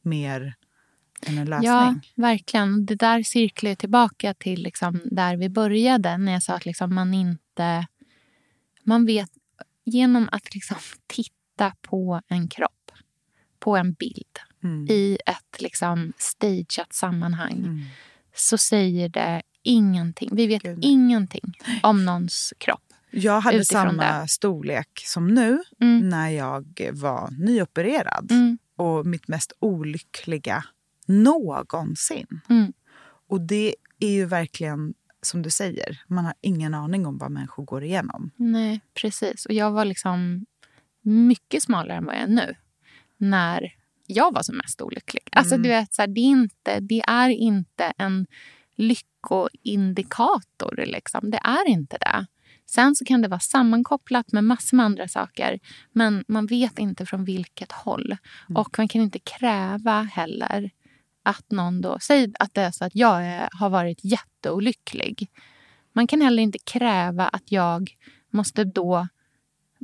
mer 0.02 0.54
än 1.26 1.38
en 1.38 1.46
lösning. 1.46 1.70
Ja, 1.70 1.94
verkligen. 2.14 2.86
Det 2.86 2.94
där 2.94 3.22
cirklar 3.22 3.70
ju 3.70 3.76
tillbaka 3.76 4.34
till 4.34 4.62
liksom 4.62 5.00
där 5.04 5.36
vi 5.36 5.48
började. 5.48 6.18
När 6.18 6.32
jag 6.32 6.42
sa 6.42 6.54
att 6.54 6.66
liksom 6.66 6.94
man 6.94 7.14
inte... 7.14 7.86
Man 8.86 9.06
vet 9.06 9.30
genom 9.84 10.28
att 10.32 10.54
liksom 10.54 10.76
titta 11.06 11.72
på 11.80 12.20
en 12.28 12.48
kropp, 12.48 12.90
på 13.58 13.76
en 13.76 13.92
bild 13.92 14.38
Mm. 14.64 14.86
i 14.90 15.18
ett 15.26 15.60
liksom 15.62 16.12
stageat 16.18 16.92
sammanhang 16.92 17.52
Mm. 17.58 17.80
så 18.34 18.58
säger 18.58 19.08
det 19.08 19.42
ingenting. 19.62 20.30
Vi 20.32 20.46
vet 20.46 20.62
Gud, 20.62 20.78
ingenting 20.82 21.54
om 21.82 22.04
någons 22.04 22.52
kropp. 22.58 22.80
Jag 23.10 23.40
hade 23.40 23.64
samma 23.64 24.20
det. 24.20 24.28
storlek 24.28 25.02
som 25.04 25.26
nu 25.28 25.62
Mm. 25.80 26.08
när 26.08 26.28
jag 26.28 26.90
var 26.92 27.30
nyopererad. 27.38 28.30
Mm. 28.32 28.58
Och 28.76 29.06
mitt 29.06 29.28
mest 29.28 29.52
olyckliga 29.58 30.64
någonsin. 31.06 32.40
Mm. 32.48 32.72
Och 33.28 33.40
det 33.40 33.74
är 34.00 34.10
ju 34.10 34.24
verkligen 34.26 34.94
som 35.22 35.42
du 35.42 35.50
säger, 35.50 36.02
man 36.08 36.24
har 36.24 36.34
ingen 36.40 36.74
aning 36.74 37.06
om 37.06 37.18
vad 37.18 37.30
människor 37.30 37.64
går 37.64 37.84
igenom. 37.84 38.30
Nej, 38.36 38.80
precis. 38.94 39.46
Och 39.46 39.52
jag 39.52 39.70
var 39.70 39.84
liksom 39.84 40.46
mycket 41.02 41.62
smalare 41.62 41.96
än 41.98 42.04
vad 42.04 42.14
jag 42.14 42.22
är 42.22 42.26
nu. 42.26 42.54
När 43.16 43.74
jag 44.06 44.34
var 44.34 44.42
som 44.42 44.56
mest 44.56 44.82
olycklig. 44.82 45.22
Alltså, 45.32 45.56
du 45.56 45.68
vet, 45.68 45.94
så 45.94 46.02
här, 46.02 46.06
det, 46.06 46.20
är 46.20 46.30
inte, 46.30 46.80
det 46.80 47.02
är 47.06 47.28
inte 47.28 47.92
en 47.98 48.26
lyckoindikator. 48.76 50.84
Liksom. 50.86 51.30
Det 51.30 51.40
är 51.44 51.68
inte 51.68 51.98
det. 52.00 52.26
Sen 52.66 52.94
så 52.94 53.04
kan 53.04 53.22
det 53.22 53.28
vara 53.28 53.40
sammankopplat 53.40 54.32
med 54.32 54.44
massor 54.44 54.76
med 54.76 54.86
andra 54.86 55.08
saker. 55.08 55.60
Men 55.92 56.24
man 56.28 56.46
vet 56.46 56.78
inte 56.78 57.06
från 57.06 57.24
vilket 57.24 57.72
håll. 57.72 58.16
Och 58.54 58.78
man 58.78 58.88
kan 58.88 59.02
inte 59.02 59.18
kräva 59.18 60.02
heller 60.02 60.70
att 61.22 61.50
någon 61.50 61.80
då... 61.80 61.98
Säg 62.00 62.32
att 62.38 62.54
det 62.54 62.62
är 62.62 62.70
så 62.70 62.84
att 62.84 62.94
jag 62.94 63.26
är, 63.26 63.48
har 63.52 63.70
varit 63.70 64.04
jätteolycklig. 64.04 65.28
Man 65.92 66.06
kan 66.06 66.20
heller 66.20 66.42
inte 66.42 66.58
kräva 66.58 67.28
att 67.28 67.52
jag 67.52 67.90
måste 68.30 68.64
då 68.64 69.08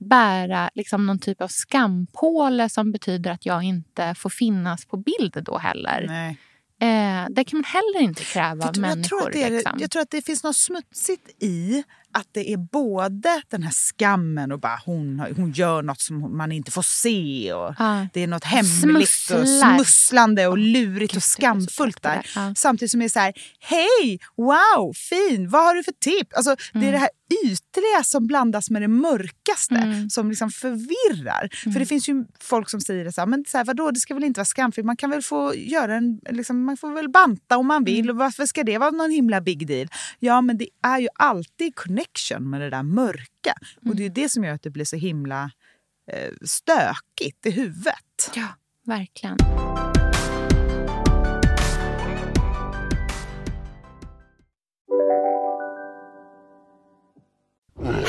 bära 0.00 0.70
liksom 0.74 1.06
någon 1.06 1.18
typ 1.18 1.40
av 1.40 1.48
skampåle 1.48 2.68
som 2.68 2.92
betyder 2.92 3.30
att 3.30 3.46
jag 3.46 3.62
inte 3.62 4.14
får 4.14 4.30
finnas 4.30 4.84
på 4.84 4.96
bild 4.96 5.42
då 5.44 5.58
heller. 5.58 6.04
Nej. 6.08 6.36
Eh, 6.82 7.26
det 7.30 7.44
kan 7.44 7.56
man 7.58 7.64
heller 7.64 8.00
inte 8.00 8.24
kräva 8.24 8.66
av 8.66 8.72
du, 8.72 8.80
jag, 8.80 8.88
människor. 8.88 9.08
tror 9.18 9.26
att 9.26 9.32
det 9.32 9.42
är, 9.42 9.50
liksom. 9.50 9.78
jag 9.80 9.90
tror 9.90 10.02
att 10.02 10.10
det 10.10 10.22
finns 10.22 10.44
något 10.44 10.56
smutsigt 10.56 11.42
i 11.42 11.82
att 12.12 12.26
det 12.32 12.52
är 12.52 12.56
både 12.56 13.42
den 13.50 13.62
här 13.62 13.70
skammen 13.70 14.52
och 14.52 14.60
bara 14.60 14.80
hon, 14.86 15.22
hon 15.36 15.52
gör 15.52 15.82
något 15.82 16.00
som 16.00 16.36
man 16.36 16.52
inte 16.52 16.70
får 16.70 16.82
se. 16.82 17.52
Och 17.52 17.74
Ja. 17.78 18.06
Det 18.12 18.20
är 18.20 18.26
något 18.26 18.44
hemligt 18.44 19.30
och 19.30 19.48
smusslande 19.48 20.46
och 20.46 20.58
lurigt 20.58 21.12
Gud, 21.12 21.16
och 21.16 21.22
skamfullt 21.22 22.02
där. 22.02 22.16
det. 22.16 22.22
Ja. 22.40 22.54
Samtidigt 22.56 22.90
som 22.90 23.00
det 23.00 23.06
är 23.06 23.08
så 23.08 23.18
här, 23.18 23.32
hej, 23.60 24.18
wow, 24.36 24.92
fin, 24.92 25.48
vad 25.50 25.64
har 25.64 25.74
du 25.74 25.82
för 25.82 25.92
tips? 25.92 26.34
Alltså, 26.36 26.56
Det 26.72 26.78
Mm. 26.78 26.88
är 26.88 26.92
det 26.92 26.98
här 26.98 27.08
ytliga 27.44 28.02
som 28.04 28.26
blandas 28.26 28.70
med 28.70 28.82
det 28.82 28.88
mörkaste 28.88 29.74
Mm. 29.74 30.10
som 30.10 30.28
liksom 30.30 30.50
förvirrar. 30.50 31.48
För 31.72 31.80
det 31.80 31.86
finns 31.86 32.08
ju 32.08 32.24
folk 32.40 32.70
som 32.70 32.80
säger 32.80 33.04
det 33.04 33.12
så 33.12 33.20
här, 33.20 33.26
men 33.26 33.44
så 33.48 33.56
här, 33.58 33.64
vadå, 33.64 33.90
det 33.90 34.00
ska 34.00 34.14
väl 34.14 34.24
inte 34.24 34.38
vara 34.38 34.44
skamfyllt, 34.44 34.86
man 34.86 34.96
kan 34.96 35.10
väl 35.10 35.22
få 35.22 35.54
göra 35.54 35.94
en, 35.94 36.20
liksom, 36.30 36.64
man 36.64 36.76
får 36.76 36.92
väl 36.94 37.08
banta 37.08 37.56
om 37.56 37.66
man 37.66 37.84
vill 37.84 38.00
Mm. 38.00 38.10
och 38.10 38.16
varför 38.16 38.46
ska 38.46 38.62
det 38.64 38.78
vara 38.78 38.90
någon 38.90 39.10
himla 39.10 39.40
big 39.40 39.66
deal? 39.66 39.88
Ja, 40.18 40.40
men 40.40 40.58
det 40.58 40.68
är 40.82 40.98
ju 40.98 41.08
alltid 41.14 41.74
connection 41.74 42.50
med 42.50 42.60
det 42.60 42.70
där 42.70 42.82
mörka 42.82 43.54
och 43.86 43.96
det 43.96 44.02
är 44.02 44.04
ju 44.08 44.12
det 44.14 44.28
som 44.28 44.44
gör 44.44 44.52
att 44.54 44.62
det 44.62 44.70
blir 44.70 44.84
så 44.84 44.96
himla 44.96 45.50
eh, 46.12 46.30
stökigt 46.44 47.46
i 47.46 47.50
huvudet. 47.50 48.30
Ja, 48.34 48.46
verkligen. 48.86 49.36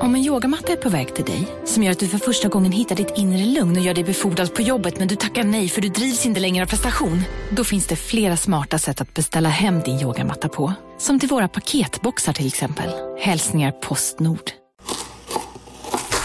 Om 0.00 0.14
en 0.14 0.24
yogamatta 0.24 0.72
är 0.72 0.76
på 0.76 0.88
väg 0.88 1.14
till 1.14 1.24
dig, 1.24 1.48
som 1.64 1.82
gör 1.82 1.92
att 1.92 1.98
du 1.98 2.08
för 2.08 2.18
första 2.18 2.48
gången 2.48 2.72
hittar 2.72 2.96
ditt 2.96 3.12
inre 3.16 3.44
lugn 3.44 3.76
och 3.76 3.82
gör 3.82 3.94
dig 3.94 4.04
befordrad 4.04 4.54
på 4.54 4.62
jobbet 4.62 4.98
men 4.98 5.08
du 5.08 5.16
tackar 5.16 5.44
nej 5.44 5.68
för 5.68 5.80
du 5.80 5.88
drivs 5.88 6.26
inte 6.26 6.40
längre 6.40 6.64
av 6.64 6.68
prestation. 6.68 7.22
Då 7.50 7.64
finns 7.64 7.86
det 7.86 7.96
flera 7.96 8.36
smarta 8.36 8.78
sätt 8.78 9.00
att 9.00 9.14
beställa 9.14 9.48
hem 9.48 9.80
din 9.80 10.00
yogamatta 10.00 10.48
på. 10.48 10.72
Som 10.98 11.20
till 11.20 11.28
våra 11.28 11.48
paketboxar 11.48 12.32
till 12.32 12.46
exempel. 12.46 12.90
Hälsningar 13.20 13.72
Postnord. 13.72 14.50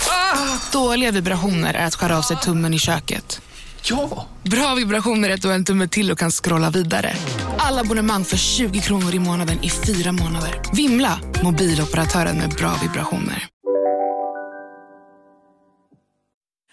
Ah, 0.09 0.71
dåliga 0.71 1.11
vibrationer 1.11 1.73
är 1.73 1.85
att 1.85 1.95
skära 1.95 2.17
av 2.17 2.21
sig 2.21 2.37
tummen 2.37 2.73
i 2.73 2.79
köket. 2.79 3.41
Ja! 3.85 4.27
Bra 4.43 4.75
vibrationer 4.75 5.29
är 5.29 5.33
att 5.33 5.41
du 5.41 5.47
har 5.47 5.55
en 5.55 5.65
tumme 5.65 5.87
till 5.87 6.11
och 6.11 6.19
kan 6.19 6.31
scrolla 6.31 6.69
vidare. 6.69 7.11
Alla 7.57 7.81
abonnemang 7.81 8.23
för 8.23 8.37
20 8.37 8.79
kronor 8.79 9.15
i 9.15 9.19
månaden 9.19 9.63
i 9.63 9.69
fyra 9.69 10.11
månader. 10.11 10.61
Vimla! 10.75 11.19
Mobiloperatören 11.43 12.37
med 12.37 12.49
bra 12.49 12.75
vibrationer. 12.81 13.47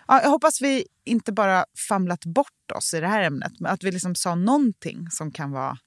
Ja, 0.08 0.22
jag 0.22 0.30
hoppas 0.30 0.62
vi 0.62 0.84
inte 1.04 1.32
bara 1.32 1.64
famlat 1.88 2.24
bort 2.24 2.70
oss 2.74 2.94
i 2.94 3.00
det 3.00 3.06
här 3.06 3.22
ämnet, 3.22 3.52
men 3.60 3.72
att 3.72 3.84
vi 3.84 3.92
liksom 3.92 4.14
sa 4.14 4.34
någonting 4.34 5.06
som 5.10 5.32
kan 5.32 5.50
vara... 5.50 5.78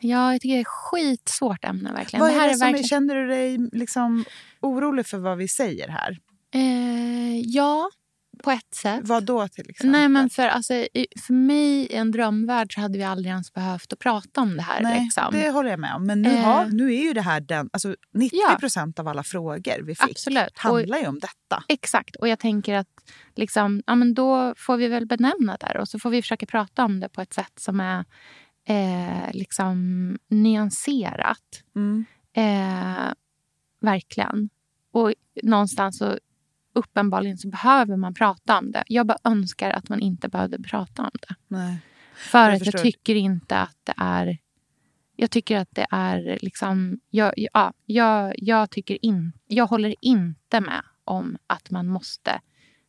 Ja, 0.00 0.32
jag 0.32 0.40
tycker 0.40 0.54
det 0.54 0.58
är 0.58 0.60
ett 0.60 0.66
skitsvårt 0.66 1.64
ämne 1.64 1.92
verkligen. 1.92 2.20
Vad 2.20 2.30
det 2.30 2.34
är 2.34 2.40
här 2.40 2.46
det 2.46 2.52
är 2.52 2.56
som 2.56 2.66
är, 2.66 2.72
verkligen... 2.72 2.88
känner 2.88 3.14
du 3.14 3.26
dig 3.26 3.58
liksom 3.72 4.24
orolig 4.60 5.06
för 5.06 5.18
vad 5.18 5.38
vi 5.38 5.48
säger 5.48 5.88
här? 5.88 6.18
Eh, 6.54 7.40
ja, 7.40 7.90
på 8.42 8.50
ett 8.50 8.74
sätt. 8.74 9.00
Vad 9.04 9.24
då 9.24 9.48
till 9.48 9.70
exempel? 9.70 9.90
Nej, 9.90 10.08
men 10.08 10.30
för, 10.30 10.48
alltså, 10.48 10.72
för 11.26 11.32
mig 11.32 11.86
i 11.86 11.94
en 11.94 12.10
drömvärld 12.10 12.74
så 12.74 12.80
hade 12.80 12.98
vi 12.98 13.04
aldrig 13.04 13.30
ens 13.30 13.52
behövt 13.52 13.92
att 13.92 13.98
prata 13.98 14.40
om 14.40 14.56
det 14.56 14.62
här. 14.62 14.82
Nej, 14.82 15.00
liksom. 15.04 15.24
det 15.32 15.50
håller 15.50 15.70
jag 15.70 15.80
med 15.80 15.94
om. 15.94 16.06
Men 16.06 16.22
nu, 16.22 16.30
Eh. 16.30 16.44
har, 16.44 16.66
nu 16.66 16.94
är 16.94 17.02
ju 17.02 17.12
det 17.12 17.20
här 17.22 17.40
den... 17.40 17.70
Alltså 17.72 17.96
90 18.14 18.38
Ja. 18.48 18.56
procent 18.60 18.98
av 18.98 19.08
alla 19.08 19.22
frågor 19.22 19.82
vi 19.82 19.94
fick 19.94 20.10
Absolut. 20.10 20.58
handlar 20.58 20.98
ju 20.98 21.06
om 21.06 21.18
detta. 21.18 21.64
Exakt. 21.68 22.16
Och 22.16 22.28
jag 22.28 22.38
tänker 22.38 22.74
att 22.74 22.88
liksom, 23.36 23.82
ja, 23.86 23.94
men 23.94 24.14
då 24.14 24.54
får 24.56 24.76
vi 24.76 24.88
väl 24.88 25.06
benämna 25.06 25.56
det 25.60 25.66
här 25.66 25.76
och 25.76 25.88
så 25.88 25.98
får 25.98 26.10
vi 26.10 26.22
försöka 26.22 26.46
prata 26.46 26.84
om 26.84 27.00
det 27.00 27.08
på 27.08 27.20
ett 27.20 27.32
sätt 27.34 27.52
som 27.58 27.80
är 27.80 28.04
eh, 28.68 29.32
liksom 29.32 30.18
nyanserat. 30.28 31.62
Mm. 31.76 32.04
Eh, 32.36 33.12
verkligen. 33.80 34.50
Och 34.92 35.12
någonstans 35.42 35.98
så 35.98 36.18
uppenbarligen 36.72 37.38
så 37.38 37.48
behöver 37.48 37.96
man 37.96 38.14
prata 38.14 38.58
om 38.58 38.72
det. 38.72 38.84
Jag 38.86 39.06
bara 39.06 39.18
önskar 39.24 39.70
att 39.70 39.88
man 39.88 40.00
inte 40.00 40.28
behövde 40.28 40.58
prata 40.62 41.02
om 41.02 41.10
det. 41.12 41.34
Nej. 41.48 41.78
För 42.14 42.38
Jag 42.50 42.54
att 42.54 42.66
jag 42.66 42.82
tycker 42.82 43.14
inte 43.14 43.58
att 43.58 43.76
det 43.84 43.94
är... 43.96 44.38
Jag 45.16 45.30
tycker 45.30 45.58
att 45.58 45.68
det 45.70 45.86
är 45.90 46.38
liksom... 46.42 47.00
Jag, 47.10 47.32
ja, 47.36 47.72
jag, 47.86 48.34
jag, 48.36 48.70
tycker 48.70 49.04
in, 49.04 49.32
jag 49.46 49.66
håller 49.66 49.94
inte 50.00 50.60
med 50.60 50.82
om 51.04 51.38
att 51.46 51.70
man 51.70 51.86
måste 51.86 52.40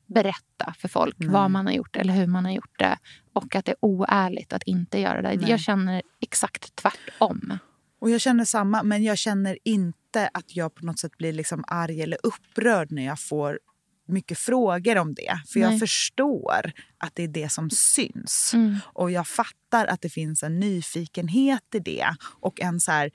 berätta 0.06 0.74
för 0.78 0.88
folk 0.88 1.16
Nej. 1.20 1.30
vad 1.30 1.52
man 1.52 1.66
har 1.66 1.74
gjort 1.74 1.96
eller 1.96 2.14
hur 2.14 2.28
man 2.28 2.46
har 2.46 2.52
gjort 2.52 2.80
det. 2.80 2.98
Och 3.34 3.56
att 3.56 3.66
det 3.66 3.72
är 3.72 3.78
oärligt 3.80 4.54
att 4.54 4.64
inte 4.64 5.00
göra 5.00 5.22
det. 5.22 5.36
Nej. 5.36 5.50
Jag 5.50 5.60
känner 5.60 6.02
exakt 6.20 6.76
tvärtom. 6.76 7.58
Och 8.00 8.10
jag 8.10 8.22
känner 8.22 8.46
samma, 8.46 8.84
men 8.84 9.04
jag 9.04 9.18
känner 9.18 9.58
inte 9.64 10.30
att 10.34 10.56
jag 10.56 10.76
på 10.76 10.86
något 10.86 11.00
sätt 11.00 11.18
blir 11.18 11.34
liksom 11.34 11.64
arg 11.68 12.02
eller 12.02 12.18
upprörd 12.24 12.92
när 12.92 13.06
jag 13.06 13.20
får 13.20 13.60
mycket 14.12 14.38
frågor 14.38 14.98
om 14.98 15.14
det. 15.14 15.42
För 15.48 15.60
jag 15.60 15.70
Nej. 15.70 15.80
förstår 15.80 16.72
att 16.98 17.16
det 17.16 17.24
är 17.24 17.28
det 17.28 17.50
som 17.52 17.70
syns. 17.70 18.52
Mm. 18.54 18.78
Och 18.86 19.12
jag 19.12 19.28
fattar 19.28 19.86
att 19.86 20.02
det 20.02 20.10
finns 20.10 20.44
en 20.44 20.60
nyfikenhet 20.60 21.64
i 21.76 21.80
det. 21.80 22.16
Och 22.40 22.62
en 22.62 22.80
så 22.80 22.92
här, 22.92 23.12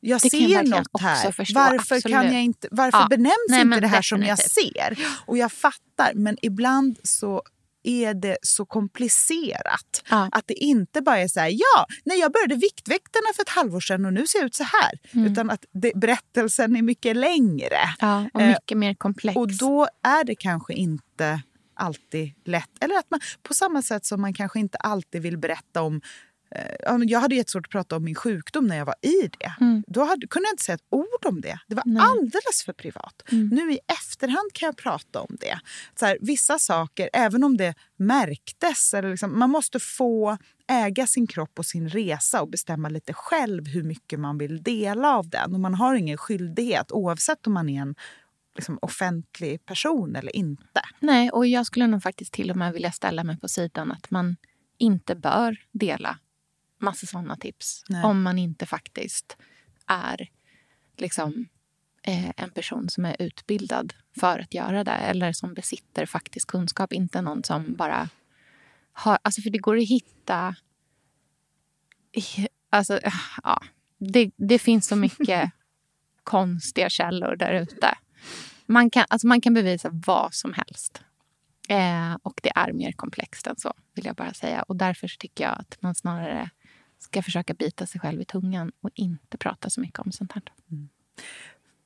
jag 0.00 0.20
Det 0.20 0.38
jag 0.38 0.66
ser 0.66 0.70
något 0.70 1.00
här. 1.00 1.32
förstå, 1.32 1.60
varför 1.60 2.00
kan 2.00 2.24
jag 2.32 2.42
inte, 2.42 2.68
varför 2.70 2.98
Ja. 2.98 3.06
benämns 3.10 3.34
Nej, 3.48 3.60
inte 3.62 3.80
det 3.80 3.86
här 3.86 4.02
som 4.02 4.22
jag 4.22 4.36
definitivt. 4.38 4.76
ser? 4.76 4.98
Och 5.26 5.38
jag 5.38 5.52
fattar, 5.52 6.12
men 6.14 6.36
ibland 6.42 6.98
så 7.02 7.42
är 7.82 8.14
det 8.14 8.36
så 8.42 8.66
komplicerat. 8.66 10.02
Ja. 10.10 10.28
Att 10.32 10.46
det 10.46 10.54
inte 10.54 11.00
bara 11.00 11.18
är 11.18 11.28
så 11.28 11.40
här, 11.40 11.48
ja, 11.48 11.86
nej, 12.04 12.18
jag 12.18 12.32
började 12.32 12.54
Viktväktarna 12.54 13.26
för 13.36 13.42
ett 13.42 13.48
halvår 13.48 13.80
sedan 13.80 14.06
och 14.06 14.12
nu 14.12 14.26
ser 14.26 14.38
jag 14.38 14.46
ut 14.46 14.54
så 14.54 14.64
här. 14.64 14.98
Mm. 15.12 15.32
Utan 15.32 15.50
att 15.50 15.64
det, 15.72 15.92
berättelsen 15.94 16.76
är 16.76 16.82
mycket 16.82 17.16
längre. 17.16 17.78
Ja, 18.00 18.28
och 18.34 18.40
Eh, 18.40 18.48
mycket 18.48 18.78
mer 18.78 18.94
komplex. 18.94 19.36
Och 19.36 19.56
då 19.56 19.88
är 20.02 20.24
det 20.24 20.34
kanske 20.34 20.72
inte 20.72 21.42
alltid 21.74 22.32
lätt. 22.44 22.70
Eller 22.84 22.98
att 22.98 23.10
man, 23.10 23.20
på 23.42 23.54
samma 23.54 23.82
sätt 23.82 24.06
som 24.06 24.20
man 24.20 24.34
kanske 24.34 24.60
inte 24.60 24.78
alltid 24.78 25.22
vill 25.22 25.38
berätta 25.38 25.82
om 25.82 25.94
eh, 25.96 26.00
jag 27.06 27.20
hade 27.20 27.34
jättesvårt 27.34 27.66
att 27.66 27.70
prata 27.70 27.96
om 27.96 28.04
min 28.04 28.14
sjukdom 28.14 28.66
när 28.66 28.76
jag 28.76 28.86
var 28.86 28.94
i 29.02 29.30
det. 29.38 29.54
Mm. 29.60 29.84
Då 29.86 30.04
hade, 30.04 30.26
kunde 30.26 30.48
jag 30.48 30.52
inte 30.52 30.64
säga 30.64 30.74
ett 30.74 30.86
ord 30.90 31.26
om 31.26 31.40
det. 31.40 31.58
Det 31.66 31.74
var 31.74 31.82
Nej. 31.86 32.02
alldeles 32.02 32.62
för 32.64 32.72
privat. 32.72 33.22
Mm. 33.32 33.48
Nu 33.48 33.72
i 33.72 33.78
efterhand 33.92 34.52
kan 34.52 34.66
jag 34.66 34.76
prata 34.76 35.20
om 35.20 35.36
det. 35.40 35.60
Så 35.98 36.06
här, 36.06 36.18
vissa 36.20 36.58
saker, 36.58 37.10
även 37.12 37.44
om 37.44 37.56
det 37.56 37.74
märktes... 37.96 38.94
Eller 38.94 39.10
liksom, 39.10 39.38
man 39.38 39.50
måste 39.50 39.80
få 39.80 40.38
äga 40.68 41.06
sin 41.06 41.26
kropp 41.26 41.58
och 41.58 41.66
sin 41.66 41.88
resa 41.88 42.42
och 42.42 42.50
bestämma 42.50 42.88
lite 42.88 43.12
själv 43.12 43.66
hur 43.66 43.82
mycket 43.82 44.20
man 44.20 44.38
vill 44.38 44.62
dela 44.62 45.16
av 45.16 45.28
den. 45.28 45.54
Och 45.54 45.60
man 45.60 45.74
har 45.74 45.94
ingen 45.94 46.18
skyldighet 46.18 46.92
oavsett 46.92 47.46
om 47.46 47.52
man 47.52 47.68
är 47.68 47.82
en 47.82 47.94
liksom, 48.56 48.78
offentlig 48.82 49.66
person 49.66 50.16
eller 50.16 50.36
inte. 50.36 50.82
Nej, 51.00 51.30
och 51.30 51.46
jag 51.46 51.66
skulle 51.66 51.86
nog 51.86 52.02
faktiskt 52.02 52.32
till 52.32 52.50
och 52.50 52.56
med 52.56 52.72
vilja 52.72 52.92
ställa 52.92 53.24
mig 53.24 53.38
på 53.38 53.48
sidan 53.48 53.92
att 53.92 54.10
man 54.10 54.36
inte 54.78 55.14
bör 55.14 55.56
dela 55.72 56.18
massa 56.80 57.06
sådana 57.06 57.36
tips 57.36 57.84
Nej. 57.88 58.04
om 58.04 58.22
man 58.22 58.38
inte 58.38 58.66
faktiskt 58.66 59.36
är 59.86 60.28
liksom, 60.96 61.48
eh, 62.02 62.30
en 62.36 62.50
person 62.50 62.88
som 62.88 63.04
är 63.04 63.16
utbildad 63.18 63.94
för 64.20 64.38
att 64.38 64.54
göra 64.54 64.84
det 64.84 64.90
eller 64.90 65.32
som 65.32 65.54
besitter 65.54 66.06
faktisk 66.06 66.48
kunskap. 66.48 66.92
Inte 66.92 67.20
någon 67.20 67.44
som 67.44 67.74
bara 67.74 68.08
har... 68.92 69.18
Alltså 69.22 69.42
för 69.42 69.50
det 69.50 69.58
går 69.58 69.76
att 69.76 69.88
hitta... 69.88 70.54
Alltså, 72.70 73.00
ja, 73.42 73.62
det, 73.98 74.30
det 74.36 74.58
finns 74.58 74.86
så 74.86 74.96
mycket 74.96 75.50
konstiga 76.24 76.90
källor 76.90 77.36
där 77.36 77.52
ute. 77.52 77.98
Man 78.66 78.90
kan, 78.90 79.04
alltså 79.08 79.26
man 79.26 79.40
kan 79.40 79.54
bevisa 79.54 79.90
vad 79.92 80.34
som 80.34 80.54
helst. 80.54 81.02
Eh, 81.68 82.14
och 82.22 82.40
det 82.42 82.52
är 82.56 82.72
mer 82.72 82.92
komplext 82.92 83.46
än 83.46 83.56
så, 83.56 83.72
vill 83.94 84.06
jag 84.06 84.16
bara 84.16 84.34
säga. 84.34 84.62
Och 84.62 84.76
därför 84.76 85.08
tycker 85.08 85.44
jag 85.44 85.60
att 85.60 85.76
man 85.80 85.94
snarare 85.94 86.50
ska 87.00 87.22
försöka 87.22 87.54
bita 87.54 87.86
sig 87.86 88.00
själv 88.00 88.20
i 88.20 88.24
tungan 88.24 88.72
och 88.82 88.90
inte 88.94 89.38
prata 89.38 89.70
så 89.70 89.80
mycket 89.80 89.98
om 89.98 90.12
sånt 90.12 90.32
här. 90.32 90.42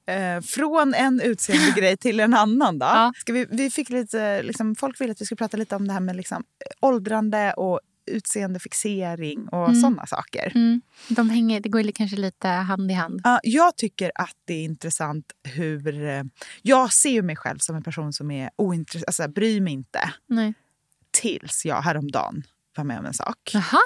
Eh, 0.07 0.41
från 0.41 0.95
en 0.95 1.21
utseendegrej 1.21 1.97
till 2.01 2.21
en 2.21 2.35
annan. 2.35 2.79
Då. 2.79 2.87
Ja. 2.87 3.13
Ska 3.17 3.33
vi, 3.33 3.47
vi 3.51 3.71
fick 3.71 3.91
lite, 3.91 4.43
liksom, 4.43 4.75
folk 4.75 5.01
ville 5.01 5.13
att 5.13 5.21
vi 5.21 5.25
skulle 5.25 5.37
prata 5.37 5.57
lite 5.57 5.77
om 5.77 5.87
det 5.87 5.93
här 5.93 6.01
med 6.01 6.17
liksom, 6.17 6.45
åldrande 6.81 7.53
och 7.53 7.81
utseendefixering 8.07 9.49
och 9.49 9.69
Mm. 9.69 9.81
såna 9.81 10.07
saker. 10.07 10.53
Mm. 10.55 10.81
De 11.09 11.31
hänger, 11.31 11.61
det 11.61 11.69
går 11.69 11.93
kanske 11.93 12.17
lite 12.17 12.49
hand 12.49 12.91
i 12.91 12.95
hand. 12.95 13.21
Ja, 13.25 13.41
jag 13.43 13.77
tycker 13.77 14.13
att 14.15 14.37
det 14.45 14.55
är 14.55 14.65
intressant 14.65 15.33
hur... 15.43 16.05
eh, 16.09 16.23
Jag 16.63 16.93
ser 16.93 17.11
ju 17.11 17.23
mig 17.23 17.37
själv 17.37 17.59
som 17.59 17.77
en 17.77 17.83
person 17.83 18.13
som 18.13 18.31
är 18.31 18.51
ointresserad, 18.57 19.05
alltså 19.09 19.29
bryr 19.29 19.61
mig 19.61 19.73
inte. 19.73 20.13
Nej. 20.27 20.55
Tills 21.11 21.65
jag 21.65 21.83
häromdagen 21.83 22.43
var 22.77 22.85
med 22.85 22.99
om 22.99 23.07
en 23.07 23.15
sak. 23.15 23.51
Jaha. 23.55 23.79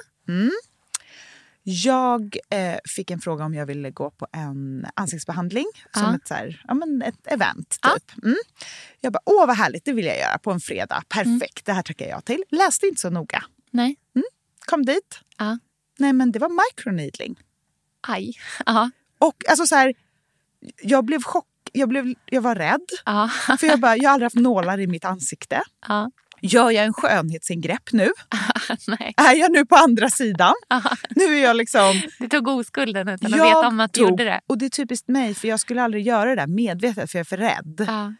Jag 1.70 2.36
eh, 2.50 2.78
fick 2.96 3.10
en 3.10 3.20
fråga 3.20 3.44
om 3.44 3.54
jag 3.54 3.66
ville 3.66 3.90
gå 3.90 4.10
på 4.10 4.26
en 4.32 4.86
ansiktsbehandling. 4.94 5.66
Som 5.94 6.02
Ja. 6.02 6.14
ett, 6.16 6.28
så 6.28 6.34
här, 6.34 6.62
ja, 6.68 6.74
men 6.74 7.02
ett 7.02 7.26
event, 7.26 7.68
typ. 7.82 8.24
Mm. 8.24 8.36
Jag 9.00 9.12
bara, 9.12 9.22
åh 9.24 9.46
vad 9.46 9.56
härligt, 9.56 9.84
det 9.84 9.92
vill 9.92 10.04
jag 10.04 10.18
göra 10.18 10.38
på 10.38 10.52
en 10.52 10.60
fredag. 10.60 11.02
Perfekt, 11.08 11.64
det 11.64 11.72
här 11.72 11.82
tackar 11.82 12.06
jag 12.06 12.24
till. 12.24 12.44
Läste 12.50 12.86
inte 12.86 13.00
så 13.00 13.10
noga. 13.10 13.44
Nej. 13.70 13.96
Kom 14.66 14.84
dit. 14.84 15.20
Ja. 15.38 15.58
Nej, 15.98 16.12
men 16.12 16.32
det 16.32 16.38
var 16.38 16.48
microneedling. 16.70 17.38
Aj. 18.00 18.32
Ja. 18.66 18.90
Och 19.18 19.44
alltså 19.48 19.66
så 19.66 19.74
här, 19.74 19.94
jag 20.82 21.04
blev 21.04 21.22
chock. 21.22 21.46
Jag, 21.72 21.88
blev, 21.88 22.14
jag 22.24 22.42
var 22.42 22.54
rädd. 22.54 22.86
För 23.60 23.66
jag 23.66 23.80
bara, 23.80 23.96
jag 23.96 24.10
har 24.10 24.14
aldrig 24.14 24.26
haft 24.26 24.36
nålar 24.36 24.80
i 24.80 24.86
mitt 24.86 25.04
ansikte. 25.04 25.62
Gör 26.42 26.70
jag 26.70 26.84
en 26.84 26.92
skönhetsingrepp 26.92 27.92
nu? 27.92 28.10
Nej. 28.86 29.14
Är 29.16 29.34
jag 29.34 29.52
nu 29.52 29.66
på 29.66 29.76
andra 29.76 30.10
sidan? 30.10 30.54
Nu 31.10 31.24
är 31.24 31.42
jag 31.42 31.56
liksom... 31.56 32.02
Du 32.18 32.28
tog 32.28 32.48
oskulden 32.48 33.08
utan 33.08 33.34
att 33.34 33.40
veta 33.40 33.68
om 33.68 33.80
att 33.80 33.92
du 33.92 34.00
tog- 34.00 34.10
gjorde 34.10 34.24
det. 34.24 34.40
Och 34.46 34.58
det 34.58 34.64
är 34.66 34.70
typiskt 34.70 35.08
mig, 35.08 35.34
för 35.34 35.48
jag 35.48 35.60
skulle 35.60 35.82
aldrig 35.82 36.06
göra 36.06 36.28
det 36.30 36.36
där 36.36 36.46
medvetet 36.46 37.10
för 37.10 37.18
jag 37.18 37.20
är 37.20 37.24
för 37.24 37.36
rädd. 37.36 37.84
Ja. 37.88 38.12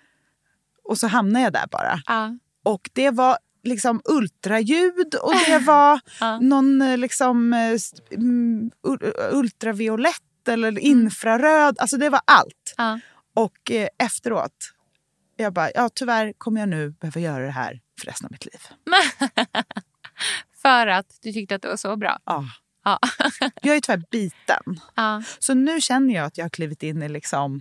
Och 0.85 0.99
så 0.99 1.07
hamnar 1.07 1.41
jag 1.41 1.53
där 1.53 1.66
bara. 1.71 2.03
Ja. 2.07 2.37
Och 2.64 2.91
det 2.93 3.11
var 3.11 3.39
liksom 3.64 4.01
ultraljud 4.05 5.14
och 5.23 5.35
det 5.47 5.59
var 5.66 6.01
Ja. 6.21 6.41
någon 6.41 6.83
eh, 6.83 6.99
liksom 6.99 7.53
eh, 7.53 7.77
mm, 8.14 8.71
ul- 8.87 9.12
ultraviolett 9.33 10.49
eller 10.49 10.79
infraröd. 10.79 11.77
Alltså 11.79 11.97
det 11.97 12.11
var 12.11 12.21
allt. 12.25 12.75
Och 13.35 13.71
eh, 13.71 13.89
efteråt, 13.99 14.53
jag 15.39 15.53
bara, 15.53 15.70
ja 15.74 15.89
tyvärr 15.95 16.32
kommer 16.39 16.61
jag 16.61 16.68
nu 16.68 16.91
behöva 16.91 17.20
göra 17.20 17.45
det 17.45 17.51
här 17.51 17.80
för 18.01 18.07
resten 18.07 18.26
av 18.26 18.32
mitt 18.32 18.45
liv. 18.45 18.61
För 20.62 20.86
att 20.86 21.07
du 21.22 21.32
tyckte 21.32 21.55
att 21.55 21.62
det 21.62 21.68
var 21.68 21.76
så 21.76 21.97
bra. 21.97 22.18
Ja. 22.24 22.45
Ja. 22.84 22.99
Jag 23.62 23.76
är 23.76 23.80
tyvärr 23.80 24.03
biten. 24.11 24.80
Ja. 24.95 25.22
Så 25.39 25.55
nu 25.55 25.80
känner 25.80 26.14
jag 26.14 26.24
att 26.24 26.39
jag 26.39 26.45
har 26.45 26.51
klivit 26.51 26.82
in 26.82 27.03
i 27.03 27.09
liksom 27.09 27.61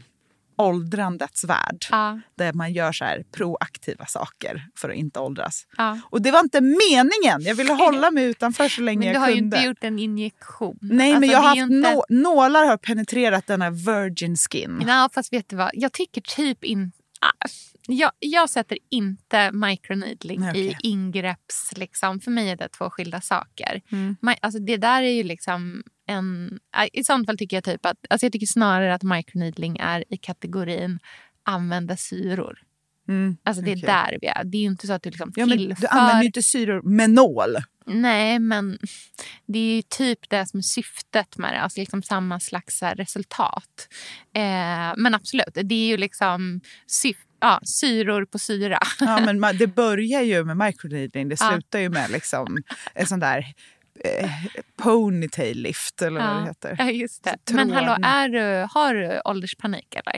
åldrandets 0.60 1.44
värld. 1.44 1.86
Ja. 1.92 2.20
Där 2.36 2.54
man 2.54 2.74
gör 2.74 2.92
så 2.92 3.06
här 3.06 3.24
proaktiva 3.32 4.06
saker 4.06 4.68
för 4.76 4.90
att 4.90 4.96
inte 4.96 5.20
åldras. 5.20 5.68
Ja. 5.78 6.00
Och 6.04 6.22
det 6.22 6.32
var 6.32 6.40
inte 6.40 6.62
meningen! 6.62 7.42
Jag 7.42 7.56
ville 7.56 7.74
hålla 7.74 8.12
mig 8.12 8.24
utanför 8.26 8.70
så 8.70 8.82
länge 8.82 9.00
Men 9.00 9.08
du 9.08 9.14
jag 9.14 9.20
har 9.20 9.30
ju 9.30 9.36
kunde. 9.36 9.58
inte 9.58 9.68
gjort 9.68 9.84
en 9.84 10.00
injektion. 10.00 10.78
Nej, 10.82 11.08
Alltså, 11.08 11.20
men 11.20 11.30
jag 11.30 11.40
har 11.40 11.48
haft 11.48 11.58
inte- 11.58 11.94
nå- 11.94 12.06
nålar 12.10 12.66
har 12.66 12.78
penetrerat 12.78 13.48
denna 13.48 13.70
virgin 13.70 14.36
skin. 14.38 14.84
Ja, 14.88 15.10
fast 15.14 15.34
vet 15.34 15.50
du 15.50 15.56
vad? 15.56 15.72
Jag 15.74 15.94
tycker 15.94 16.22
typ 16.22 16.64
in... 16.64 16.92
Ah, 17.28 17.48
Jag, 17.88 18.12
jag 18.20 18.50
sätter 18.50 18.78
inte 18.90 19.52
microneedling 19.52 20.40
Nej, 20.42 20.60
i 20.60 20.70
okej. 20.70 20.78
ingrepps... 20.84 21.74
Liksom. 21.78 22.20
För 22.20 22.32
mig 22.32 22.50
är 22.50 22.56
det 22.56 22.70
två 22.70 22.90
skilda 22.90 23.22
saker. 23.22 23.82
Mm. 23.92 24.16
Mi- 24.22 24.38
Alltså, 24.42 24.60
det 24.60 24.78
där 24.78 25.04
är 25.04 25.12
ju 25.12 25.24
liksom 25.24 25.84
en... 26.08 26.60
I 26.94 27.04
sånt 27.04 27.26
fall 27.26 27.38
tycker 27.38 27.58
jag 27.58 27.64
typ 27.64 27.86
att... 27.86 27.98
Alltså 28.10 28.26
jag 28.26 28.34
tycker 28.34 28.48
snarare 28.48 28.94
att 28.94 29.04
microneedling 29.04 29.78
är 29.78 30.04
i 30.10 30.18
kategorin 30.18 31.00
använda 31.44 31.98
syror. 31.98 32.60
Alltså 33.44 33.64
det 33.64 33.72
är 33.72 33.76
okej. 33.76 33.86
där 33.88 34.18
vi 34.22 34.28
är. 34.28 34.44
Det 34.44 34.58
är 34.58 34.62
ju 34.62 34.68
inte 34.68 34.88
så 34.88 34.94
att 34.94 35.04
du 35.04 35.10
liksom 35.10 35.32
Ja, 35.36 35.46
tillför... 35.46 35.82
du 35.82 35.88
använder 35.88 36.22
ju 36.22 36.26
inte 36.28 36.44
syror 36.44 36.82
med 36.82 37.10
nål. 37.10 37.56
Nej, 37.86 38.40
men 38.40 38.78
det 39.48 39.60
är 39.60 39.76
ju 39.76 39.82
typ 39.82 40.30
det 40.30 40.46
som 40.46 40.58
är 40.58 40.62
syftet 40.62 41.38
med 41.38 41.54
det. 41.54 41.62
Alltså 41.62 41.80
liksom 41.80 42.04
samma 42.04 42.40
slags 42.40 42.84
resultat. 42.84 43.88
Eh, 44.36 44.94
men 44.98 45.16
absolut, 45.16 45.46
det 45.64 45.76
är 45.76 45.88
ju 45.88 45.98
liksom 45.98 46.62
syf- 47.04 47.16
ja, 47.42 47.60
syror 47.64 48.26
på 48.26 48.40
syra. 48.40 48.80
Ja, 49.00 49.20
men 49.26 49.40
man, 49.40 49.58
det 49.58 49.68
börjar 49.68 50.22
ju 50.22 50.44
med 50.44 50.58
microneedling. 50.58 51.30
Det 51.30 51.38
Ja. 51.40 51.52
slutar 51.52 51.80
ju 51.80 51.90
med 51.90 52.10
liksom 52.12 52.58
en 52.94 53.08
sån 53.08 53.20
där 53.20 53.46
eh, 54.04 54.32
ponytail 54.84 55.58
lift 55.62 56.02
eller 56.02 56.20
vad 56.28 56.42
det 56.42 56.48
heter. 56.48 56.76
Ja, 56.80 56.90
just 56.92 57.24
det. 57.24 57.38
Men 57.54 57.72
hallå, 57.72 57.98
är 58.04 58.30
du, 58.30 58.68
har 58.72 58.94
du 58.96 59.22
ålderspanik 59.26 59.96
eller? 59.96 60.16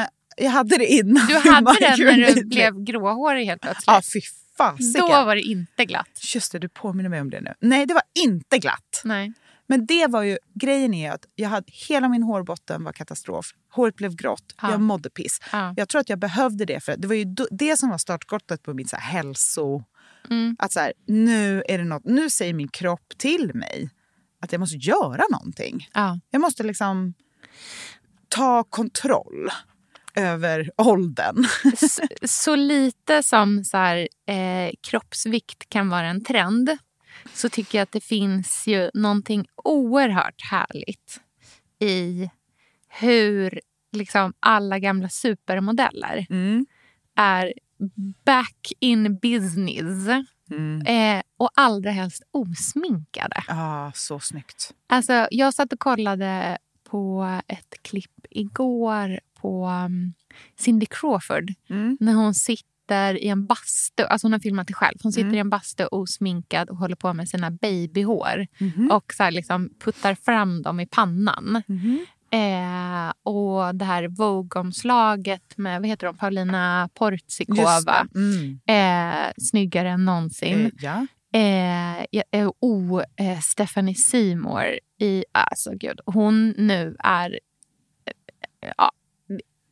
Eh, 0.00 0.06
jag 0.36 0.50
hade 0.50 0.78
det 0.78 0.86
innan. 0.86 1.26
Du 1.26 1.34
hade 1.50 1.76
det 1.80 2.16
när 2.16 2.34
du 2.34 2.44
blev 2.44 2.84
gråhårig 2.84 3.46
helt 3.46 3.62
plötsligt. 3.62 3.84
Ja, 3.86 4.02
fy 4.14 4.20
fasiken. 4.56 5.00
Då 5.00 5.08
var 5.08 5.34
det 5.34 5.42
inte 5.42 5.84
glatt. 5.84 6.34
Just 6.34 6.52
det, 6.52 6.58
du 6.58 6.68
påminner 6.68 7.10
mig 7.10 7.20
om 7.20 7.30
det 7.30 7.40
nu. 7.40 7.54
Nej, 7.60 7.86
det 7.86 7.94
var 7.94 8.02
inte 8.24 8.58
glatt. 8.58 9.00
Nej. 9.04 9.32
Men 9.68 9.86
det 9.86 10.06
var 10.06 10.22
ju, 10.22 10.38
grejen 10.54 10.94
är 10.94 11.12
att 11.12 11.24
jag 11.34 11.48
hade, 11.48 11.66
hela 11.88 12.08
min 12.08 12.22
hårbotten 12.22 12.84
var 12.84 12.92
katastrof. 12.92 13.46
Håret 13.72 13.96
blev 13.96 14.14
grått, 14.14 14.54
Ja. 14.62 14.70
jag 14.70 14.80
mådde 14.80 15.10
piss. 15.10 15.40
Ja. 15.52 15.74
Jag 15.76 15.88
tror 15.88 16.00
att 16.00 16.08
jag 16.08 16.18
behövde 16.18 16.64
det 16.64 16.80
för 16.84 16.96
det 16.96 17.08
var 17.08 17.14
ju 17.14 17.24
det 17.50 17.76
som 17.76 17.90
var 17.90 17.98
startskottet 17.98 18.62
på 18.62 18.74
mitt 18.74 18.90
så 18.90 18.96
här 18.96 19.12
hälso... 19.12 19.84
Mm. 20.30 20.56
Att 20.58 20.72
så 20.72 20.80
här, 20.80 20.92
nu, 21.06 21.62
är 21.68 21.78
det 21.78 21.84
något, 21.84 22.04
nu 22.04 22.30
säger 22.30 22.54
min 22.54 22.68
kropp 22.68 23.12
till 23.18 23.50
mig 23.54 23.90
att 24.40 24.52
jag 24.52 24.58
måste 24.58 24.76
göra 24.76 25.22
någonting. 25.30 25.88
Ja. 25.94 26.20
Jag 26.30 26.40
måste 26.40 26.62
liksom 26.62 27.14
ta 28.28 28.64
kontroll 28.64 29.50
över 30.16 30.70
åldern. 30.76 31.44
Så, 31.76 32.02
så 32.24 32.56
lite 32.56 33.22
som 33.22 33.64
så 33.64 33.76
här, 33.76 34.08
eh, 34.26 34.70
kroppsvikt 34.80 35.68
kan 35.68 35.88
vara 35.88 36.06
en 36.06 36.24
trend 36.24 36.70
så 37.34 37.48
tycker 37.48 37.78
jag 37.78 37.82
att 37.82 37.92
det 37.92 38.00
finns 38.04 38.64
ju 38.66 38.90
någonting 38.94 39.46
oerhört 39.64 40.42
härligt 40.50 41.20
i 41.78 42.30
hur 42.88 43.60
liksom 43.92 44.32
alla 44.40 44.78
gamla 44.78 45.08
supermodeller 45.08 46.26
Mm. 46.30 46.66
är 47.16 47.52
back 48.24 48.72
in 48.80 49.18
business 49.18 50.08
Mm. 50.50 50.86
eh, 50.86 51.22
och 51.36 51.50
allra 51.54 51.90
helst 51.90 52.22
osminkade. 52.30 53.42
Ah, 53.48 53.92
så 53.94 54.20
snyggt. 54.20 54.74
Alltså, 54.88 55.28
jag 55.30 55.54
satt 55.54 55.72
och 55.72 55.78
kollade 55.80 56.58
på 56.90 57.28
ett 57.48 57.74
klipp 57.82 58.26
igår 58.30 59.20
på 59.40 59.66
um, 59.66 60.14
Cindy 60.58 60.86
Crawford 60.86 61.50
Mm. 61.70 61.96
när 62.00 62.12
hon 62.14 62.34
sitter 62.34 63.14
i 63.24 63.28
en 63.28 63.46
bastu. 63.46 64.02
Alltså 64.02 64.24
hon 64.26 64.32
har 64.32 64.40
filmat 64.40 64.66
det 64.66 64.74
själv. 64.74 64.96
Hon 65.02 65.12
sitter 65.12 65.26
Mm. 65.26 65.34
i 65.36 65.38
en 65.38 65.50
bastu 65.50 65.84
osminkad 65.86 66.70
och 66.70 66.76
håller 66.76 66.96
på 66.96 67.12
med 67.14 67.28
sina 67.28 67.50
babyhår 67.50 68.46
Mhm. 68.58 68.90
och 68.90 69.12
så 69.16 69.30
liksom 69.30 69.70
puttar 69.84 70.14
fram 70.14 70.62
dem 70.62 70.80
i 70.80 70.86
pannan. 70.86 71.62
Mhm. 71.66 72.06
Eh, 72.30 73.12
och 73.22 73.74
det 73.74 73.84
här 73.84 74.08
Vogue-omslaget 74.08 75.56
med 75.56 75.80
vad 75.80 75.88
heter 75.88 76.06
hon? 76.06 76.16
Paulina 76.16 76.88
Portsikova. 76.94 78.06
Mm. 78.14 78.58
Eh, 78.66 79.32
snyggare 79.38 79.90
än 79.90 80.04
någonsin. 80.04 80.66
Eh, 80.66 80.70
ja. 80.80 82.22
Eh, 82.32 82.50
oh, 82.60 83.02
Stephanie 83.42 83.94
Seymour 83.94 84.78
i... 85.00 85.24
Alltså 85.32 85.70
gud, 85.74 86.00
hon 86.06 86.48
nu 86.58 86.96
är... 86.98 87.30
Eh, 88.06 88.70
ja, 88.78 88.90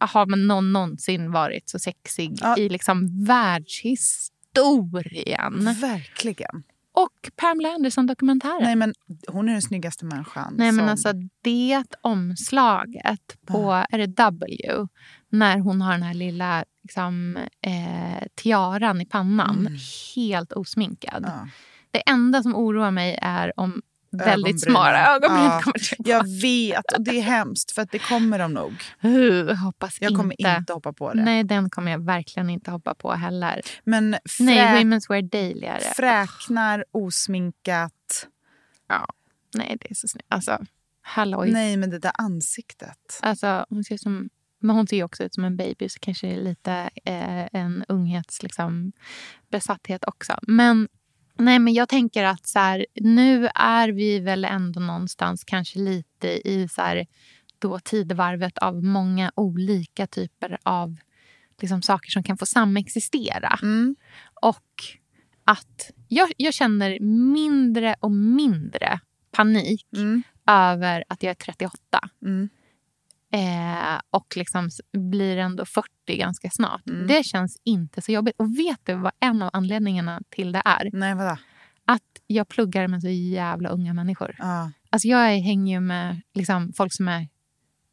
har 0.06 0.26
man 0.26 0.46
någon 0.46 0.72
någonsin 0.72 1.32
varit 1.32 1.68
så 1.68 1.78
sexig 1.78 2.38
Ja. 2.40 2.56
i 2.58 2.68
liksom 2.68 3.24
världshistorien? 3.24 5.74
Verkligen. 5.80 6.62
Och 6.92 7.30
Pamela 7.36 7.68
Anderson-dokumentären. 7.68 8.62
Nej, 8.62 8.76
men 8.76 8.94
hon 9.28 9.48
är 9.48 9.52
den 9.52 9.62
snyggaste 9.62 10.04
människan. 10.04 10.54
Nej, 10.58 10.72
men 10.72 10.84
som- 10.84 10.88
alltså 10.88 11.12
det 11.42 11.82
omslaget 12.00 13.36
på 13.46 13.84
är 13.90 13.98
det 13.98 14.06
W 14.06 14.86
när 15.30 15.58
hon 15.58 15.80
har 15.82 15.92
den 15.92 16.02
här 16.02 16.14
lilla 16.14 16.64
liksom, 16.82 17.36
eh, 17.60 18.24
tiaran 18.34 19.00
i 19.00 19.06
pannan. 19.06 19.78
Helt 20.16 20.52
osminkad. 20.52 21.16
Mm. 21.24 21.30
Ja. 21.30 21.48
Det 21.90 22.02
enda 22.10 22.42
som 22.42 22.56
oroar 22.56 22.90
mig 22.90 23.18
är 23.22 23.52
om 23.60 23.82
väldigt 24.14 24.62
smala 24.62 25.14
ögonbryn 25.16 25.44
Ja, 25.44 25.60
kommer 25.62 25.78
tillbaka. 25.78 26.10
Jag 26.10 26.40
vet, 26.42 26.92
och 26.92 27.04
det 27.04 27.18
är 27.18 27.22
hemskt 27.22 27.72
för 27.72 27.82
att 27.82 27.90
det 27.90 27.98
kommer 27.98 28.38
de 28.38 28.52
nog. 28.52 28.74
Uh, 29.04 29.54
hoppas 29.54 29.96
Jag 30.00 30.14
kommer 30.16 30.40
inte. 30.40 30.56
inte 30.58 30.72
hoppa 30.72 30.92
på 30.92 31.12
det. 31.12 31.22
Nej, 31.24 31.44
den 31.44 31.70
kommer 31.70 31.92
jag 31.92 32.04
verkligen 32.04 32.50
inte 32.50 32.70
hoppa 32.70 32.94
på 32.94 33.12
heller. 33.12 33.60
Men 33.84 34.16
frä, 34.24 34.44
Nej, 34.44 34.84
Women's 34.84 35.08
Wear 35.08 35.22
Daily 35.22 35.66
är 35.66 35.78
det. 35.78 35.94
fräknar, 35.96 36.84
osminkat. 36.92 38.28
Nej, 39.56 39.76
det 39.80 39.90
är 39.90 39.94
så 39.94 40.08
snyggt. 40.08 40.26
Alltså, 40.28 40.64
halloj. 41.02 41.50
Nej, 41.52 41.76
men 41.76 41.90
det 41.90 41.98
där 41.98 42.12
ansiktet. 42.18 43.18
Alltså, 43.22 43.66
hon 43.68 43.84
ser 43.84 43.96
som, 43.96 44.30
men 44.60 44.76
hon 44.76 44.86
ser 44.86 44.96
ju 44.96 45.04
också 45.04 45.24
ut 45.24 45.34
som 45.34 45.44
en 45.44 45.56
baby 45.56 45.88
så 45.88 45.98
kanske 46.00 46.26
det 46.26 46.32
är 46.32 46.42
lite 46.42 46.90
eh, 47.04 47.46
en 47.60 47.84
unghets 47.88 48.42
liksom, 48.42 48.92
besatthet 49.50 50.04
också. 50.06 50.38
Men, 50.42 50.88
nej, 51.38 51.58
men 51.58 51.74
jag 51.74 51.88
tänker 51.88 52.24
att 52.24 52.46
så 52.46 52.58
här, 52.58 52.86
nu 52.94 53.48
är 53.54 53.88
vi 53.88 54.20
väl 54.20 54.44
ändå 54.44 54.80
någonstans 54.80 55.44
kanske 55.44 55.78
lite 55.78 56.48
i 56.48 56.68
så 56.68 56.82
här, 56.82 57.06
då 57.58 57.78
tidevarvet 57.78 58.58
av 58.58 58.84
många 58.84 59.32
olika 59.34 60.06
typer 60.06 60.58
av 60.62 60.96
liksom, 61.60 61.82
saker 61.82 62.10
som 62.10 62.22
kan 62.22 62.38
få 62.38 62.46
samexistera. 62.46 63.58
Mm. 63.62 63.96
Och 64.42 64.84
att 65.44 65.90
jag, 66.08 66.32
jag 66.36 66.54
känner 66.54 67.00
mindre 67.34 67.96
och 68.00 68.10
mindre 68.10 69.00
panik 69.30 69.86
Mm. 69.96 70.22
över 70.46 71.04
att 71.08 71.22
jag 71.22 71.30
är 71.30 71.34
38. 71.34 71.78
Mm. 72.22 72.48
Eh, 73.34 74.00
och 74.10 74.36
liksom 74.36 74.70
blir 74.92 75.36
ändå 75.36 75.64
40 75.64 75.88
ganska 76.06 76.50
snart. 76.50 76.88
Mm. 76.88 77.06
Det 77.06 77.24
känns 77.24 77.56
inte 77.64 78.02
så 78.02 78.12
jobbigt. 78.12 78.34
Och 78.38 78.58
vet 78.58 78.80
du 78.82 78.94
vad 78.94 79.12
en 79.20 79.42
av 79.42 79.50
anledningarna 79.52 80.20
till 80.30 80.52
det 80.52 80.62
är? 80.64 80.90
Nej, 80.92 81.14
vadå? 81.14 81.36
Att 81.84 82.02
jag 82.26 82.48
pluggar 82.48 82.88
med 82.88 83.02
så 83.02 83.08
jävla 83.08 83.68
unga 83.68 83.94
människor. 83.94 84.36
Ja. 84.38 84.70
Alltså 84.90 85.08
jag 85.08 85.18
hänger 85.18 85.74
ju 85.74 85.80
med 85.80 86.20
liksom, 86.34 86.72
folk 86.76 86.92
som 86.92 87.08
är, 87.08 87.28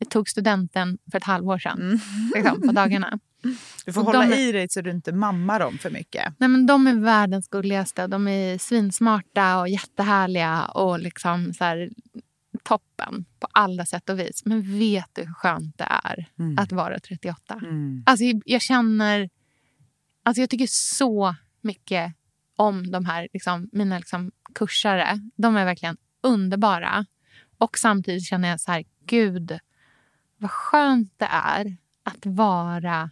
tog 0.09 0.29
studenten 0.29 0.97
för 1.11 1.17
ett 1.17 1.23
halvår 1.23 1.59
sedan. 1.59 1.79
Mm. 1.81 1.99
Liksom, 2.35 2.61
på 2.61 2.71
dagarna. 2.71 3.19
Du 3.85 3.93
får 3.93 4.01
Och 4.01 4.07
hålla 4.07 4.25
de 4.25 4.35
i 4.35 4.51
dig 4.51 4.69
så 4.69 4.81
du 4.81 4.91
inte 4.91 5.11
mammar 5.11 5.59
dem 5.59 5.77
för 5.77 5.89
mycket. 5.89 6.33
Nej, 6.37 6.49
men 6.49 6.65
de 6.65 6.87
är 6.87 6.95
världens 6.95 7.47
gulligaste. 7.47 8.07
De 8.07 8.27
är 8.27 8.57
svinsmarta 8.57 9.59
och 9.59 9.69
jättehärliga 9.69 10.65
och 10.65 10.99
liksom 10.99 11.53
så 11.53 11.63
här, 11.63 11.89
toppen 12.63 13.25
på 13.39 13.47
alla 13.51 13.85
sätt 13.85 14.09
och 14.09 14.19
vis. 14.19 14.45
Men 14.45 14.79
vet 14.79 15.09
du 15.13 15.21
hur 15.21 15.33
skönt 15.33 15.77
det 15.77 15.87
är 15.89 16.29
Mm. 16.39 16.57
att 16.57 16.71
vara 16.71 16.99
38? 16.99 17.53
Mm. 17.63 18.03
Alltså, 18.05 18.25
jag 18.45 18.61
känner... 18.61 19.29
Alltså, 20.23 20.41
jag 20.41 20.49
tycker 20.49 20.67
så 20.69 21.35
mycket 21.61 22.13
om 22.55 22.91
de 22.91 23.05
här 23.05 23.27
liksom, 23.33 23.69
mina 23.71 23.97
liksom, 23.97 24.31
kursare. 24.55 25.29
De 25.35 25.55
är 25.55 25.65
verkligen 25.65 25.97
underbara. 26.21 27.05
Och 27.57 27.77
samtidigt 27.77 28.25
känner 28.25 28.49
jag 28.49 28.61
så 28.61 28.71
här, 28.71 28.83
gud 29.05 29.59
vad 30.37 30.51
skönt 30.51 31.13
det 31.17 31.29
är 31.31 31.77
att 32.03 32.25
vara 32.25 33.11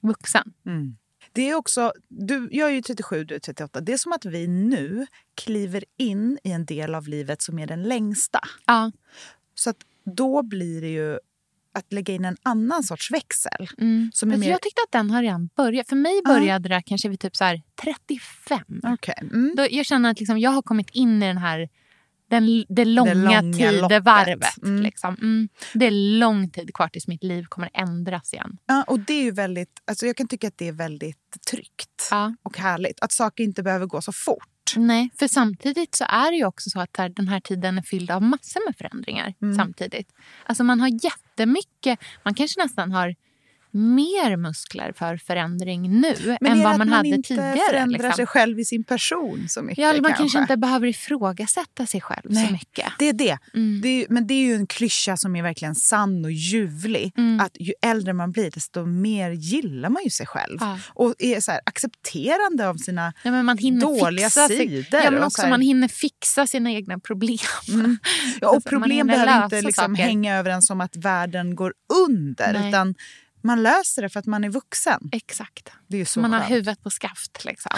vuxen. 0.00 0.52
Mm. 0.66 0.96
Det 1.36 1.50
är 1.50 1.54
också, 1.54 1.92
du, 2.08 2.48
jag 2.52 2.68
är 2.68 2.74
ju 2.74 2.82
37, 2.82 3.24
du 3.24 3.34
är 3.34 3.38
38. 3.38 3.80
Det 3.80 3.92
är 3.92 3.96
som 3.96 4.12
att 4.12 4.24
vi 4.24 4.46
nu 4.48 5.06
kliver 5.34 5.84
in 5.96 6.38
i 6.44 6.50
en 6.52 6.64
del 6.64 6.94
av 6.94 7.08
livet 7.08 7.42
som 7.42 7.58
är 7.58 7.66
den 7.66 7.82
längsta. 7.82 8.40
Ja. 8.66 8.92
Så 9.54 9.70
att 9.70 9.76
då 10.04 10.42
blir 10.42 10.80
det 10.80 10.88
ju 10.88 11.18
att 11.74 11.92
lägga 11.92 12.14
in 12.14 12.24
en 12.24 12.36
annan 12.42 12.82
sorts 12.82 13.10
växel. 13.10 13.68
Mm. 13.78 14.10
Som 14.14 14.30
är 14.30 14.36
mer- 14.36 14.50
Jag 14.50 14.62
tyckte 14.62 14.80
att 14.86 14.92
den 14.92 15.10
har 15.10 15.22
redan 15.22 15.48
börjat. 15.56 15.88
För 15.88 15.96
mig 15.96 16.22
började 16.24 16.68
det 16.68 16.82
kanske 16.86 17.08
vid 17.08 17.20
typ 17.20 17.36
så 17.36 17.44
här 17.44 17.62
35. 17.82 18.60
Okej. 18.84 19.14
Mm. 19.20 19.54
Då 19.56 19.66
jag 19.70 19.86
känner 19.86 20.10
att 20.10 20.20
liksom 20.20 20.38
jag 20.38 20.50
har 20.50 20.62
kommit 20.62 20.90
in 20.90 21.22
i 21.22 21.26
den 21.26 21.38
här 21.38 21.68
den, 22.30 22.64
det 22.68 22.84
långa, 22.84 23.14
långa 23.14 23.40
tidevarvet. 23.52 24.62
Mm. 24.62 24.82
Liksom. 24.82 25.14
Mm. 25.14 25.48
Det 25.74 25.86
är 25.86 26.18
lång 26.18 26.50
tid 26.50 26.74
kvar 26.74 26.88
tills 26.88 27.08
mitt 27.08 27.24
liv 27.24 27.44
kommer 27.48 27.70
ändras 27.74 28.32
igen. 28.32 28.56
Ja, 28.66 28.84
och 28.86 29.00
det 29.00 29.12
är 29.14 29.22
ju 29.22 29.30
väldigt, 29.30 29.82
alltså 29.84 30.06
jag 30.06 30.16
kan 30.16 30.28
tycka 30.28 30.48
att 30.48 30.58
det 30.58 30.68
är 30.68 30.72
väldigt 30.72 31.36
tryggt 31.50 32.08
Ja. 32.10 32.34
och 32.42 32.58
härligt. 32.58 33.00
Att 33.00 33.12
saker 33.12 33.44
inte 33.44 33.62
behöver 33.62 33.86
gå 33.86 34.02
så 34.02 34.12
fort. 34.12 34.76
Nej, 34.76 35.10
för 35.18 35.28
samtidigt 35.28 35.94
så 35.94 36.04
är 36.08 36.30
det 36.30 36.36
ju 36.36 36.44
också 36.44 36.70
så 36.70 36.80
att 36.80 36.96
här, 36.96 37.08
den 37.08 37.28
här 37.28 37.40
tiden 37.40 37.78
är 37.78 37.82
fylld 37.82 38.10
av 38.10 38.22
massor 38.22 38.66
med 38.66 38.76
förändringar 38.76 39.34
Mm. 39.42 39.54
samtidigt. 39.56 40.12
Alltså 40.46 40.64
man 40.64 40.80
har 40.80 40.88
jättemycket, 41.04 41.98
man 42.24 42.34
kanske 42.34 42.62
nästan 42.62 42.92
har 42.92 43.14
mer 43.76 44.36
muskler 44.36 44.92
för 44.96 45.16
förändring 45.16 46.00
nu 46.00 46.36
Men 46.40 46.52
än 46.52 46.62
vad 46.62 46.78
man, 46.78 46.88
hade 46.88 47.08
inte 47.08 47.28
tidigare. 47.28 47.58
förändrar 47.70 47.98
liksom. 47.98 48.12
sig 48.12 48.26
själv 48.26 48.60
i 48.60 48.64
sin 48.64 48.84
person 48.84 49.46
så 49.48 49.62
mycket 49.62 49.78
Ja, 49.78 49.92
man 49.92 50.02
kanske. 50.02 50.18
kanske 50.18 50.38
inte 50.38 50.56
behöver 50.56 50.86
ifrågasätta 50.86 51.86
sig 51.86 52.00
själv 52.00 52.22
Nej. 52.24 52.46
så 52.46 52.52
mycket. 52.52 52.86
Det 52.98 53.08
är 53.08 53.12
det. 53.12 53.38
Mm. 53.54 53.80
det 53.82 53.88
är, 53.88 54.06
men 54.10 54.26
det 54.26 54.34
är 54.34 54.46
ju 54.46 54.54
en 54.54 54.66
klyscha 54.66 55.16
som 55.16 55.36
är 55.36 55.42
verkligen 55.42 55.74
sann 55.74 56.24
och 56.24 56.32
ljuvlig. 56.32 57.12
Mm. 57.16 57.40
Att 57.40 57.56
ju 57.60 57.72
äldre 57.82 58.12
man 58.12 58.32
blir 58.32 58.50
desto 58.50 58.86
mer 58.86 59.30
gillar 59.30 59.88
man 59.88 60.04
ju 60.04 60.10
sig 60.10 60.26
själv. 60.26 60.56
Ja. 60.60 60.78
Och 60.88 61.14
är 61.18 61.40
så 61.40 61.50
här 61.52 61.60
accepterande 61.66 62.68
av 62.68 62.74
sina... 62.74 63.12
Ja, 63.22 63.30
men 63.30 63.44
man 63.44 63.58
hinner 63.58 63.80
Dåliga 63.80 64.26
fixa 64.26 64.48
sig- 64.48 64.56
sidor 64.58 65.00
Ja, 65.04 65.10
men 65.10 65.22
också 65.22 65.36
så 65.36 65.42
här- 65.42 65.50
man 65.50 65.60
hinner 65.60 65.88
fixa 65.88 66.46
sina 66.46 66.70
egna 66.72 66.98
problem. 66.98 67.38
Mm. 67.68 67.98
Ja, 68.40 68.48
och 68.48 68.54
Alltså, 68.54 68.74
man 68.74 68.82
problem 68.82 69.06
behöver 69.06 69.44
inte 69.44 69.60
liksom 69.62 69.94
hänga 69.94 70.36
över 70.36 70.50
en 70.50 70.62
som 70.62 70.80
att 70.80 70.96
världen 70.96 71.54
går 71.56 71.72
under. 72.08 72.52
Nej. 72.52 72.68
Utan 72.68 72.94
man 73.46 73.62
löser 73.62 74.02
det 74.02 74.08
för 74.08 74.20
att 74.20 74.26
man 74.26 74.44
är 74.44 74.48
vuxen. 74.48 75.08
Exakt. 75.12 75.72
Det 75.88 76.00
är 76.00 76.04
så 76.04 76.20
man 76.20 76.32
har 76.32 76.40
skönt. 76.40 76.50
huvudet 76.50 76.82
på 76.82 76.90
skaft. 76.90 77.44
Liksom. 77.44 77.70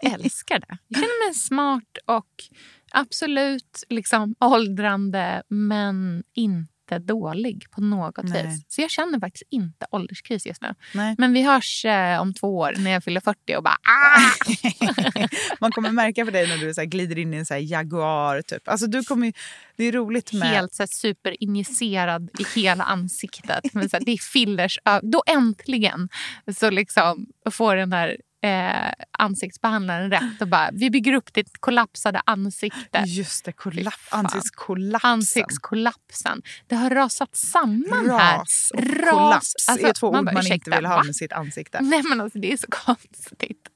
Jag 0.00 0.12
älskar 0.20 0.58
det. 0.58 0.78
Jag 0.88 1.00
känner 1.00 1.26
mig 1.28 1.34
smart 1.34 1.98
och 2.06 2.44
absolut 2.92 3.84
liksom 3.88 4.34
åldrande 4.40 5.42
men 5.48 6.24
inte 6.34 6.73
dålig 6.98 7.70
på 7.70 7.80
något 7.80 8.24
Nej. 8.24 8.46
vis. 8.46 8.64
Så 8.68 8.80
jag 8.80 8.90
känner 8.90 9.20
faktiskt 9.20 9.44
inte 9.50 9.86
ålderskris 9.90 10.46
just 10.46 10.62
nu. 10.62 10.74
Nej. 10.94 11.14
Men 11.18 11.32
vi 11.32 11.42
hörs 11.42 11.84
eh, 11.84 12.20
om 12.20 12.34
två 12.34 12.56
år 12.58 12.74
när 12.78 12.90
jag 12.90 13.04
fyller 13.04 13.20
40 13.20 13.56
och 13.56 13.62
bara 13.62 13.76
ah! 13.88 15.28
Man 15.60 15.72
kommer 15.72 15.90
märka 15.90 16.24
för 16.24 16.32
dig 16.32 16.48
när 16.48 16.58
du 16.58 16.74
så 16.74 16.84
glider 16.84 17.18
in 17.18 17.34
i 17.34 17.36
en 17.36 17.46
så 17.46 17.54
Jaguar. 17.56 18.42
Typ. 18.42 18.68
Alltså, 18.68 18.86
du 18.86 19.04
kommer 19.04 19.32
det 19.76 19.84
är 19.84 19.92
roligt 19.92 20.32
med... 20.32 20.48
helt 20.48 20.74
så 20.74 20.82
här, 20.82 20.88
superinjicerad 20.88 22.30
i 22.38 22.60
hela 22.60 22.84
ansiktet. 22.84 23.74
Men 23.74 23.88
så 23.88 23.96
här, 23.96 24.04
det 24.04 24.12
är 24.12 24.32
fillers. 24.32 24.78
Då 25.02 25.22
äntligen 25.26 26.08
så 26.56 26.70
liksom 26.70 27.26
får 27.50 27.76
den 27.76 27.92
här 27.92 28.16
eh, 28.44 28.92
ansiktsbehandlaren 29.18 30.10
rätt 30.10 30.40
och 30.40 30.48
bara 30.48 30.70
vi 30.72 30.90
bygger 30.90 31.14
upp 31.14 31.34
ditt 31.34 31.50
kollapsade 31.60 32.22
ansikte. 32.26 33.04
Just 33.06 33.44
det, 33.44 33.52
fan. 33.62 33.94
ansiktskollapsen. 34.10 35.10
Ansiktskollapsen. 35.10 36.42
Det 36.66 36.74
har 36.76 36.90
rasat 36.90 37.36
samman 37.36 38.10
här. 38.10 38.38
Ras 38.38 38.72
och 38.74 38.80
kollaps 38.80 39.68
Alltså, 39.68 39.86
är 39.86 39.92
två 39.92 40.12
man 40.12 40.18
ord 40.20 40.24
bara, 40.24 40.32
man 40.34 40.46
inte 40.52 40.70
vill 40.70 40.86
ha 40.86 40.96
va? 40.96 41.02
med 41.04 41.16
sitt 41.16 41.32
ansikte. 41.32 41.80
Nej 41.80 42.02
men 42.08 42.20
alltså 42.20 42.38
det 42.38 42.52
är 42.52 42.56
så 42.56 42.66
konstigt. 42.70 43.68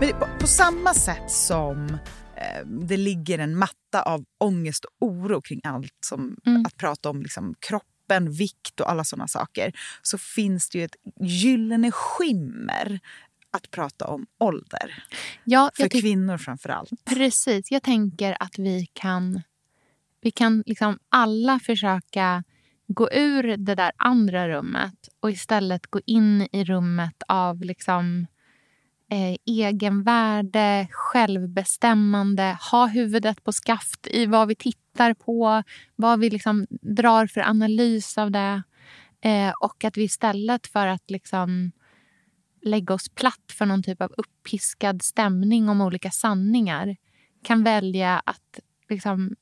Men 0.00 0.10
på, 0.40 0.46
samma 0.46 0.94
sätt 0.94 1.30
som 1.30 1.90
eh, 2.36 2.66
det 2.66 2.96
ligger 2.96 3.38
en 3.38 3.56
matta 3.58 4.02
av 4.02 4.24
ångest 4.40 4.84
och 4.84 5.06
oro 5.06 5.40
kring 5.40 5.60
allt 5.64 5.96
som 6.06 6.36
Mm. 6.46 6.66
att 6.66 6.76
prata 6.76 7.10
om 7.10 7.22
liksom, 7.22 7.54
kroppen, 8.10 8.32
vikt 8.32 8.80
och 8.80 8.90
alla 8.90 9.04
såna 9.04 9.28
saker 9.28 9.72
så 10.02 10.18
finns 10.18 10.70
det 10.70 10.78
ju 10.78 10.84
ett 10.84 10.96
gyllene 11.20 11.90
skimmer 11.90 13.00
att 13.52 13.70
prata 13.70 14.06
om 14.06 14.26
ålder. 14.38 15.04
Ja, 15.44 15.70
För 15.74 15.88
kvinnor 15.88 16.38
framför 16.38 16.68
allt. 16.68 16.90
Precis. 17.04 17.70
Jag 17.70 17.82
tänker 17.82 18.36
att 18.40 18.58
vi 18.58 18.86
kan, 18.92 19.42
vi 20.20 20.30
kan 20.30 20.62
liksom 20.66 20.98
alla 21.08 21.58
försöka 21.58 22.44
gå 22.86 23.08
ur 23.12 23.56
det 23.56 23.74
där 23.74 23.92
andra 23.96 24.48
rummet 24.48 25.08
och 25.20 25.30
istället 25.30 25.86
gå 25.86 26.00
in 26.06 26.48
i 26.52 26.64
rummet 26.64 27.22
av 27.28 27.60
liksom, 27.60 28.26
eh, 29.10 29.36
egenvärde, 29.46 30.88
självbestämmande, 30.90 32.58
ha 32.70 32.86
huvudet 32.86 33.44
på 33.44 33.52
skaft 33.52 34.06
i 34.06 34.26
vad 34.26 34.48
vi 34.48 34.54
tittar 34.54 35.14
på, 35.14 35.62
vad 35.96 36.20
vi 36.20 36.30
liksom 36.30 36.66
drar 36.70 37.26
för 37.26 37.40
analys 37.40 38.18
av 38.18 38.30
det. 38.30 38.62
Eh, 39.20 39.52
och 39.60 39.84
att 39.84 39.96
vi 39.96 40.02
istället 40.02 40.66
för 40.66 40.86
att 40.86 41.10
liksom 41.10 41.72
lägga 42.62 42.94
oss 42.94 43.08
platt 43.08 43.52
för 43.52 43.66
någon 43.66 43.82
typ 43.82 44.02
av 44.02 44.12
uppiskad 44.16 45.02
stämning 45.02 45.68
om 45.68 45.80
olika 45.80 46.10
sanningar 46.10 46.96
kan 47.42 47.64
välja 47.64 48.22
att 48.24 48.60
liksom 48.88 49.36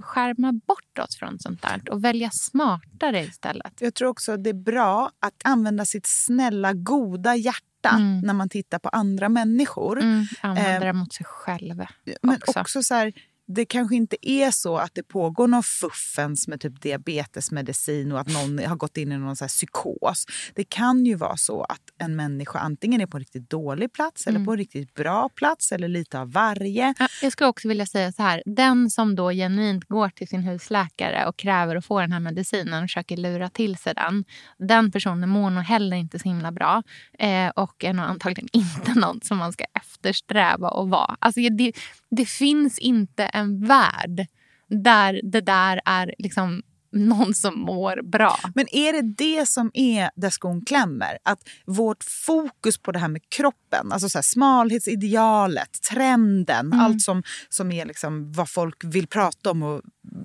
skärma 0.00 0.52
bort 0.52 0.98
oss 0.98 1.16
från 1.18 1.38
sånt 1.38 1.62
där 1.62 1.82
och 1.90 2.04
välja 2.04 2.30
smartare 2.30 3.20
istället. 3.20 3.72
Jag 3.80 3.94
tror 3.94 4.08
också 4.08 4.32
att 4.32 4.44
det 4.44 4.50
är 4.50 4.54
bra 4.54 5.10
att 5.20 5.40
använda 5.44 5.84
sitt 5.84 6.06
snälla, 6.06 6.72
goda 6.72 7.36
hjärta 7.36 7.75
Mm. 7.90 8.20
när 8.20 8.34
man 8.34 8.48
tittar 8.48 8.78
på 8.78 8.88
andra 8.88 9.28
människor. 9.28 10.00
Mm, 10.00 10.26
använda 10.40 10.74
Eh, 10.74 10.80
det 10.80 10.92
mot 10.92 11.12
sig 11.12 11.26
själv. 11.26 11.84
Men 12.22 12.34
också. 12.36 12.60
också, 12.60 12.82
så 12.82 12.94
här, 12.94 13.12
det 13.48 13.64
kanske 13.64 13.96
inte 13.96 14.16
är 14.30 14.50
så 14.50 14.76
att 14.76 14.94
det 14.94 15.02
pågår 15.02 15.48
någon 15.48 15.62
fuffens 15.62 16.48
med 16.48 16.60
typ 16.60 16.82
diabetesmedicin 16.82 18.12
och 18.12 18.20
att 18.20 18.28
någon 18.28 18.58
har 18.58 18.76
gått 18.76 18.96
in 18.96 19.12
i 19.12 19.18
någon 19.18 19.36
så 19.36 19.44
här 19.44 19.48
psykos. 19.48 20.26
Det 20.54 20.64
kan 20.64 21.06
ju 21.06 21.14
vara 21.14 21.36
så 21.36 21.62
att 21.62 21.80
en 21.98 22.16
människa 22.16 22.58
antingen 22.58 23.00
är 23.00 23.06
på 23.06 23.16
en 23.16 23.20
riktigt 23.20 23.50
dålig 23.50 23.92
plats 23.92 24.26
eller 24.26 24.36
Mm. 24.36 24.46
på 24.46 24.52
en 24.52 24.58
riktigt 24.58 24.94
bra 24.94 25.28
plats 25.28 25.72
eller 25.72 25.88
lite 25.88 26.20
av 26.20 26.32
varje. 26.32 26.94
Ja, 26.98 27.08
Jag 27.22 27.32
skulle 27.32 27.48
också 27.48 27.68
vilja 27.68 27.86
säga 27.86 28.12
så 28.12 28.22
här. 28.22 28.42
Den 28.46 28.90
som 28.90 29.14
då 29.14 29.30
genuint 29.30 29.84
går 29.84 30.08
till 30.08 30.28
sin 30.28 30.40
husläkare 30.42 31.26
och 31.26 31.36
kräver 31.36 31.76
att 31.76 31.84
få 31.84 32.00
den 32.00 32.12
här 32.12 32.20
medicinen 32.20 32.82
och 32.82 32.88
försöker 32.90 33.16
lura 33.16 33.50
till 33.50 33.76
sig 33.76 33.94
den. 33.94 34.24
Den 34.58 34.90
personen 34.92 35.28
mår 35.28 35.50
nog 35.50 35.64
heller 35.64 35.96
inte 35.96 36.18
så 36.18 36.24
himla 36.28 36.52
bra. 36.52 36.82
Eh, 37.18 37.48
och 37.48 37.84
är 37.84 37.92
nog 37.92 38.04
antagligen 38.04 38.48
inte 38.52 38.94
någon 38.94 39.20
som 39.22 39.38
man 39.38 39.52
ska 39.52 39.64
eftersträva 39.74 40.68
att 40.68 40.88
vara. 40.88 41.16
Alltså, 41.18 41.40
det, 41.40 41.72
det 42.10 42.26
finns 42.28 42.78
inte 42.78 43.24
en 43.36 43.66
värld 43.66 44.26
där 44.68 45.20
det 45.24 45.40
där 45.40 45.80
är 45.84 46.14
liksom 46.18 46.62
någon 46.92 47.34
som 47.34 47.60
mår 47.60 48.02
bra. 48.02 48.38
Men 48.54 48.66
är 48.74 48.92
det 48.92 49.02
det 49.02 49.48
som 49.48 49.70
är 49.74 50.10
där 50.16 50.30
skon 50.30 50.64
klämmer? 50.64 51.18
Att 51.22 51.38
vårt 51.66 52.04
fokus 52.04 52.78
på 52.78 52.92
det 52.92 52.98
här 52.98 53.08
med 53.08 53.22
kroppen, 53.28 53.92
alltså 53.92 54.08
så 54.08 54.18
här 54.18 54.22
smalhetsidealet, 54.22 55.82
trenden, 55.90 56.66
Mm. 56.66 56.80
allt 56.80 57.02
som, 57.02 57.22
som 57.48 57.72
är 57.72 57.84
liksom 57.86 58.32
vad 58.32 58.50
folk 58.50 58.84
vill 58.84 59.06
prata 59.06 59.50
om 59.50 59.62
och 59.62 59.82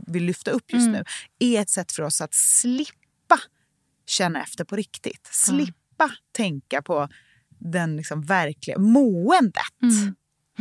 vill 0.08 0.24
lyfta 0.24 0.52
upp 0.52 0.74
just 0.74 0.88
Mm. 0.88 0.92
nu, 0.92 1.04
är 1.56 1.62
ett 1.62 1.70
sätt 1.70 1.92
för 1.92 2.04
oss 2.04 2.22
att 2.22 2.34
slippa 2.34 3.40
känna 4.08 4.44
efter 4.44 4.64
på 4.66 4.76
riktigt. 4.76 5.30
Slippa 5.32 6.12
tänka 6.32 6.82
på 6.82 7.10
den 7.60 7.98
liksom 7.98 8.22
verkliga 8.22 8.78
måendet. 8.80 9.64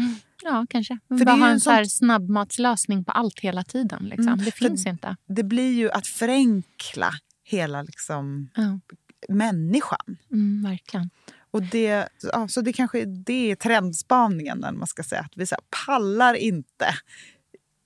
Mm. 0.01 0.15
Ja, 0.43 0.67
kanske. 0.71 0.99
För 1.09 1.17
För 1.19 1.25
bara 1.25 1.37
ha 1.37 1.47
en 1.47 1.53
en 1.53 1.61
så 1.61 1.71
sånt- 1.71 1.93
snabbmatslösning 1.93 3.05
på 3.05 3.13
allt 3.13 3.41
hela 3.41 3.65
tiden. 3.65 4.05
Liksom. 4.05 4.29
Mm, 4.29 4.39
Det 4.45 4.51
för- 4.53 4.69
finns 4.69 4.87
inte. 4.87 5.17
Det 5.27 5.43
blir 5.43 5.73
ju 5.73 5.91
att 5.91 6.07
förenkla 6.07 7.11
hela 7.45 7.83
liksom 7.83 8.49
Ja, 8.55 8.81
människan. 9.29 10.17
mm, 10.33 10.63
verkligen. 10.71 11.11
Och 11.51 11.63
det, 11.63 12.09
ja, 12.33 12.49
så 12.49 12.61
det 12.61 12.73
kanske 12.73 13.05
det 13.05 13.51
är 13.51 13.57
trendspaningen, 13.57 14.61
man 14.79 14.87
ska 14.87 15.03
säga. 15.03 15.21
Att 15.21 15.33
vi 15.37 15.47
så 15.47 15.55
här, 15.55 15.63
pallar 15.87 16.35
inte 16.35 16.95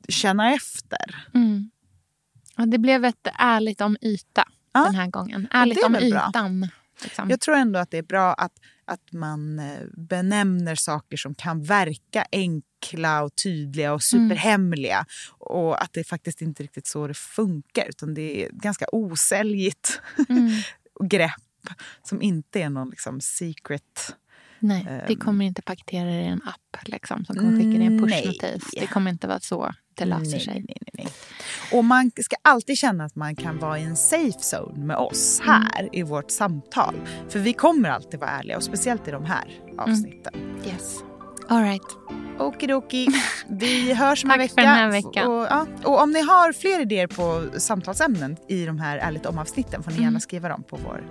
känna 0.08 0.52
efter. 0.54 1.26
Mm. 1.34 1.70
Ja, 2.56 2.66
det 2.66 2.78
blev 2.78 3.04
ett 3.04 3.28
ärligt 3.38 3.80
om 3.80 3.96
yta 4.02 4.48
Ja, 4.72 4.84
den 4.84 4.94
här 4.94 5.06
gången. 5.10 5.48
Ärligt 5.50 5.84
om 5.84 5.92
bra. 5.92 6.00
ytan. 6.02 6.68
Liksom. 7.02 7.30
Jag 7.30 7.40
tror 7.40 7.54
ändå 7.56 7.78
att 7.78 7.90
det 7.90 7.98
är 7.98 8.02
bra 8.02 8.32
att, 8.34 8.52
att 8.84 9.12
man 9.12 9.58
eh, 9.58 9.80
benämner 9.96 10.74
saker 10.74 11.16
som 11.16 11.34
kan 11.34 11.62
verka 11.62 12.26
enkla 12.32 13.22
och 13.22 13.34
tydliga 13.36 13.92
och 13.92 14.02
superhemliga. 14.02 15.06
Och 15.38 15.82
att 15.82 15.92
det 15.92 16.04
faktiskt 16.04 16.42
inte 16.42 16.62
riktigt 16.62 16.86
så 16.86 17.06
det 17.06 17.14
funkar. 17.14 17.86
Utan 17.88 18.14
det 18.14 18.44
är 18.44 18.50
ganska 18.52 18.86
osäljigt 18.92 20.00
Mm. 20.28 20.50
grepp 21.08 21.30
som 22.02 22.22
inte 22.22 22.62
är 22.62 22.70
någon 22.70 22.90
liksom 22.90 23.20
secret. 23.20 24.16
Nej, 24.58 24.84
det 24.84 25.12
Ehm. 25.12 25.18
kommer 25.20 25.44
inte 25.44 25.62
paketera 25.62 26.10
i 26.10 26.26
en 26.26 26.42
app 26.42 26.88
liksom, 26.88 27.24
som 27.24 27.36
kommer 27.36 27.50
skicka 27.58 27.78
dig 27.78 27.86
en 27.86 27.96
Nej. 27.96 28.22
pushnotis. 28.22 28.70
Det 28.72 28.86
kommer 28.86 29.10
inte 29.10 29.26
vara 29.26 29.40
så 29.40 29.74
det 29.96 30.04
löser 30.04 30.30
nej, 30.30 30.40
sig. 30.40 30.54
Nej, 30.54 30.64
nej, 30.68 30.90
nej. 30.92 31.08
Och 31.72 31.84
man 31.84 32.10
ska 32.20 32.36
alltid 32.42 32.78
känna 32.78 33.04
att 33.04 33.16
man 33.16 33.36
kan 33.36 33.58
vara 33.58 33.78
i 33.78 33.82
en 33.82 33.96
safe 33.96 34.38
zone 34.56 34.84
med 34.84 34.96
oss 34.96 35.40
här 35.44 35.88
i 35.92 36.02
vårt 36.02 36.30
samtal. 36.30 36.94
För 37.28 37.38
vi 37.38 37.52
kommer 37.52 37.88
alltid 37.88 38.20
vara 38.20 38.30
ärliga 38.30 38.56
och 38.56 38.62
speciellt 38.62 39.08
i 39.08 39.10
de 39.10 39.24
här 39.24 39.60
avsnitten. 39.78 40.34
Yes. 40.66 41.02
All 41.48 41.62
right. 41.62 41.82
Okidoki. 42.38 43.08
Vi 43.48 43.94
hörs 43.94 44.24
om 44.24 44.30
en 44.30 44.38
Tack 44.38 44.44
vecka. 44.44 44.54
för 44.54 44.62
den 44.62 44.70
här 44.70 44.90
veckan. 44.90 45.30
Och, 45.32 45.46
ja, 45.50 45.66
och 45.84 46.02
om 46.02 46.10
ni 46.10 46.20
har 46.22 46.52
fler 46.52 46.80
idéer 46.80 47.06
på 47.06 47.44
samtalsämnen 47.60 48.36
i 48.48 48.66
de 48.66 48.78
här 48.78 48.98
Ärligt 48.98 49.26
om-avsnitten 49.26 49.82
får 49.82 49.90
ni 49.90 49.96
gärna 49.96 50.08
Mm. 50.08 50.20
skriva 50.20 50.48
dem 50.48 50.62
på 50.62 50.76
vår, 50.84 51.04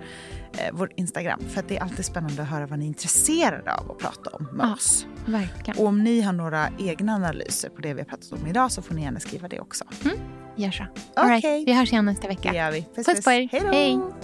eh, 0.52 0.58
vår 0.72 0.90
Instagram. 0.96 1.40
För 1.48 1.60
att 1.60 1.68
det 1.68 1.76
är 1.76 1.82
alltid 1.82 2.04
spännande 2.04 2.42
att 2.42 2.48
höra 2.48 2.66
vad 2.66 2.78
ni 2.78 2.84
är 2.84 2.88
intresserade 2.88 3.74
av 3.74 3.90
att 3.90 3.98
prata 3.98 4.30
om 4.30 4.48
med 4.52 4.66
Ja. 4.68 4.72
oss. 4.74 5.06
Verkligen. 5.26 5.78
Och 5.80 5.86
om 5.86 6.04
ni 6.04 6.20
har 6.20 6.32
några 6.32 6.68
egna 6.78 7.14
analyser 7.14 7.68
på 7.68 7.80
det 7.80 7.94
vi 7.94 8.00
har 8.00 8.06
pratat 8.06 8.32
om 8.32 8.46
idag 8.46 8.72
så 8.72 8.82
får 8.82 8.94
ni 8.94 9.02
gärna 9.02 9.20
skriva 9.20 9.48
det 9.48 9.60
också. 9.60 9.84
Gör 10.56 10.70
så. 10.70 10.84
All 11.16 11.28
right. 11.28 11.44
Okej. 11.44 11.64
Vi 11.66 11.72
hörs 11.72 11.92
igen 11.92 12.04
nästa 12.04 12.22
Det 12.22 12.28
vecka. 12.28 12.54
gör 12.54 12.70
vi. 12.72 12.86
Puss 13.04 13.24
på 13.24 13.30
er. 13.30 13.48
Hej 13.52 13.60
då! 13.96 14.14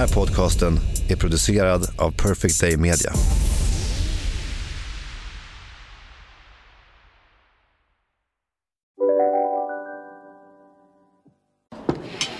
Här 0.00 0.08
podcasten 0.08 0.78
är 1.10 1.16
producerad 1.16 1.82
av 1.98 2.10
Perfect 2.10 2.60
Day 2.60 2.76
Media. 2.76 3.12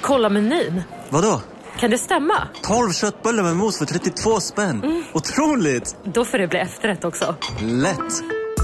Kolla 0.00 0.28
menyn. 0.28 0.82
Vadå? 1.10 1.40
Kan 1.78 1.90
det 1.90 1.98
stämma? 1.98 2.48
12 2.62 2.92
köttbullar 2.92 3.42
med 3.42 3.56
mos 3.56 3.78
för 3.78 3.84
32 3.84 4.40
spänn. 4.40 4.82
Mm. 4.84 5.02
Otroligt! 5.14 5.96
Då 6.04 6.24
får 6.24 6.38
det 6.38 6.46
bli 6.46 6.58
efterrätt 6.58 7.04
också. 7.04 7.36
Lätt! 7.60 8.39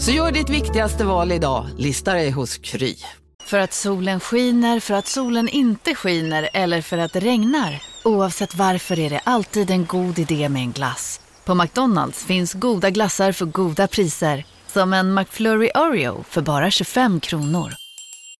Så 0.00 0.10
gör 0.10 0.32
ditt 0.32 0.50
viktigaste 0.50 1.04
val 1.04 1.32
idag, 1.32 1.66
lista 1.78 2.14
dig 2.14 2.30
hos 2.30 2.58
Kry. 2.58 2.96
För 3.42 3.58
att 3.58 3.72
solen 3.72 4.20
skiner, 4.20 4.80
för 4.80 4.94
att 4.94 5.06
solen 5.06 5.48
inte 5.48 5.94
skiner 5.94 6.48
eller 6.52 6.82
för 6.82 6.98
att 6.98 7.12
det 7.12 7.20
regnar. 7.20 7.82
Oavsett 8.04 8.54
varför 8.54 8.98
är 8.98 9.10
det 9.10 9.20
alltid 9.24 9.70
en 9.70 9.86
god 9.86 10.18
idé 10.18 10.48
med 10.48 10.62
en 10.62 10.72
glass. 10.72 11.20
På 11.44 11.54
McDonalds 11.54 12.24
finns 12.24 12.54
goda 12.54 12.90
glassar 12.90 13.32
för 13.32 13.46
goda 13.46 13.88
priser. 13.88 14.44
Som 14.66 14.92
en 14.92 15.14
McFlurry 15.14 15.70
Oreo 15.74 16.24
för 16.28 16.42
bara 16.42 16.70
25 16.70 17.20
kronor. 17.20 17.79